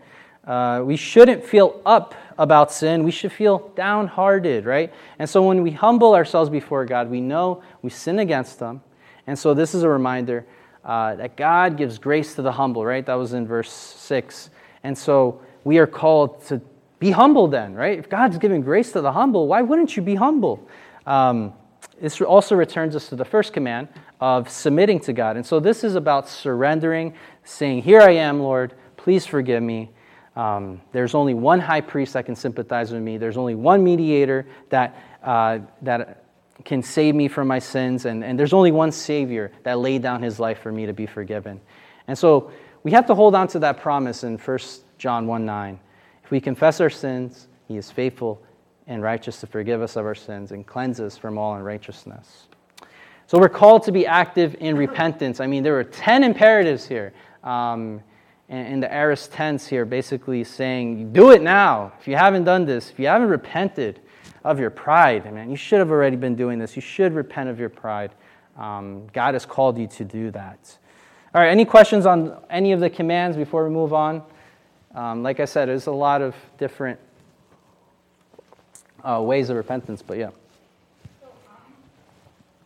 Uh, 0.45 0.81
we 0.85 0.95
shouldn't 0.95 1.43
feel 1.43 1.81
up 1.85 2.13
about 2.37 2.71
sin. 2.71 3.03
We 3.03 3.11
should 3.11 3.31
feel 3.31 3.71
downhearted, 3.75 4.65
right? 4.65 4.93
And 5.19 5.29
so 5.29 5.41
when 5.41 5.63
we 5.63 5.71
humble 5.71 6.13
ourselves 6.13 6.49
before 6.49 6.85
God, 6.85 7.09
we 7.09 7.21
know 7.21 7.63
we 7.81 7.89
sin 7.89 8.19
against 8.19 8.59
Him. 8.59 8.81
And 9.27 9.37
so 9.37 9.53
this 9.53 9.73
is 9.73 9.83
a 9.83 9.89
reminder 9.89 10.45
uh, 10.83 11.15
that 11.15 11.35
God 11.35 11.77
gives 11.77 11.97
grace 11.97 12.35
to 12.35 12.41
the 12.41 12.51
humble, 12.51 12.85
right? 12.85 13.05
That 13.05 13.15
was 13.15 13.33
in 13.33 13.47
verse 13.47 13.71
6. 13.71 14.49
And 14.83 14.97
so 14.97 15.41
we 15.63 15.79
are 15.79 15.87
called 15.87 16.45
to 16.47 16.61
be 16.99 17.11
humble 17.11 17.47
then, 17.47 17.73
right? 17.73 17.97
If 17.97 18.09
God's 18.09 18.37
giving 18.37 18.61
grace 18.61 18.91
to 18.91 19.01
the 19.01 19.11
humble, 19.11 19.47
why 19.47 19.61
wouldn't 19.61 19.97
you 19.97 20.03
be 20.03 20.15
humble? 20.15 20.67
Um, 21.05 21.53
this 21.99 22.21
also 22.21 22.55
returns 22.55 22.95
us 22.95 23.09
to 23.09 23.15
the 23.15 23.25
first 23.25 23.53
command 23.53 23.87
of 24.19 24.49
submitting 24.49 24.99
to 25.01 25.13
God. 25.13 25.37
And 25.37 25.45
so 25.45 25.59
this 25.59 25.83
is 25.83 25.95
about 25.95 26.27
surrendering, 26.27 27.13
saying, 27.43 27.81
Here 27.81 28.01
I 28.01 28.11
am, 28.11 28.39
Lord, 28.39 28.73
please 28.97 29.25
forgive 29.25 29.63
me. 29.63 29.91
Um, 30.35 30.81
there's 30.91 31.15
only 31.15 31.33
one 31.33 31.59
high 31.59 31.81
priest 31.81 32.13
that 32.13 32.25
can 32.25 32.35
sympathize 32.35 32.91
with 32.91 33.01
me. 33.01 33.17
There's 33.17 33.37
only 33.37 33.55
one 33.55 33.83
mediator 33.83 34.45
that, 34.69 34.95
uh, 35.23 35.59
that 35.81 36.24
can 36.63 36.81
save 36.81 37.15
me 37.15 37.27
from 37.27 37.47
my 37.47 37.59
sins, 37.59 38.05
and, 38.05 38.23
and 38.23 38.39
there's 38.39 38.53
only 38.53 38.71
one 38.71 38.91
Savior 38.91 39.51
that 39.63 39.79
laid 39.79 40.01
down 40.01 40.21
his 40.21 40.39
life 40.39 40.59
for 40.59 40.71
me 40.71 40.85
to 40.85 40.93
be 40.93 41.05
forgiven. 41.05 41.59
And 42.07 42.17
so 42.17 42.51
we 42.83 42.91
have 42.91 43.05
to 43.07 43.15
hold 43.15 43.35
on 43.35 43.47
to 43.49 43.59
that 43.59 43.81
promise 43.81 44.23
in 44.23 44.37
1 44.37 44.59
John 44.97 45.27
1 45.27 45.45
9. 45.45 45.79
If 46.23 46.31
we 46.31 46.39
confess 46.39 46.79
our 46.79 46.89
sins, 46.89 47.47
he 47.67 47.77
is 47.77 47.91
faithful 47.91 48.41
and 48.87 49.01
righteous 49.01 49.39
to 49.41 49.47
forgive 49.47 49.81
us 49.81 49.95
of 49.95 50.05
our 50.05 50.15
sins 50.15 50.51
and 50.51 50.65
cleanse 50.65 50.99
us 50.99 51.17
from 51.17 51.37
all 51.37 51.55
unrighteousness. 51.55 52.47
So 53.27 53.39
we're 53.39 53.49
called 53.49 53.83
to 53.83 53.91
be 53.91 54.05
active 54.05 54.55
in 54.59 54.77
repentance. 54.77 55.39
I 55.39 55.47
mean, 55.47 55.63
there 55.63 55.77
are 55.77 55.83
10 55.83 56.23
imperatives 56.23 56.87
here. 56.87 57.13
Um, 57.43 58.01
in 58.47 58.79
the 58.79 58.93
aorist 58.93 59.31
tense 59.31 59.67
here, 59.67 59.85
basically 59.85 60.43
saying, 60.43 61.11
do 61.11 61.31
it 61.31 61.41
now. 61.41 61.91
If 61.99 62.07
you 62.07 62.15
haven't 62.15 62.43
done 62.43 62.65
this, 62.65 62.91
if 62.91 62.99
you 62.99 63.07
haven't 63.07 63.29
repented, 63.29 64.01
of 64.45 64.59
your 64.59 64.69
pride. 64.69 65.25
Man, 65.33 65.49
you 65.49 65.57
should 65.57 65.79
have 65.79 65.89
already 65.89 66.15
been 66.15 66.35
doing 66.35 66.59
this. 66.59 66.75
You 66.75 66.81
should 66.81 67.13
repent 67.13 67.49
of 67.49 67.59
your 67.59 67.67
pride. 67.67 68.11
Um, 68.57 69.07
God 69.11 69.33
has 69.33 69.43
called 69.43 69.77
you 69.77 69.87
to 69.87 70.05
do 70.05 70.29
that. 70.31 70.77
All 71.33 71.41
right, 71.41 71.49
any 71.49 71.65
questions 71.65 72.05
on 72.05 72.37
any 72.49 72.71
of 72.71 72.79
the 72.79 72.89
commands 72.89 73.35
before 73.35 73.67
we 73.67 73.71
move 73.71 73.91
on? 73.91 74.21
Um, 74.93 75.23
like 75.23 75.39
I 75.39 75.45
said, 75.45 75.67
there's 75.67 75.87
a 75.87 75.91
lot 75.91 76.21
of 76.21 76.35
different 76.59 76.99
uh, 79.03 79.19
ways 79.21 79.49
of 79.49 79.57
repentance, 79.57 80.03
but 80.03 80.17
yeah. 80.17 80.29
So, 81.19 81.27
um, 81.49 81.73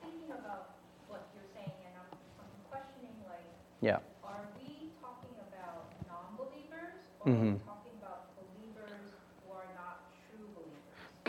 thinking 0.01 0.31
about 0.37 0.75
what 1.07 1.27
you're 1.33 1.47
saying, 1.55 1.71
and 1.87 1.95
I'm, 1.95 2.17
I'm 2.43 2.69
questioning, 2.69 3.15
like, 3.25 3.39
yeah. 3.81 3.99
are 4.23 4.45
we 4.59 4.91
talking 5.01 5.33
about 5.47 5.87
non-believers, 6.07 6.93
mm-hmm. 7.25 7.68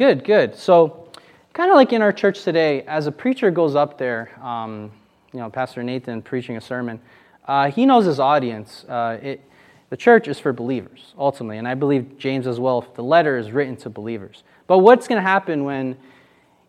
Good, 0.01 0.25
good. 0.25 0.57
So, 0.57 1.09
kind 1.53 1.71
of 1.71 1.75
like 1.75 1.93
in 1.93 2.01
our 2.01 2.11
church 2.11 2.43
today, 2.43 2.85
as 2.85 3.07
a 3.07 3.13
preacher 3.13 3.51
goes 3.51 3.75
up 3.75 3.99
there, 3.99 4.31
um, 4.43 4.91
you 5.31 5.41
know, 5.41 5.51
Pastor 5.51 5.83
Nathan 5.83 6.23
preaching 6.23 6.57
a 6.57 6.61
sermon, 6.63 6.99
uh, 7.47 7.71
he 7.71 7.85
knows 7.85 8.07
his 8.07 8.19
audience. 8.19 8.87
Uh, 8.89 9.19
it, 9.21 9.43
the 9.91 9.99
church 9.99 10.27
is 10.27 10.41
for 10.41 10.55
believers, 10.55 11.13
ultimately, 11.19 11.59
and 11.59 11.69
I 11.69 11.75
believe 11.75 12.17
James 12.17 12.47
as 12.47 12.59
well. 12.59 12.87
The 12.95 13.03
letter 13.03 13.37
is 13.37 13.53
written 13.53 13.77
to 13.77 13.91
believers. 13.91 14.43
But 14.67 14.79
what's 14.79 15.07
going 15.07 15.21
to 15.21 15.29
happen 15.29 15.65
when 15.65 15.99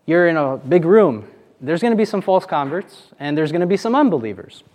you're 0.06 0.28
in 0.28 0.36
a 0.36 0.58
big 0.58 0.84
room? 0.84 1.26
There's 1.62 1.80
going 1.82 1.94
to 1.94 1.98
be 1.98 2.04
some 2.04 2.22
false 2.22 2.46
converts, 2.46 3.14
and 3.18 3.38
there's 3.38 3.54
going 3.54 3.62
to 3.62 3.66
be 3.66 3.78
some 3.78 3.96
unbelievers. 3.96 4.66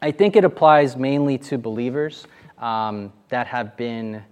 I 0.00 0.12
think 0.12 0.34
it 0.34 0.44
applies 0.44 0.96
mainly 0.96 1.36
to 1.36 1.58
believers 1.58 2.26
um, 2.56 3.12
that 3.28 3.46
have 3.48 3.76
been 3.76 4.22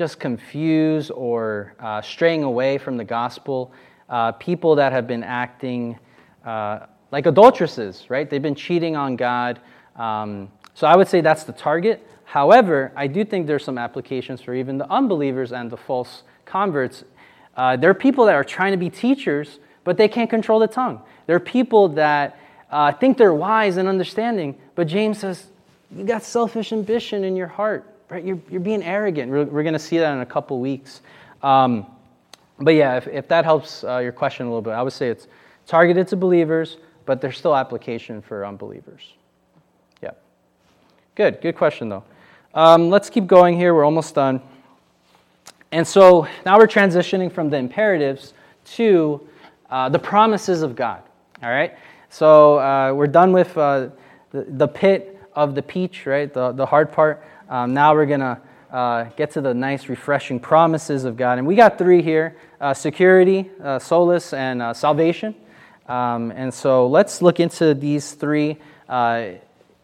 just 0.00 0.18
confused 0.18 1.10
or 1.14 1.74
uh, 1.78 2.00
straying 2.00 2.42
away 2.42 2.78
from 2.78 2.96
the 2.96 3.04
gospel, 3.04 3.70
uh, 4.08 4.32
people 4.32 4.74
that 4.74 4.92
have 4.92 5.06
been 5.06 5.22
acting 5.22 5.98
uh, 6.46 6.86
like 7.12 7.26
adulteresses, 7.26 8.06
right? 8.08 8.30
They've 8.30 8.40
been 8.40 8.54
cheating 8.54 8.96
on 8.96 9.14
God. 9.14 9.60
Um, 9.96 10.50
so 10.72 10.86
I 10.86 10.96
would 10.96 11.06
say 11.06 11.20
that's 11.20 11.44
the 11.44 11.52
target. 11.52 12.08
However, 12.24 12.92
I 12.96 13.08
do 13.08 13.26
think 13.26 13.46
there's 13.46 13.62
some 13.62 13.76
applications 13.76 14.40
for 14.40 14.54
even 14.54 14.78
the 14.78 14.90
unbelievers 14.90 15.52
and 15.52 15.70
the 15.70 15.76
false 15.76 16.22
converts. 16.46 17.04
Uh, 17.54 17.76
there 17.76 17.90
are 17.90 18.00
people 18.08 18.24
that 18.24 18.34
are 18.34 18.42
trying 18.42 18.72
to 18.72 18.78
be 18.78 18.88
teachers, 18.88 19.58
but 19.84 19.98
they 19.98 20.08
can't 20.08 20.30
control 20.30 20.60
the 20.60 20.66
tongue. 20.66 21.02
There 21.26 21.36
are 21.36 21.40
people 21.40 21.88
that 21.88 22.38
uh, 22.70 22.92
think 22.92 23.18
they're 23.18 23.34
wise 23.34 23.76
and 23.76 23.86
understanding, 23.86 24.58
but 24.76 24.86
James 24.86 25.18
says, 25.18 25.48
you 25.94 26.04
got 26.04 26.22
selfish 26.22 26.72
ambition 26.72 27.22
in 27.22 27.36
your 27.36 27.48
heart 27.48 27.89
right? 28.10 28.24
You're, 28.24 28.40
you're 28.50 28.60
being 28.60 28.82
arrogant. 28.82 29.30
We're, 29.30 29.44
we're 29.44 29.62
going 29.62 29.72
to 29.72 29.78
see 29.78 29.98
that 29.98 30.12
in 30.12 30.20
a 30.20 30.26
couple 30.26 30.60
weeks. 30.60 31.00
Um, 31.42 31.86
but 32.58 32.74
yeah, 32.74 32.96
if, 32.96 33.06
if 33.08 33.28
that 33.28 33.44
helps 33.44 33.84
uh, 33.84 33.98
your 33.98 34.12
question 34.12 34.46
a 34.46 34.48
little 34.48 34.62
bit, 34.62 34.72
I 34.72 34.82
would 34.82 34.92
say 34.92 35.08
it's 35.08 35.28
targeted 35.66 36.08
to 36.08 36.16
believers, 36.16 36.76
but 37.06 37.20
there's 37.20 37.38
still 37.38 37.56
application 37.56 38.20
for 38.20 38.44
unbelievers. 38.44 39.14
Yeah. 40.02 40.10
Good, 41.14 41.40
good 41.40 41.56
question 41.56 41.88
though. 41.88 42.04
Um, 42.52 42.90
let's 42.90 43.08
keep 43.08 43.26
going 43.26 43.56
here. 43.56 43.74
We're 43.74 43.84
almost 43.84 44.14
done. 44.14 44.42
And 45.72 45.86
so 45.86 46.26
now 46.44 46.58
we're 46.58 46.66
transitioning 46.66 47.32
from 47.32 47.48
the 47.48 47.56
imperatives 47.56 48.34
to 48.74 49.26
uh, 49.70 49.88
the 49.88 49.98
promises 49.98 50.62
of 50.62 50.74
God. 50.74 51.02
All 51.42 51.50
right? 51.50 51.76
So 52.08 52.58
uh, 52.58 52.92
we're 52.92 53.06
done 53.06 53.32
with 53.32 53.56
uh, 53.56 53.90
the, 54.32 54.42
the 54.48 54.66
pit 54.66 55.16
of 55.34 55.54
the 55.54 55.62
peach, 55.62 56.06
right? 56.06 56.32
The, 56.32 56.52
the 56.52 56.66
hard 56.66 56.90
part. 56.90 57.24
Um, 57.50 57.74
now 57.74 57.94
we're 57.94 58.06
going 58.06 58.20
to 58.20 58.40
uh, 58.70 59.04
get 59.16 59.32
to 59.32 59.40
the 59.40 59.52
nice, 59.52 59.88
refreshing 59.88 60.38
promises 60.38 61.04
of 61.04 61.16
God. 61.16 61.38
And 61.38 61.46
we 61.48 61.56
got 61.56 61.78
three 61.78 62.00
here 62.00 62.36
uh, 62.60 62.72
security, 62.72 63.50
uh, 63.60 63.80
solace, 63.80 64.32
and 64.32 64.62
uh, 64.62 64.72
salvation. 64.72 65.34
Um, 65.88 66.30
and 66.30 66.54
so 66.54 66.86
let's 66.86 67.20
look 67.20 67.40
into 67.40 67.74
these 67.74 68.12
three. 68.12 68.56
Uh, 68.88 69.30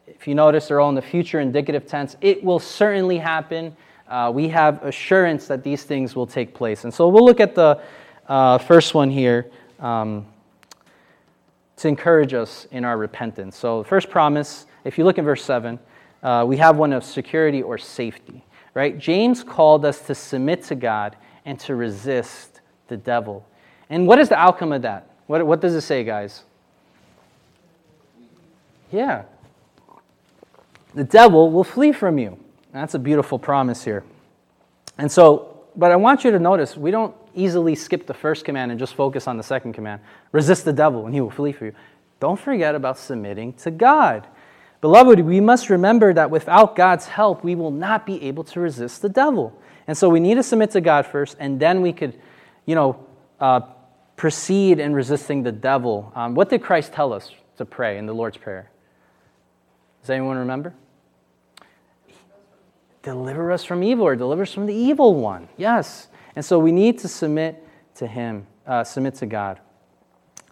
if 0.07 0.29
you 0.29 0.37
notice, 0.37 0.69
they're 0.69 0.79
all 0.79 0.91
in 0.91 0.95
the 0.95 1.03
future 1.03 1.41
indicative 1.41 1.89
tense. 1.89 2.17
It 2.21 2.45
will 2.45 2.61
certainly 2.61 3.19
happen. 3.19 3.77
Uh, 4.07 4.31
we 4.33 4.47
have 4.51 4.85
assurance 4.85 5.49
that 5.49 5.65
these 5.65 5.83
things 5.83 6.15
will 6.15 6.29
take 6.29 6.55
place. 6.55 6.85
And 6.85 6.95
so 6.95 7.09
we'll 7.09 7.25
look 7.25 7.41
at 7.41 7.57
the 7.57 7.81
first 8.69 8.95
one 8.95 9.11
here. 9.11 9.51
Um, 9.81 10.25
to 11.79 11.89
encourage 11.89 12.33
us 12.33 12.67
in 12.71 12.87
our 12.87 12.97
repentance. 12.97 13.55
So, 13.55 13.83
the 13.83 13.89
first 13.89 14.09
promise, 14.09 14.65
if 14.85 14.97
you 14.97 15.05
look 15.05 15.19
in 15.19 15.27
verse 15.27 15.45
7, 15.45 15.79
Uh, 16.27 16.45
we 16.45 16.57
have 16.57 16.77
one 16.77 16.93
of 16.93 17.05
security 17.05 17.63
or 17.63 17.79
safety 17.79 18.43
right? 18.77 18.99
James 18.99 19.43
called 19.43 19.87
us 19.87 20.03
to 20.03 20.15
submit 20.15 20.63
to 20.65 20.75
God 20.75 21.17
and 21.47 21.59
to 21.61 21.75
resist 21.75 22.61
the 22.89 22.97
devil. 22.99 23.49
And 23.89 24.07
what 24.07 24.19
is 24.19 24.29
the 24.29 24.37
outcome 24.37 24.71
of 24.71 24.83
that? 24.83 25.09
What, 25.29 25.47
what 25.47 25.63
does 25.63 25.75
it 25.75 25.81
say, 25.81 26.05
guys? 26.05 26.43
Yeah. 28.93 29.23
The 30.95 31.05
devil 31.05 31.51
will 31.51 31.65
flee 31.65 31.91
from 31.91 32.19
you. 32.19 32.39
That's 32.71 32.93
a 32.93 32.99
beautiful 32.99 33.39
promise 33.39 33.83
here. 33.83 34.05
And 34.99 35.11
so, 35.11 35.63
but 35.75 35.91
I 35.91 35.97
want 35.97 36.23
you 36.23 36.31
to 36.31 36.39
notice 36.39 36.77
we 36.77 36.91
don't 36.91 37.15
easily 37.35 37.75
skip 37.75 38.07
the 38.07 38.15
first 38.15 38.45
command 38.45 38.71
and 38.71 38.79
just 38.79 38.95
focus 38.95 39.27
on 39.27 39.39
the 39.39 39.43
second 39.43 39.73
command 39.73 40.03
resist 40.33 40.67
the 40.67 40.73
devil 40.73 41.07
and 41.07 41.15
he 41.15 41.23
will 41.23 41.31
flee 41.31 41.53
from 41.53 41.69
you. 41.69 41.73
Don't 42.21 42.39
forget 42.39 42.75
about 42.75 42.99
submitting 42.99 43.55
to 43.55 43.71
God. 43.71 44.27
Beloved, 44.87 45.19
we 45.19 45.41
must 45.41 45.69
remember 45.69 46.15
that 46.15 46.31
without 46.31 46.77
God's 46.77 47.07
help, 47.07 47.43
we 47.43 47.57
will 47.57 47.73
not 47.73 48.07
be 48.07 48.23
able 48.23 48.45
to 48.45 48.61
resist 48.61 49.03
the 49.03 49.09
devil. 49.09 49.53
And 49.89 49.99
so 49.99 50.09
we 50.09 50.21
need 50.21 50.37
to 50.37 50.45
submit 50.45 50.71
to 50.71 50.81
God 50.81 51.07
first, 51.07 51.37
and 51.41 51.59
then 51.59 51.83
we 51.83 51.93
could, 51.93 52.17
you 52.67 52.77
know, 52.77 53.05
uh, 53.41 53.63
proceed 54.15 54.79
in 54.79 54.95
resisting 54.95 55.43
the 55.43 55.51
devil. 55.51 56.13
Um, 56.15 56.37
what 56.37 56.51
did 56.51 56.63
Christ 56.63 56.93
tell 56.93 57.13
us 57.13 57.33
to 57.57 57.65
pray 57.65 57.99
in 57.99 58.07
the 58.07 58.13
Lord's 58.13 58.37
Prayer? 58.37 58.71
Does 60.03 60.11
anyone 60.11 60.37
remember? 60.37 60.73
Deliver 63.03 63.51
us 63.51 63.65
from 63.65 63.83
evil, 63.83 64.07
or 64.07 64.15
deliver 64.15 64.43
us 64.43 64.55
from 64.55 64.67
the 64.67 64.75
evil 64.75 65.17
one. 65.17 65.49
Yes. 65.57 66.07
And 66.37 66.45
so 66.45 66.61
we 66.61 66.71
need 66.71 67.01
to 67.01 67.09
submit 67.09 67.61
to 67.97 68.07
Him, 68.07 68.47
uh, 68.65 68.85
submit 68.85 69.17
to 69.17 69.27
God. 69.27 69.59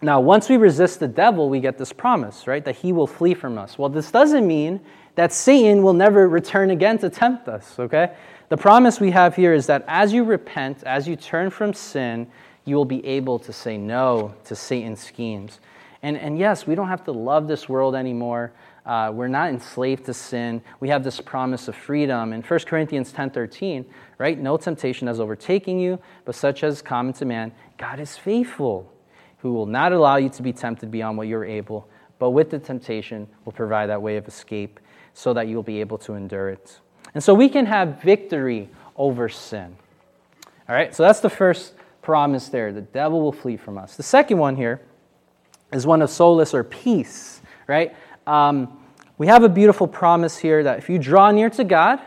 Now, 0.05 0.19
once 0.19 0.49
we 0.49 0.57
resist 0.57 0.99
the 0.99 1.07
devil, 1.07 1.49
we 1.49 1.59
get 1.59 1.79
this 1.79 1.91
promise, 1.91 2.45
right? 2.45 2.63
That 2.63 2.75
he 2.75 2.93
will 2.93 3.07
flee 3.07 3.33
from 3.33 3.57
us. 3.57 3.79
Well, 3.79 3.89
this 3.89 4.11
doesn't 4.11 4.45
mean 4.45 4.79
that 5.15 5.33
Satan 5.33 5.81
will 5.81 5.93
never 5.93 6.27
return 6.29 6.69
again 6.69 6.99
to 6.99 7.09
tempt 7.09 7.47
us, 7.47 7.79
okay? 7.79 8.13
The 8.49 8.57
promise 8.57 8.99
we 8.99 9.09
have 9.09 9.35
here 9.35 9.51
is 9.51 9.65
that 9.65 9.83
as 9.87 10.13
you 10.13 10.23
repent, 10.23 10.83
as 10.83 11.07
you 11.07 11.15
turn 11.15 11.49
from 11.49 11.73
sin, 11.73 12.27
you 12.65 12.75
will 12.75 12.85
be 12.85 13.03
able 13.03 13.39
to 13.39 13.51
say 13.51 13.77
no 13.79 14.35
to 14.43 14.55
Satan's 14.55 14.99
schemes. 14.99 15.59
And, 16.03 16.17
and 16.17 16.37
yes, 16.37 16.67
we 16.67 16.75
don't 16.75 16.89
have 16.89 17.03
to 17.05 17.11
love 17.11 17.47
this 17.47 17.67
world 17.67 17.95
anymore. 17.95 18.51
Uh, 18.85 19.11
we're 19.11 19.27
not 19.27 19.49
enslaved 19.49 20.05
to 20.05 20.13
sin. 20.13 20.61
We 20.81 20.89
have 20.89 21.03
this 21.03 21.19
promise 21.19 21.67
of 21.67 21.75
freedom. 21.75 22.31
In 22.31 22.43
1 22.43 22.59
Corinthians 22.67 23.11
10.13, 23.11 23.85
right? 24.19 24.37
No 24.37 24.55
temptation 24.57 25.07
has 25.07 25.19
overtaken 25.19 25.79
you, 25.79 25.97
but 26.25 26.35
such 26.35 26.63
as 26.63 26.83
common 26.83 27.13
to 27.13 27.25
man. 27.25 27.51
God 27.79 27.99
is 27.99 28.15
faithful 28.15 28.91
who 29.45 29.53
will 29.53 29.67
not 29.67 29.93
allow 29.93 30.15
you 30.15 30.27
to 30.27 30.41
be 30.41 30.51
tempted 30.51 30.89
beyond 30.89 31.19
what 31.19 31.27
you're 31.27 31.45
able, 31.45 31.87
but 32.17 32.31
with 32.31 32.49
the 32.49 32.57
temptation 32.57 33.27
will 33.45 33.51
provide 33.51 33.85
that 33.85 34.01
way 34.01 34.17
of 34.17 34.27
escape 34.27 34.79
so 35.13 35.33
that 35.33 35.47
you'll 35.47 35.61
be 35.61 35.79
able 35.81 35.99
to 35.99 36.15
endure 36.15 36.49
it. 36.49 36.79
And 37.13 37.23
so 37.23 37.31
we 37.35 37.47
can 37.47 37.67
have 37.67 38.01
victory 38.01 38.69
over 38.95 39.29
sin. 39.29 39.77
All 40.67 40.73
right, 40.73 40.95
so 40.95 41.03
that's 41.03 41.19
the 41.19 41.29
first 41.29 41.75
promise 42.01 42.49
there. 42.49 42.73
The 42.73 42.81
devil 42.81 43.21
will 43.21 43.31
flee 43.31 43.55
from 43.55 43.77
us. 43.77 43.95
The 43.95 44.01
second 44.01 44.39
one 44.39 44.55
here 44.55 44.81
is 45.71 45.85
one 45.85 46.01
of 46.01 46.09
solace 46.09 46.55
or 46.55 46.63
peace, 46.63 47.39
right? 47.67 47.95
Um, 48.25 48.79
we 49.19 49.27
have 49.27 49.43
a 49.43 49.49
beautiful 49.49 49.87
promise 49.87 50.39
here 50.39 50.63
that 50.63 50.79
if 50.79 50.89
you 50.89 50.97
draw 50.97 51.29
near 51.29 51.51
to 51.51 51.63
God, 51.63 51.99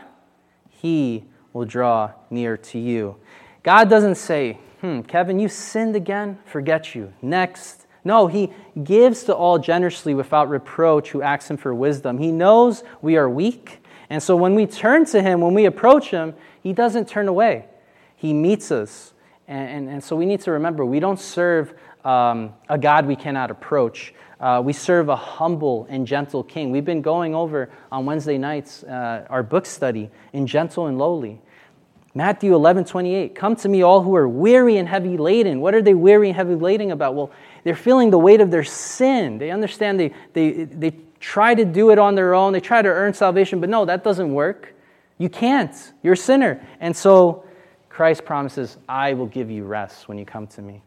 He 0.67 1.23
will 1.53 1.63
draw 1.63 2.11
near 2.29 2.57
to 2.57 2.77
you. 2.77 3.15
God 3.63 3.89
doesn't 3.89 4.15
say, 4.15 4.57
hmm, 4.81 5.01
Kevin, 5.01 5.39
you 5.39 5.49
sinned 5.49 5.95
again? 5.95 6.37
Forget 6.45 6.95
you. 6.95 7.13
Next. 7.21 7.85
No, 8.03 8.27
he 8.27 8.51
gives 8.83 9.23
to 9.25 9.35
all 9.35 9.59
generously 9.59 10.13
without 10.13 10.49
reproach 10.49 11.09
who 11.11 11.21
asks 11.21 11.49
him 11.49 11.57
for 11.57 11.73
wisdom. 11.73 12.17
He 12.17 12.31
knows 12.31 12.83
we 13.01 13.17
are 13.17 13.29
weak. 13.29 13.83
And 14.09 14.23
so 14.23 14.35
when 14.35 14.55
we 14.55 14.65
turn 14.65 15.05
to 15.05 15.21
him, 15.21 15.41
when 15.41 15.53
we 15.53 15.65
approach 15.65 16.09
him, 16.09 16.33
he 16.63 16.73
doesn't 16.73 17.07
turn 17.07 17.27
away. 17.27 17.65
He 18.15 18.33
meets 18.33 18.71
us. 18.71 19.13
And, 19.47 19.69
and, 19.69 19.89
and 19.89 20.03
so 20.03 20.15
we 20.15 20.25
need 20.25 20.41
to 20.41 20.51
remember 20.51 20.85
we 20.85 20.99
don't 20.99 21.19
serve 21.19 21.73
um, 22.05 22.53
a 22.69 22.77
God 22.77 23.05
we 23.05 23.15
cannot 23.15 23.51
approach. 23.51 24.13
Uh, 24.39 24.61
we 24.63 24.71
serve 24.71 25.09
a 25.09 25.15
humble 25.15 25.85
and 25.89 26.07
gentle 26.07 26.43
king. 26.43 26.71
We've 26.71 26.85
been 26.85 27.01
going 27.01 27.35
over 27.35 27.69
on 27.91 28.05
Wednesday 28.05 28.37
nights 28.37 28.83
uh, 28.83 29.25
our 29.29 29.43
book 29.43 29.65
study 29.65 30.09
in 30.31 30.47
gentle 30.47 30.87
and 30.87 30.97
lowly. 30.97 31.41
Matthew 32.15 32.55
11, 32.55 32.85
28. 32.85 33.35
Come 33.35 33.55
to 33.57 33.69
me, 33.69 33.83
all 33.83 34.01
who 34.01 34.15
are 34.15 34.27
weary 34.27 34.77
and 34.77 34.87
heavy 34.87 35.17
laden. 35.17 35.61
What 35.61 35.75
are 35.75 35.81
they 35.81 35.93
weary 35.93 36.29
and 36.29 36.35
heavy 36.35 36.55
laden 36.55 36.91
about? 36.91 37.15
Well, 37.15 37.31
they're 37.63 37.75
feeling 37.75 38.09
the 38.09 38.17
weight 38.17 38.41
of 38.41 38.51
their 38.51 38.63
sin. 38.63 39.37
They 39.37 39.51
understand 39.51 39.99
they, 39.99 40.13
they, 40.33 40.63
they 40.63 40.95
try 41.19 41.53
to 41.53 41.65
do 41.65 41.91
it 41.91 41.99
on 41.99 42.15
their 42.15 42.33
own, 42.33 42.53
they 42.53 42.59
try 42.59 42.81
to 42.81 42.89
earn 42.89 43.13
salvation, 43.13 43.59
but 43.59 43.69
no, 43.69 43.85
that 43.85 44.03
doesn't 44.03 44.33
work. 44.33 44.73
You 45.17 45.29
can't. 45.29 45.75
You're 46.01 46.13
a 46.13 46.17
sinner. 46.17 46.65
And 46.79 46.95
so 46.95 47.43
Christ 47.89 48.25
promises, 48.25 48.77
I 48.87 49.13
will 49.13 49.27
give 49.27 49.51
you 49.51 49.65
rest 49.65 50.07
when 50.07 50.17
you 50.17 50.25
come 50.25 50.47
to 50.47 50.61
me. 50.61 50.81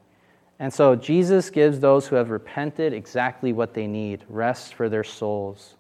And 0.59 0.73
so 0.73 0.97
Jesus 0.97 1.51
gives 1.51 1.81
those 1.81 2.07
who 2.07 2.17
have 2.17 2.31
repented 2.31 2.93
exactly 2.93 3.53
what 3.53 3.75
they 3.75 3.87
need 3.87 4.25
rest 4.29 4.75
for 4.75 4.89
their 4.89 5.05
souls. 5.05 5.75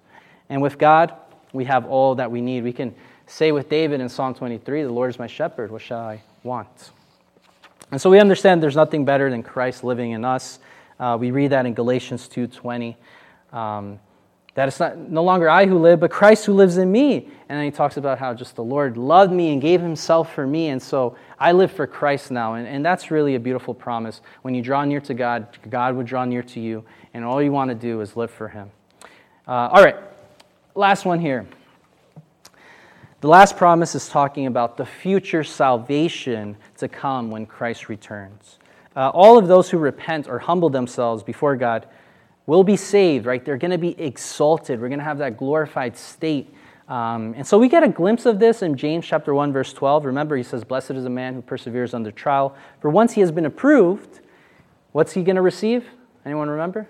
And 0.48 0.60
with 0.60 0.76
God, 0.76 1.14
we 1.52 1.64
have 1.64 1.86
all 1.86 2.14
that 2.16 2.30
we 2.30 2.40
need. 2.40 2.64
We 2.64 2.72
can 2.72 2.94
say 3.32 3.50
with 3.50 3.68
David 3.68 4.00
in 4.00 4.08
Psalm 4.08 4.34
23, 4.34 4.82
The 4.82 4.90
Lord 4.90 5.08
is 5.10 5.18
my 5.18 5.26
shepherd, 5.26 5.70
what 5.70 5.80
shall 5.80 6.00
I 6.00 6.22
want? 6.42 6.90
And 7.90 8.00
so 8.00 8.10
we 8.10 8.20
understand 8.20 8.62
there's 8.62 8.76
nothing 8.76 9.04
better 9.04 9.30
than 9.30 9.42
Christ 9.42 9.84
living 9.84 10.10
in 10.10 10.24
us. 10.24 10.58
Uh, 11.00 11.16
we 11.18 11.30
read 11.30 11.52
that 11.52 11.64
in 11.64 11.72
Galatians 11.72 12.28
2.20. 12.28 12.94
Um, 13.56 13.98
that 14.54 14.68
it's 14.68 14.78
not 14.78 14.98
no 14.98 15.22
longer 15.22 15.48
I 15.48 15.64
who 15.64 15.78
live, 15.78 16.00
but 16.00 16.10
Christ 16.10 16.44
who 16.44 16.52
lives 16.52 16.76
in 16.76 16.92
me. 16.92 17.16
And 17.48 17.58
then 17.58 17.64
he 17.64 17.70
talks 17.70 17.96
about 17.96 18.18
how 18.18 18.34
just 18.34 18.54
the 18.54 18.64
Lord 18.64 18.98
loved 18.98 19.32
me 19.32 19.52
and 19.52 19.62
gave 19.62 19.80
himself 19.80 20.34
for 20.34 20.46
me. 20.46 20.68
And 20.68 20.82
so 20.82 21.16
I 21.40 21.52
live 21.52 21.72
for 21.72 21.86
Christ 21.86 22.30
now. 22.30 22.54
And, 22.54 22.68
and 22.68 22.84
that's 22.84 23.10
really 23.10 23.34
a 23.34 23.40
beautiful 23.40 23.72
promise. 23.72 24.20
When 24.42 24.54
you 24.54 24.60
draw 24.60 24.84
near 24.84 25.00
to 25.00 25.14
God, 25.14 25.58
God 25.70 25.96
would 25.96 26.06
draw 26.06 26.26
near 26.26 26.42
to 26.42 26.60
you. 26.60 26.84
And 27.14 27.24
all 27.24 27.42
you 27.42 27.50
want 27.50 27.70
to 27.70 27.74
do 27.74 28.02
is 28.02 28.14
live 28.14 28.30
for 28.30 28.48
him. 28.48 28.70
Uh, 29.48 29.68
all 29.72 29.82
right, 29.82 29.96
last 30.74 31.06
one 31.06 31.18
here. 31.18 31.46
The 33.22 33.28
last 33.28 33.56
promise 33.56 33.94
is 33.94 34.08
talking 34.08 34.46
about 34.46 34.76
the 34.76 34.84
future 34.84 35.44
salvation 35.44 36.56
to 36.78 36.88
come 36.88 37.30
when 37.30 37.46
Christ 37.46 37.88
returns. 37.88 38.58
Uh, 38.96 39.10
all 39.10 39.38
of 39.38 39.46
those 39.46 39.70
who 39.70 39.78
repent 39.78 40.26
or 40.26 40.40
humble 40.40 40.68
themselves 40.68 41.22
before 41.22 41.54
God 41.54 41.86
will 42.46 42.64
be 42.64 42.76
saved, 42.76 43.24
right? 43.24 43.44
They're 43.44 43.58
going 43.58 43.70
to 43.70 43.78
be 43.78 43.96
exalted. 43.96 44.80
We're 44.80 44.88
going 44.88 44.98
to 44.98 45.04
have 45.04 45.18
that 45.18 45.36
glorified 45.36 45.96
state. 45.96 46.52
Um, 46.88 47.34
and 47.36 47.46
so 47.46 47.60
we 47.60 47.68
get 47.68 47.84
a 47.84 47.88
glimpse 47.88 48.26
of 48.26 48.40
this 48.40 48.60
in 48.60 48.76
James 48.76 49.06
chapter 49.06 49.32
1, 49.32 49.52
verse 49.52 49.72
12. 49.72 50.04
Remember, 50.04 50.36
he 50.36 50.42
says, 50.42 50.64
Blessed 50.64 50.90
is 50.90 51.04
a 51.04 51.10
man 51.10 51.34
who 51.34 51.42
perseveres 51.42 51.94
under 51.94 52.10
trial. 52.10 52.56
For 52.80 52.90
once 52.90 53.12
he 53.12 53.20
has 53.20 53.30
been 53.30 53.46
approved, 53.46 54.18
what's 54.90 55.12
he 55.12 55.22
going 55.22 55.36
to 55.36 55.42
receive? 55.42 55.88
Anyone 56.26 56.50
remember? 56.50 56.88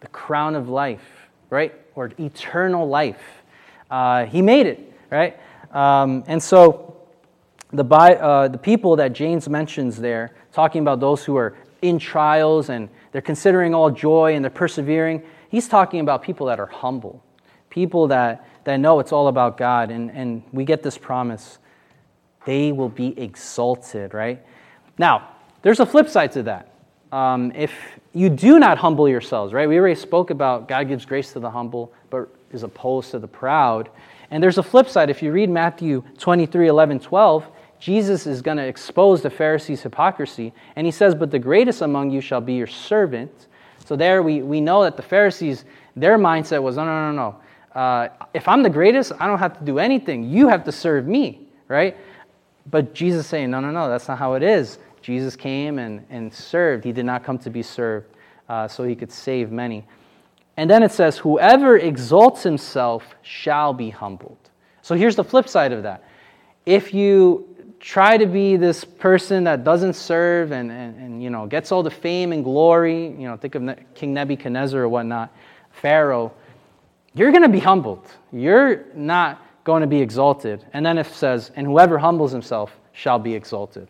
The 0.00 0.08
crown 0.08 0.54
of 0.54 0.70
life, 0.70 1.28
right? 1.50 1.74
Or 1.94 2.10
eternal 2.18 2.88
life. 2.88 3.37
Uh, 3.90 4.26
he 4.26 4.42
made 4.42 4.66
it, 4.66 4.92
right? 5.10 5.38
Um, 5.72 6.24
and 6.26 6.42
so 6.42 6.96
the, 7.72 7.84
uh, 7.84 8.48
the 8.48 8.58
people 8.58 8.96
that 8.96 9.12
James 9.12 9.48
mentions 9.48 9.96
there, 9.96 10.34
talking 10.52 10.82
about 10.82 11.00
those 11.00 11.24
who 11.24 11.36
are 11.36 11.56
in 11.82 11.98
trials 11.98 12.70
and 12.70 12.88
they're 13.12 13.22
considering 13.22 13.74
all 13.74 13.90
joy 13.90 14.34
and 14.34 14.44
they're 14.44 14.50
persevering, 14.50 15.22
he's 15.48 15.68
talking 15.68 16.00
about 16.00 16.22
people 16.22 16.46
that 16.46 16.58
are 16.58 16.66
humble, 16.66 17.22
people 17.70 18.08
that, 18.08 18.46
that 18.64 18.78
know 18.78 19.00
it's 19.00 19.12
all 19.12 19.28
about 19.28 19.56
God. 19.56 19.90
And, 19.90 20.10
and 20.10 20.42
we 20.52 20.64
get 20.64 20.82
this 20.82 20.98
promise 20.98 21.58
they 22.44 22.72
will 22.72 22.88
be 22.88 23.18
exalted, 23.20 24.14
right? 24.14 24.42
Now, 24.96 25.28
there's 25.60 25.80
a 25.80 25.86
flip 25.86 26.08
side 26.08 26.32
to 26.32 26.44
that. 26.44 26.72
Um, 27.12 27.52
if 27.54 27.72
you 28.14 28.30
do 28.30 28.58
not 28.58 28.78
humble 28.78 29.08
yourselves, 29.08 29.52
right? 29.52 29.68
We 29.68 29.78
already 29.78 29.94
spoke 29.94 30.30
about 30.30 30.66
God 30.66 30.88
gives 30.88 31.04
grace 31.04 31.32
to 31.34 31.40
the 31.40 31.50
humble, 31.50 31.92
but 32.08 32.28
is 32.52 32.62
opposed 32.62 33.10
to 33.12 33.18
the 33.18 33.28
proud. 33.28 33.90
And 34.30 34.42
there's 34.42 34.58
a 34.58 34.62
flip 34.62 34.88
side. 34.88 35.10
If 35.10 35.22
you 35.22 35.32
read 35.32 35.50
Matthew 35.50 36.02
23, 36.18 36.68
11, 36.68 37.00
12, 37.00 37.46
Jesus 37.78 38.26
is 38.26 38.42
going 38.42 38.56
to 38.56 38.66
expose 38.66 39.22
the 39.22 39.30
Pharisees' 39.30 39.82
hypocrisy. 39.82 40.52
And 40.76 40.86
he 40.86 40.90
says, 40.90 41.14
But 41.14 41.30
the 41.30 41.38
greatest 41.38 41.82
among 41.82 42.10
you 42.10 42.20
shall 42.20 42.40
be 42.40 42.54
your 42.54 42.66
servant. 42.66 43.46
So 43.84 43.96
there 43.96 44.22
we, 44.22 44.42
we 44.42 44.60
know 44.60 44.82
that 44.82 44.96
the 44.96 45.02
Pharisees, 45.02 45.64
their 45.96 46.18
mindset 46.18 46.62
was, 46.62 46.76
No, 46.76 46.84
no, 46.84 47.12
no, 47.12 47.12
no. 47.12 47.80
Uh, 47.80 48.08
if 48.34 48.48
I'm 48.48 48.62
the 48.62 48.70
greatest, 48.70 49.12
I 49.18 49.26
don't 49.26 49.38
have 49.38 49.58
to 49.58 49.64
do 49.64 49.78
anything. 49.78 50.24
You 50.24 50.48
have 50.48 50.64
to 50.64 50.72
serve 50.72 51.06
me, 51.06 51.48
right? 51.68 51.96
But 52.70 52.94
Jesus 52.94 53.26
saying, 53.26 53.50
No, 53.50 53.60
no, 53.60 53.70
no, 53.70 53.88
that's 53.88 54.08
not 54.08 54.18
how 54.18 54.34
it 54.34 54.42
is. 54.42 54.78
Jesus 55.00 55.36
came 55.36 55.78
and, 55.78 56.04
and 56.10 56.34
served. 56.34 56.84
He 56.84 56.92
did 56.92 57.06
not 57.06 57.24
come 57.24 57.38
to 57.38 57.50
be 57.50 57.62
served 57.62 58.08
uh, 58.48 58.66
so 58.68 58.84
he 58.84 58.94
could 58.94 59.12
save 59.12 59.50
many. 59.50 59.86
And 60.58 60.68
then 60.68 60.82
it 60.82 60.90
says, 60.90 61.16
Whoever 61.16 61.76
exalts 61.76 62.42
himself 62.42 63.14
shall 63.22 63.72
be 63.72 63.90
humbled. 63.90 64.50
So 64.82 64.96
here's 64.96 65.14
the 65.14 65.22
flip 65.22 65.48
side 65.48 65.72
of 65.72 65.84
that. 65.84 66.02
If 66.66 66.92
you 66.92 67.54
try 67.78 68.16
to 68.16 68.26
be 68.26 68.56
this 68.56 68.84
person 68.84 69.44
that 69.44 69.62
doesn't 69.62 69.92
serve 69.92 70.50
and, 70.50 70.72
and, 70.72 70.98
and 70.98 71.22
you 71.22 71.30
know 71.30 71.46
gets 71.46 71.70
all 71.70 71.84
the 71.84 71.92
fame 71.92 72.32
and 72.32 72.42
glory, 72.42 73.06
you 73.06 73.28
know, 73.28 73.36
think 73.36 73.54
of 73.54 73.78
King 73.94 74.12
Nebuchadnezzar 74.12 74.82
or 74.82 74.88
whatnot, 74.88 75.32
Pharaoh, 75.70 76.32
you're 77.14 77.30
going 77.30 77.44
to 77.44 77.48
be 77.48 77.60
humbled. 77.60 78.10
You're 78.32 78.86
not 78.96 79.40
going 79.62 79.82
to 79.82 79.86
be 79.86 80.02
exalted. 80.02 80.64
And 80.72 80.84
then 80.84 80.98
it 80.98 81.06
says, 81.06 81.52
and 81.54 81.68
whoever 81.68 81.98
humbles 81.98 82.32
himself 82.32 82.76
shall 82.90 83.20
be 83.20 83.32
exalted. 83.32 83.86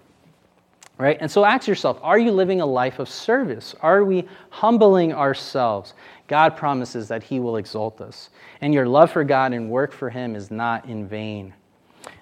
Right? 0.99 1.17
And 1.21 1.31
so 1.31 1.45
ask 1.45 1.69
yourself, 1.69 1.99
are 2.03 2.19
you 2.19 2.33
living 2.33 2.61
a 2.61 2.67
life 2.67 2.99
of 2.99 3.09
service? 3.09 3.75
Are 3.81 4.05
we 4.05 4.29
humbling 4.51 5.13
ourselves? 5.13 5.95
God 6.29 6.57
promises 6.57 7.09
that 7.09 7.23
he 7.23 7.41
will 7.41 7.57
exalt 7.57 8.01
us. 8.01 8.31
And 8.61 8.73
your 8.73 8.87
love 8.87 9.11
for 9.11 9.25
God 9.25 9.53
and 9.53 9.71
work 9.71 9.93
for 9.93 10.11
him 10.11 10.37
is 10.37 10.51
not 10.51 10.85
in 10.85 11.09
vain. 11.09 11.55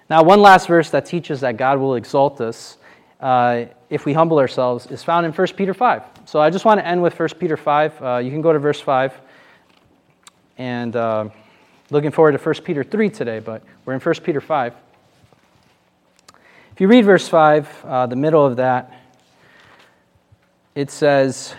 Now, 0.09 0.23
one 0.23 0.41
last 0.41 0.67
verse 0.67 0.89
that 0.91 1.05
teaches 1.05 1.41
that 1.41 1.57
God 1.57 1.79
will 1.79 1.95
exalt 1.95 2.39
us 2.39 2.77
uh, 3.19 3.65
if 3.89 4.05
we 4.05 4.13
humble 4.13 4.39
ourselves 4.39 4.87
is 4.87 5.03
found 5.03 5.25
in 5.25 5.33
1 5.33 5.47
Peter 5.55 5.73
5. 5.73 6.03
So 6.25 6.39
I 6.39 6.49
just 6.49 6.65
want 6.65 6.79
to 6.79 6.87
end 6.87 7.01
with 7.01 7.19
1 7.19 7.29
Peter 7.39 7.57
5. 7.57 8.01
Uh, 8.01 8.17
you 8.17 8.31
can 8.31 8.41
go 8.41 8.53
to 8.53 8.59
verse 8.59 8.79
5. 8.79 9.13
And 10.57 10.95
uh, 10.95 11.29
looking 11.89 12.11
forward 12.11 12.31
to 12.31 12.37
1 12.37 12.55
Peter 12.63 12.83
3 12.83 13.09
today, 13.09 13.39
but 13.39 13.61
we're 13.85 13.93
in 13.93 13.99
1 13.99 14.15
Peter 14.23 14.39
5. 14.41 14.73
If 16.71 16.81
you 16.81 16.87
read 16.87 17.05
verse 17.05 17.27
5, 17.27 17.85
uh, 17.85 18.05
the 18.07 18.15
middle 18.15 18.45
of 18.45 18.57
that, 18.57 18.93
it 20.75 20.91
says, 20.91 21.55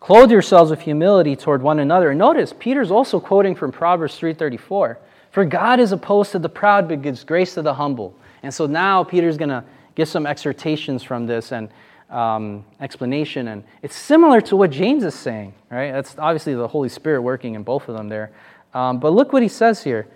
Clothe 0.00 0.30
yourselves 0.30 0.70
with 0.70 0.80
humility 0.80 1.34
toward 1.34 1.60
one 1.62 1.80
another. 1.80 2.10
And 2.10 2.18
notice, 2.18 2.54
Peter's 2.58 2.90
also 2.90 3.18
quoting 3.18 3.54
from 3.54 3.72
Proverbs 3.72 4.18
3.34. 4.18 4.96
For 5.30 5.44
God 5.44 5.80
is 5.80 5.92
opposed 5.92 6.32
to 6.32 6.38
the 6.38 6.48
proud, 6.48 6.88
but 6.88 7.02
gives 7.02 7.24
grace 7.24 7.54
to 7.54 7.62
the 7.62 7.74
humble. 7.74 8.14
And 8.42 8.52
so 8.52 8.66
now 8.66 9.04
Peter's 9.04 9.36
going 9.36 9.50
to 9.50 9.64
give 9.94 10.08
some 10.08 10.26
exhortations 10.26 11.02
from 11.02 11.26
this 11.26 11.52
and 11.52 11.68
um, 12.10 12.64
explanation. 12.80 13.48
And 13.48 13.64
it's 13.82 13.96
similar 13.96 14.40
to 14.42 14.56
what 14.56 14.70
James 14.70 15.04
is 15.04 15.14
saying, 15.14 15.54
right? 15.70 15.92
That's 15.92 16.16
obviously 16.18 16.54
the 16.54 16.68
Holy 16.68 16.88
Spirit 16.88 17.22
working 17.22 17.54
in 17.54 17.62
both 17.62 17.88
of 17.88 17.96
them 17.96 18.08
there. 18.08 18.32
Um, 18.74 19.00
but 19.00 19.12
look 19.12 19.32
what 19.32 19.42
he 19.42 19.48
says 19.48 19.82
here 19.82 20.06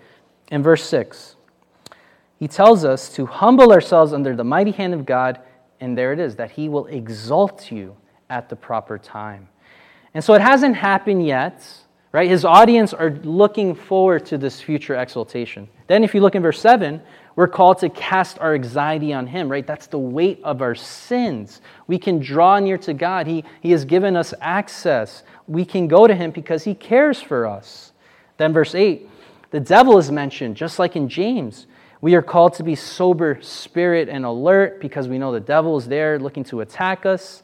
in 0.51 0.63
verse 0.63 0.83
6. 0.85 1.35
He 2.39 2.47
tells 2.47 2.83
us 2.83 3.13
to 3.15 3.25
humble 3.25 3.71
ourselves 3.71 4.13
under 4.13 4.35
the 4.35 4.43
mighty 4.43 4.71
hand 4.71 4.93
of 4.93 5.05
God, 5.05 5.39
and 5.79 5.97
there 5.97 6.13
it 6.13 6.19
is, 6.19 6.35
that 6.37 6.51
he 6.51 6.69
will 6.69 6.87
exalt 6.87 7.71
you 7.71 7.95
at 8.29 8.49
the 8.49 8.55
proper 8.55 8.97
time. 8.97 9.47
And 10.13 10.23
so 10.23 10.33
it 10.33 10.41
hasn't 10.41 10.75
happened 10.75 11.25
yet, 11.25 11.65
right? 12.11 12.29
His 12.29 12.45
audience 12.45 12.93
are 12.93 13.11
looking 13.23 13.73
forward 13.73 14.25
to 14.27 14.37
this 14.37 14.61
future 14.61 14.95
exaltation. 14.95 15.67
Then, 15.87 16.03
if 16.03 16.13
you 16.13 16.21
look 16.21 16.35
in 16.35 16.41
verse 16.41 16.59
7, 16.59 17.01
we're 17.35 17.47
called 17.47 17.79
to 17.79 17.89
cast 17.89 18.37
our 18.39 18.53
anxiety 18.53 19.11
on 19.11 19.25
Him, 19.25 19.49
right? 19.49 19.65
That's 19.65 19.87
the 19.87 19.97
weight 19.97 20.39
of 20.43 20.61
our 20.61 20.75
sins. 20.75 21.61
We 21.87 21.97
can 21.97 22.19
draw 22.19 22.59
near 22.59 22.77
to 22.79 22.93
God. 22.93 23.25
He, 23.25 23.43
he 23.61 23.71
has 23.71 23.85
given 23.85 24.15
us 24.15 24.33
access. 24.39 25.23
We 25.47 25.65
can 25.65 25.87
go 25.87 26.05
to 26.05 26.13
Him 26.13 26.29
because 26.29 26.63
He 26.63 26.75
cares 26.75 27.19
for 27.19 27.47
us. 27.47 27.91
Then, 28.37 28.53
verse 28.53 28.75
8, 28.75 29.09
the 29.49 29.59
devil 29.59 29.97
is 29.97 30.11
mentioned, 30.11 30.55
just 30.55 30.77
like 30.77 30.95
in 30.95 31.09
James. 31.09 31.65
We 32.01 32.15
are 32.15 32.21
called 32.21 32.53
to 32.55 32.63
be 32.63 32.75
sober 32.75 33.39
spirit 33.41 34.09
and 34.09 34.25
alert 34.25 34.81
because 34.81 35.07
we 35.07 35.17
know 35.17 35.31
the 35.31 35.39
devil 35.39 35.77
is 35.77 35.87
there 35.87 36.19
looking 36.19 36.43
to 36.45 36.59
attack 36.59 37.05
us. 37.05 37.43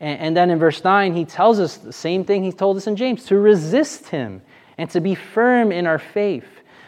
And, 0.00 0.20
and 0.20 0.36
then 0.36 0.50
in 0.50 0.58
verse 0.58 0.82
9, 0.82 1.14
he 1.14 1.24
tells 1.24 1.60
us 1.60 1.76
the 1.76 1.92
same 1.92 2.24
thing 2.24 2.44
he 2.44 2.52
told 2.52 2.76
us 2.76 2.86
in 2.86 2.96
James 2.96 3.24
to 3.26 3.38
resist 3.38 4.08
him 4.08 4.42
and 4.76 4.88
to 4.90 5.00
be 5.00 5.14
firm 5.14 5.72
in 5.72 5.86
our 5.86 5.98
faith. 5.98 6.46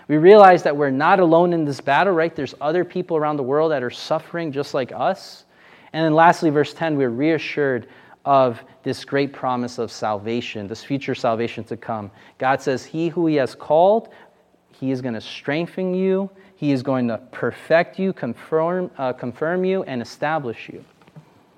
We 0.08 0.16
realize 0.16 0.64
that 0.64 0.76
we're 0.76 0.90
not 0.90 1.20
alone 1.20 1.52
in 1.52 1.64
this 1.64 1.80
battle, 1.80 2.12
right? 2.12 2.34
There's 2.34 2.54
other 2.61 2.84
people 2.84 3.16
around 3.16 3.36
the 3.36 3.44
world 3.44 3.70
that 3.72 3.82
are 3.82 3.90
suffering 3.90 4.50
just 4.50 4.74
like 4.74 4.92
us. 4.92 5.44
And 5.92 6.04
then 6.04 6.14
lastly, 6.14 6.50
verse 6.50 6.74
10, 6.74 6.96
we're 6.96 7.11
reassured 7.11 7.88
of 8.24 8.62
this 8.82 9.04
great 9.04 9.32
promise 9.32 9.78
of 9.78 9.90
salvation, 9.90 10.66
this 10.66 10.84
future 10.84 11.14
salvation 11.14 11.64
to 11.64 11.76
come. 11.76 12.11
God 12.38 12.61
says, 12.61 12.84
He 12.84 13.08
who 13.08 13.26
He 13.26 13.36
has 13.36 13.54
called, 13.54 14.08
He 14.72 14.90
is 14.90 15.00
going 15.00 15.14
to 15.14 15.20
strengthen 15.20 15.94
you, 15.94 16.30
He 16.56 16.72
is 16.72 16.82
going 16.82 17.08
to 17.08 17.18
perfect 17.30 17.98
you, 17.98 18.12
confirm, 18.12 18.90
uh, 18.98 19.12
confirm 19.12 19.64
you, 19.64 19.84
and 19.84 20.02
establish 20.02 20.68
you. 20.68 20.84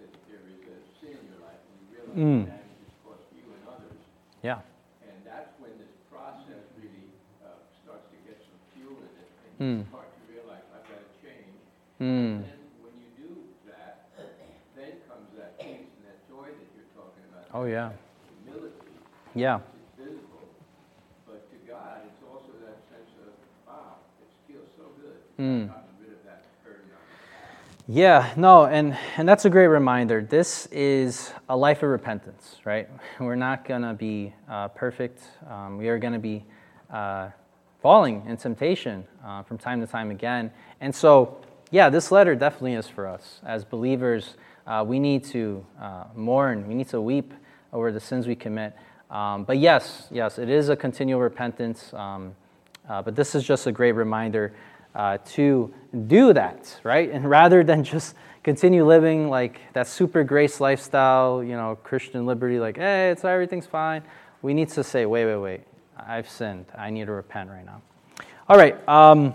Mm. 2.14 2.44
the 2.44 2.50
damage 2.50 2.62
it's 2.86 2.94
caused 3.02 3.26
you 3.34 3.42
and 3.50 3.62
others. 3.66 3.98
Yeah. 4.42 4.60
And 5.02 5.18
that's 5.26 5.50
when 5.58 5.74
this 5.78 5.90
process 6.10 6.62
really 6.78 7.10
uh, 7.42 7.58
starts 7.82 8.06
to 8.14 8.18
get 8.22 8.38
some 8.42 8.54
fuel 8.74 8.94
in 9.02 9.10
it, 9.18 9.28
and 9.46 9.54
Mm. 9.58 9.78
you 9.82 9.86
start 9.90 10.06
to 10.14 10.22
realize, 10.30 10.62
I've 10.74 10.86
got 10.86 11.00
to 11.02 11.10
change. 11.22 11.58
Mm. 11.98 12.06
And 12.06 12.44
then 12.46 12.60
when 12.82 12.94
you 13.02 13.10
do 13.18 13.30
that, 13.66 14.10
then 14.76 14.92
comes 15.10 15.26
that 15.38 15.58
peace 15.58 15.90
and 15.98 16.04
that 16.06 16.22
joy 16.30 16.46
that 16.54 16.68
you're 16.74 16.86
talking 16.94 17.24
about. 17.34 17.50
Oh, 17.54 17.64
yeah. 17.66 17.90
Humility 18.46 18.94
Yeah. 19.34 19.58
is 19.58 19.62
visible, 19.98 20.46
but 21.26 21.50
to 21.50 21.56
God, 21.66 22.06
it's 22.06 22.22
also 22.30 22.52
that 22.62 22.78
sense 22.94 23.10
of, 23.26 23.34
wow, 23.66 23.98
it 24.22 24.30
feels 24.46 24.70
so 24.78 24.86
good. 25.02 25.18
Mm. 25.38 25.66
I've 25.66 25.82
gotten 25.82 25.94
rid 25.98 26.12
of 26.14 26.22
that 26.30 26.46
burden 26.62 26.86
on 26.94 27.02
me. 27.10 27.18
Yeah, 27.94 28.32
no, 28.36 28.64
and, 28.64 28.98
and 29.16 29.28
that's 29.28 29.44
a 29.44 29.50
great 29.50 29.68
reminder. 29.68 30.20
This 30.20 30.66
is 30.72 31.32
a 31.48 31.56
life 31.56 31.84
of 31.84 31.90
repentance, 31.90 32.56
right? 32.64 32.88
We're 33.20 33.36
not 33.36 33.64
going 33.64 33.82
to 33.82 33.94
be 33.94 34.34
uh, 34.50 34.66
perfect. 34.66 35.22
Um, 35.48 35.78
we 35.78 35.86
are 35.86 36.00
going 36.00 36.12
to 36.12 36.18
be 36.18 36.44
uh, 36.90 37.28
falling 37.80 38.24
in 38.26 38.36
temptation 38.36 39.04
uh, 39.24 39.44
from 39.44 39.58
time 39.58 39.80
to 39.80 39.86
time 39.86 40.10
again. 40.10 40.50
And 40.80 40.92
so, 40.92 41.40
yeah, 41.70 41.88
this 41.88 42.10
letter 42.10 42.34
definitely 42.34 42.72
is 42.72 42.88
for 42.88 43.06
us. 43.06 43.40
As 43.46 43.64
believers, 43.64 44.34
uh, 44.66 44.84
we 44.84 44.98
need 44.98 45.22
to 45.26 45.64
uh, 45.80 46.06
mourn, 46.16 46.66
we 46.66 46.74
need 46.74 46.88
to 46.88 47.00
weep 47.00 47.32
over 47.72 47.92
the 47.92 48.00
sins 48.00 48.26
we 48.26 48.34
commit. 48.34 48.74
Um, 49.08 49.44
but 49.44 49.58
yes, 49.58 50.08
yes, 50.10 50.40
it 50.40 50.48
is 50.48 50.68
a 50.68 50.74
continual 50.74 51.20
repentance. 51.20 51.94
Um, 51.94 52.34
uh, 52.88 53.02
but 53.02 53.14
this 53.14 53.36
is 53.36 53.44
just 53.44 53.68
a 53.68 53.72
great 53.72 53.92
reminder 53.92 54.52
uh, 54.94 55.18
to 55.24 55.72
do 56.06 56.32
that, 56.32 56.80
right? 56.82 57.10
And 57.10 57.28
rather 57.38 57.64
than 57.64 57.84
just 57.84 58.14
continue 58.42 58.84
living 58.84 59.28
like 59.28 59.60
that 59.72 59.86
super 59.86 60.22
grace 60.22 60.60
lifestyle, 60.60 61.42
you 61.42 61.56
know, 61.56 61.76
Christian 61.82 62.26
liberty, 62.26 62.58
like, 62.58 62.76
hey, 62.76 63.10
it's 63.10 63.24
everything's 63.24 63.66
fine. 63.66 64.02
We 64.42 64.54
need 64.54 64.68
to 64.70 64.84
say, 64.84 65.06
wait, 65.06 65.24
wait, 65.24 65.36
wait. 65.36 65.60
I've 65.96 66.28
sinned. 66.28 66.66
I 66.76 66.90
need 66.90 67.06
to 67.06 67.12
repent 67.12 67.48
right 67.50 67.64
now. 67.64 67.80
All 68.48 68.58
right. 68.58 68.76
Um, 68.88 69.34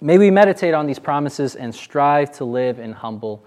may 0.00 0.18
we 0.18 0.30
meditate 0.30 0.74
on 0.74 0.86
these 0.86 0.98
promises 0.98 1.54
and 1.54 1.72
strive 1.74 2.32
to 2.38 2.44
live 2.44 2.78
in 2.78 2.92
humble 2.92 3.44